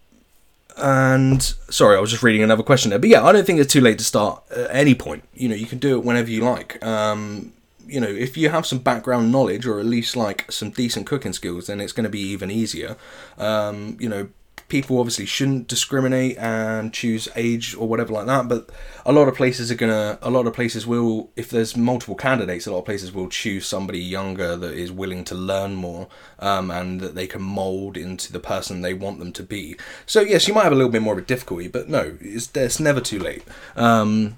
and 0.77 1.43
sorry, 1.43 1.97
I 1.97 2.01
was 2.01 2.11
just 2.11 2.23
reading 2.23 2.43
another 2.43 2.63
question 2.63 2.91
there. 2.91 2.99
But 2.99 3.09
yeah, 3.09 3.25
I 3.25 3.33
don't 3.33 3.45
think 3.45 3.59
it's 3.59 3.73
too 3.73 3.81
late 3.81 3.99
to 3.99 4.05
start 4.05 4.43
at 4.51 4.71
any 4.71 4.95
point. 4.95 5.25
You 5.35 5.49
know, 5.49 5.57
you 5.57 5.67
can 5.67 5.79
do 5.79 5.99
it 5.99 6.05
whenever 6.05 6.31
you 6.31 6.43
like. 6.43 6.85
Um, 6.85 7.53
you 7.89 8.01
know, 8.01 8.09
if 8.09 8.37
you 8.37 8.51
have 8.51 8.67
some 8.67 8.79
background 8.79 9.33
knowledge 9.33 9.67
or 9.67 9.81
at 9.81 9.87
least 9.87 10.17
like 10.17 10.51
some 10.53 10.71
decent 10.71 11.07
cooking 11.07 11.33
skills, 11.33 11.67
then 11.67 11.81
it's 11.81 11.93
going 11.93 12.05
to 12.05 12.11
be 12.11 12.21
even 12.21 12.51
easier. 12.51 12.97
Um, 13.39 13.97
you 13.99 14.09
know, 14.09 14.29
people 14.69 14.99
obviously 14.99 15.25
shouldn't 15.25 15.67
discriminate 15.67 16.37
and 16.37 16.93
choose 16.93 17.27
age 17.37 17.75
or 17.75 17.89
whatever 17.89 18.13
like 18.13 18.27
that, 18.27 18.49
but 18.49 18.69
a 19.07 19.13
lot 19.13 19.27
of 19.27 19.35
places 19.35 19.71
are 19.71 19.75
gonna, 19.75 20.19
a 20.21 20.31
lot 20.31 20.47
of 20.47 20.53
places 20.53 20.87
will, 20.87 21.31
if 21.37 21.49
there's 21.49 21.77
multiple 21.77 22.15
candidates, 22.15 22.67
a 22.67 22.73
lot 22.73 22.81
of 22.81 22.85
places 22.85 23.13
will 23.13 23.29
choose 23.29 23.67
somebody 23.67 23.99
younger 23.99 24.57
that 24.57 24.75
is 24.75 24.93
willing 24.93 25.25
to 25.25 25.35
learn 25.35 25.75
more 25.75 26.07
um, 26.39 26.71
and 26.71 27.01
that 27.01 27.15
they 27.15 27.27
can 27.27 27.43
mold 27.43 27.97
into 27.97 28.31
the 28.31 28.41
person 28.41 28.83
they 28.83 28.95
want 28.95 29.19
them 29.19 29.33
to 29.33 29.43
be. 29.43 29.75
So 30.05 30.21
yes, 30.21 30.47
you 30.47 30.53
might 30.53 30.65
have 30.65 30.73
a 30.73 30.77
little 30.77 30.93
bit 30.93 31.03
more 31.03 31.15
of 31.15 31.19
a 31.19 31.23
difficulty, 31.23 31.69
but 31.69 31.89
no, 31.89 32.19
it's, 32.21 32.55
it's 32.55 32.79
never 32.79 33.01
too 33.01 33.19
late. 33.19 33.45
Um, 33.75 34.37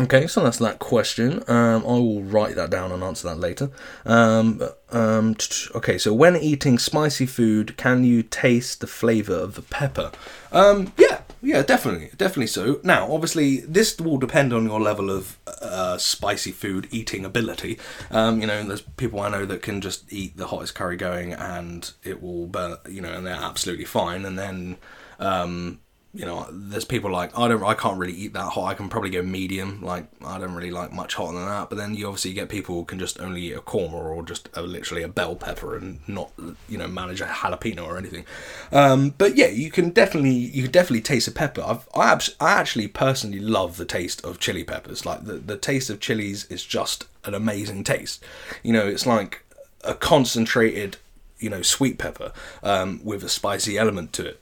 Okay, 0.00 0.26
so 0.26 0.42
that's 0.42 0.58
that 0.58 0.78
question. 0.78 1.42
Um, 1.46 1.82
I 1.84 1.92
will 1.92 2.22
write 2.22 2.54
that 2.54 2.70
down 2.70 2.90
and 2.90 3.02
answer 3.02 3.28
that 3.28 3.38
later. 3.38 3.70
Um, 4.06 4.62
um, 4.90 5.36
okay, 5.74 5.98
so 5.98 6.14
when 6.14 6.36
eating 6.36 6.78
spicy 6.78 7.26
food, 7.26 7.76
can 7.76 8.02
you 8.02 8.22
taste 8.22 8.80
the 8.80 8.86
flavour 8.86 9.34
of 9.34 9.56
the 9.56 9.62
pepper? 9.62 10.10
Um, 10.52 10.94
yeah, 10.96 11.20
yeah, 11.42 11.62
definitely, 11.62 12.10
definitely 12.16 12.46
so. 12.46 12.80
Now, 12.82 13.12
obviously, 13.12 13.58
this 13.60 13.98
will 14.00 14.16
depend 14.16 14.54
on 14.54 14.64
your 14.64 14.80
level 14.80 15.10
of 15.10 15.38
uh, 15.60 15.98
spicy 15.98 16.52
food 16.52 16.88
eating 16.90 17.26
ability. 17.26 17.78
Um, 18.10 18.40
you 18.40 18.46
know, 18.46 18.62
there's 18.62 18.82
people 18.82 19.20
I 19.20 19.28
know 19.28 19.44
that 19.44 19.60
can 19.60 19.82
just 19.82 20.10
eat 20.10 20.36
the 20.36 20.46
hottest 20.46 20.74
curry 20.74 20.96
going 20.96 21.34
and 21.34 21.90
it 22.04 22.22
will, 22.22 22.46
burn, 22.46 22.76
you 22.88 23.02
know, 23.02 23.12
and 23.12 23.26
they're 23.26 23.34
absolutely 23.34 23.84
fine. 23.84 24.24
And 24.24 24.38
then 24.38 24.78
um, 25.18 25.80
you 26.12 26.24
know, 26.24 26.44
there's 26.50 26.84
people 26.84 27.10
like 27.10 27.38
I 27.38 27.46
don't, 27.46 27.62
I 27.62 27.74
can't 27.74 27.96
really 27.96 28.14
eat 28.14 28.32
that 28.32 28.50
hot. 28.52 28.64
I 28.64 28.74
can 28.74 28.88
probably 28.88 29.10
go 29.10 29.22
medium. 29.22 29.80
Like 29.80 30.06
I 30.24 30.38
don't 30.38 30.54
really 30.54 30.72
like 30.72 30.92
much 30.92 31.14
hotter 31.14 31.38
than 31.38 31.46
that. 31.46 31.68
But 31.68 31.78
then 31.78 31.94
you 31.94 32.06
obviously 32.06 32.32
get 32.32 32.48
people 32.48 32.74
who 32.74 32.84
can 32.84 32.98
just 32.98 33.20
only 33.20 33.42
eat 33.42 33.52
a 33.52 33.60
korma 33.60 33.92
or 33.92 34.24
just 34.24 34.48
a, 34.54 34.62
literally 34.62 35.04
a 35.04 35.08
bell 35.08 35.36
pepper 35.36 35.76
and 35.76 36.00
not, 36.08 36.32
you 36.68 36.78
know, 36.78 36.88
manage 36.88 37.20
a 37.20 37.26
jalapeno 37.26 37.86
or 37.86 37.96
anything. 37.96 38.24
Um, 38.72 39.14
but 39.18 39.36
yeah, 39.36 39.46
you 39.46 39.70
can 39.70 39.90
definitely, 39.90 40.30
you 40.30 40.64
can 40.64 40.72
definitely 40.72 41.02
taste 41.02 41.28
a 41.28 41.32
pepper. 41.32 41.62
I've, 41.64 41.88
I, 41.94 42.10
abs- 42.10 42.34
I 42.40 42.52
actually 42.52 42.88
personally 42.88 43.38
love 43.38 43.76
the 43.76 43.84
taste 43.84 44.24
of 44.24 44.40
chili 44.40 44.64
peppers. 44.64 45.06
Like 45.06 45.24
the 45.24 45.34
the 45.34 45.56
taste 45.56 45.90
of 45.90 46.00
chilies 46.00 46.44
is 46.46 46.64
just 46.64 47.06
an 47.24 47.34
amazing 47.34 47.84
taste. 47.84 48.24
You 48.64 48.72
know, 48.72 48.86
it's 48.86 49.06
like 49.06 49.44
a 49.84 49.94
concentrated, 49.94 50.96
you 51.38 51.50
know, 51.50 51.62
sweet 51.62 51.98
pepper 51.98 52.32
um, 52.64 53.00
with 53.04 53.22
a 53.22 53.28
spicy 53.28 53.78
element 53.78 54.12
to 54.14 54.26
it 54.26 54.40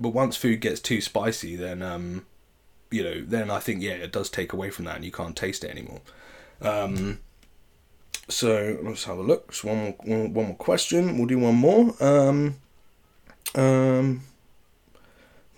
but 0.00 0.10
once 0.10 0.36
food 0.36 0.60
gets 0.60 0.80
too 0.80 1.00
spicy, 1.00 1.54
then 1.54 1.82
um, 1.82 2.26
you 2.90 3.04
know, 3.04 3.22
then 3.24 3.50
I 3.50 3.60
think 3.60 3.82
yeah, 3.82 3.92
it 3.92 4.12
does 4.12 4.30
take 4.30 4.52
away 4.52 4.70
from 4.70 4.86
that, 4.86 4.96
and 4.96 5.04
you 5.04 5.12
can't 5.12 5.36
taste 5.36 5.62
it 5.62 5.70
anymore. 5.70 6.00
Um, 6.62 7.20
so 8.28 8.78
let's 8.82 9.04
have 9.04 9.18
a 9.18 9.22
look. 9.22 9.52
So 9.52 9.68
one 9.68 9.78
more, 9.78 9.94
one, 10.04 10.34
one 10.34 10.46
more 10.46 10.56
question. 10.56 11.18
We'll 11.18 11.26
do 11.26 11.38
one 11.38 11.54
more. 11.56 11.94
Um, 12.02 12.56
um, 13.54 14.22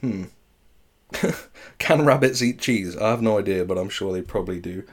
hmm. 0.01 0.24
Can 1.78 2.05
rabbits 2.05 2.43
eat 2.43 2.59
cheese? 2.59 2.97
I 2.97 3.11
have 3.11 3.22
no 3.22 3.38
idea, 3.38 3.64
but 3.64 3.78
I'm 3.78 3.90
sure 3.90 4.12
they 4.12 4.22
probably 4.22 4.61
do. 4.61 4.84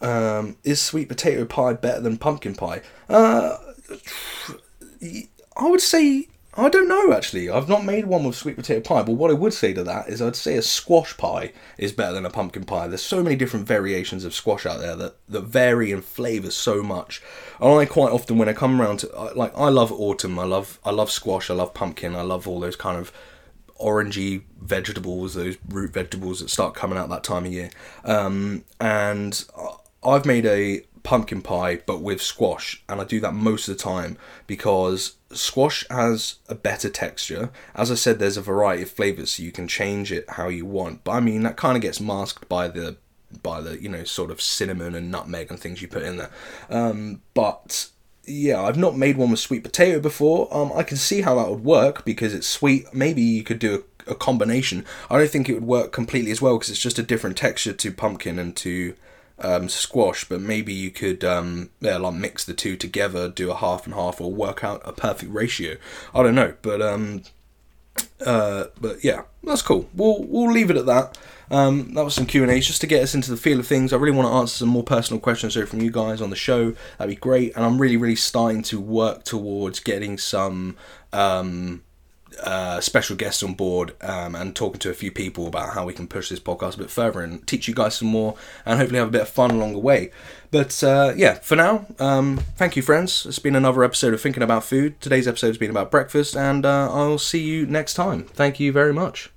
Um, 0.00 0.56
is 0.64 0.80
sweet 0.80 1.08
potato 1.08 1.44
pie 1.44 1.74
better 1.74 2.00
than 2.00 2.18
pumpkin 2.18 2.54
pie? 2.54 2.82
Uh, 3.08 3.56
I 5.56 5.68
would 5.68 5.80
say 5.80 6.28
I 6.56 6.68
don't 6.68 6.88
know 6.88 7.12
actually. 7.12 7.50
I've 7.50 7.68
not 7.68 7.84
made 7.84 8.06
one 8.06 8.24
with 8.24 8.36
sweet 8.36 8.56
potato 8.56 8.80
pie, 8.80 9.02
but 9.02 9.14
what 9.14 9.30
I 9.30 9.34
would 9.34 9.52
say 9.52 9.72
to 9.74 9.82
that 9.84 10.08
is 10.08 10.22
I'd 10.22 10.36
say 10.36 10.56
a 10.56 10.62
squash 10.62 11.16
pie 11.16 11.52
is 11.78 11.92
better 11.92 12.12
than 12.12 12.26
a 12.26 12.30
pumpkin 12.30 12.64
pie. 12.64 12.86
There's 12.86 13.02
so 13.02 13.22
many 13.22 13.34
different 13.34 13.66
variations 13.66 14.24
of 14.24 14.34
squash 14.34 14.64
out 14.64 14.78
there 14.78 14.94
that, 14.96 15.16
that 15.28 15.42
vary 15.42 15.90
in 15.90 16.00
flavour 16.00 16.50
so 16.50 16.82
much. 16.82 17.22
And 17.60 17.78
I 17.78 17.86
quite 17.86 18.12
often 18.12 18.38
when 18.38 18.48
I 18.48 18.52
come 18.52 18.80
around 18.80 18.98
to 18.98 19.32
like 19.34 19.56
I 19.56 19.68
love 19.68 19.90
autumn, 19.92 20.38
I 20.38 20.44
love 20.44 20.78
I 20.84 20.90
love 20.90 21.10
squash, 21.10 21.50
I 21.50 21.54
love 21.54 21.74
pumpkin, 21.74 22.14
I 22.14 22.22
love 22.22 22.46
all 22.46 22.60
those 22.60 22.76
kind 22.76 22.98
of 22.98 23.12
orangey 23.80 24.44
vegetables, 24.60 25.34
those 25.34 25.56
root 25.68 25.92
vegetables 25.92 26.40
that 26.40 26.50
start 26.50 26.74
coming 26.74 26.98
out 26.98 27.08
that 27.08 27.24
time 27.24 27.44
of 27.46 27.52
year. 27.52 27.70
Um, 28.04 28.64
and 28.80 29.44
I've 30.04 30.24
made 30.24 30.46
a 30.46 30.82
pumpkin 31.04 31.42
pie 31.42 31.76
but 31.86 32.00
with 32.00 32.20
squash 32.20 32.82
and 32.88 33.00
I 33.00 33.04
do 33.04 33.20
that 33.20 33.34
most 33.34 33.68
of 33.68 33.76
the 33.76 33.82
time 33.82 34.18
because 34.46 35.16
squash 35.32 35.84
has 35.90 36.36
a 36.48 36.54
better 36.54 36.88
texture. 36.88 37.50
As 37.74 37.90
I 37.90 37.94
said 37.94 38.18
there's 38.18 38.36
a 38.38 38.42
variety 38.42 38.82
of 38.82 38.90
flavors 38.90 39.32
so 39.32 39.42
you 39.42 39.52
can 39.52 39.68
change 39.68 40.10
it 40.10 40.28
how 40.30 40.48
you 40.48 40.66
want. 40.66 41.04
But 41.04 41.12
I 41.12 41.20
mean 41.20 41.42
that 41.42 41.56
kind 41.56 41.76
of 41.76 41.82
gets 41.82 42.00
masked 42.00 42.48
by 42.48 42.68
the 42.68 42.96
by 43.42 43.60
the 43.60 43.80
you 43.80 43.88
know 43.88 44.04
sort 44.04 44.30
of 44.30 44.40
cinnamon 44.40 44.94
and 44.94 45.10
nutmeg 45.10 45.50
and 45.50 45.60
things 45.60 45.82
you 45.82 45.88
put 45.88 46.02
in 46.02 46.16
there. 46.16 46.30
Um, 46.70 47.20
but 47.34 47.90
yeah, 48.26 48.62
I've 48.62 48.78
not 48.78 48.96
made 48.96 49.16
one 49.16 49.30
with 49.30 49.40
sweet 49.40 49.62
potato 49.62 50.00
before. 50.00 50.48
Um, 50.54 50.72
I 50.74 50.82
can 50.82 50.96
see 50.96 51.20
how 51.20 51.34
that 51.36 51.50
would 51.50 51.64
work 51.64 52.04
because 52.04 52.34
it's 52.34 52.46
sweet. 52.46 52.86
Maybe 52.94 53.22
you 53.22 53.42
could 53.42 53.58
do 53.58 53.84
a, 54.06 54.12
a 54.12 54.14
combination. 54.14 54.84
I 55.10 55.18
don't 55.18 55.30
think 55.30 55.48
it 55.48 55.54
would 55.54 55.66
work 55.66 55.92
completely 55.92 56.30
as 56.30 56.40
well 56.40 56.56
because 56.56 56.70
it's 56.70 56.80
just 56.80 56.98
a 56.98 57.02
different 57.02 57.36
texture 57.36 57.72
to 57.72 57.92
pumpkin 57.92 58.38
and 58.38 58.56
to 58.56 58.94
um, 59.38 59.68
squash, 59.68 60.24
but 60.24 60.40
maybe 60.40 60.72
you 60.72 60.90
could 60.90 61.24
um, 61.24 61.70
yeah, 61.80 61.96
like 61.96 62.14
mix 62.14 62.44
the 62.44 62.54
two 62.54 62.76
together, 62.76 63.28
do 63.28 63.50
a 63.50 63.56
half 63.56 63.86
and 63.86 63.94
half, 63.94 64.20
or 64.20 64.32
work 64.32 64.62
out 64.62 64.80
a 64.84 64.92
perfect 64.92 65.32
ratio. 65.32 65.76
I 66.14 66.22
don't 66.22 66.34
know, 66.34 66.54
but 66.62 66.80
um, 66.80 67.22
uh, 68.24 68.64
but 68.80 69.02
yeah, 69.04 69.22
that's 69.42 69.62
cool. 69.62 69.88
We'll 69.94 70.24
we'll 70.24 70.52
leave 70.52 70.70
it 70.70 70.76
at 70.76 70.86
that. 70.86 71.18
Um, 71.50 71.92
that 71.94 72.04
was 72.04 72.14
some 72.14 72.26
Q 72.26 72.42
and 72.42 72.50
A's 72.50 72.66
just 72.66 72.80
to 72.80 72.86
get 72.86 73.02
us 73.02 73.14
into 73.14 73.30
the 73.30 73.36
feel 73.36 73.60
of 73.60 73.66
things. 73.66 73.92
I 73.92 73.96
really 73.96 74.16
want 74.16 74.28
to 74.28 74.34
answer 74.34 74.56
some 74.56 74.68
more 74.68 74.82
personal 74.82 75.20
questions 75.20 75.54
here 75.54 75.66
from 75.66 75.80
you 75.80 75.90
guys 75.90 76.22
on 76.22 76.30
the 76.30 76.36
show. 76.36 76.74
That'd 76.98 77.14
be 77.14 77.20
great, 77.20 77.54
and 77.54 77.64
I'm 77.64 77.80
really 77.80 77.96
really 77.96 78.16
starting 78.16 78.62
to 78.64 78.80
work 78.80 79.24
towards 79.24 79.80
getting 79.80 80.18
some. 80.18 80.76
Um, 81.12 81.82
uh, 82.42 82.80
special 82.80 83.16
guests 83.16 83.42
on 83.42 83.54
board 83.54 83.94
um, 84.02 84.34
and 84.34 84.54
talking 84.54 84.78
to 84.80 84.90
a 84.90 84.94
few 84.94 85.10
people 85.10 85.46
about 85.46 85.74
how 85.74 85.84
we 85.84 85.92
can 85.92 86.06
push 86.06 86.28
this 86.28 86.40
podcast 86.40 86.74
a 86.74 86.78
bit 86.78 86.90
further 86.90 87.20
and 87.20 87.46
teach 87.46 87.68
you 87.68 87.74
guys 87.74 87.96
some 87.96 88.08
more 88.08 88.36
and 88.64 88.78
hopefully 88.78 88.98
have 88.98 89.08
a 89.08 89.12
bit 89.12 89.22
of 89.22 89.28
fun 89.28 89.50
along 89.50 89.72
the 89.72 89.78
way. 89.78 90.10
But 90.50 90.82
uh, 90.84 91.14
yeah, 91.16 91.34
for 91.34 91.56
now, 91.56 91.86
um, 91.98 92.38
thank 92.56 92.76
you, 92.76 92.82
friends. 92.82 93.26
It's 93.26 93.38
been 93.38 93.56
another 93.56 93.82
episode 93.82 94.14
of 94.14 94.20
Thinking 94.20 94.42
About 94.42 94.64
Food. 94.64 95.00
Today's 95.00 95.26
episode 95.26 95.48
has 95.48 95.58
been 95.58 95.70
about 95.70 95.90
breakfast, 95.90 96.36
and 96.36 96.64
uh, 96.64 96.92
I'll 96.92 97.18
see 97.18 97.42
you 97.42 97.66
next 97.66 97.94
time. 97.94 98.24
Thank 98.24 98.60
you 98.60 98.70
very 98.70 98.92
much. 98.92 99.33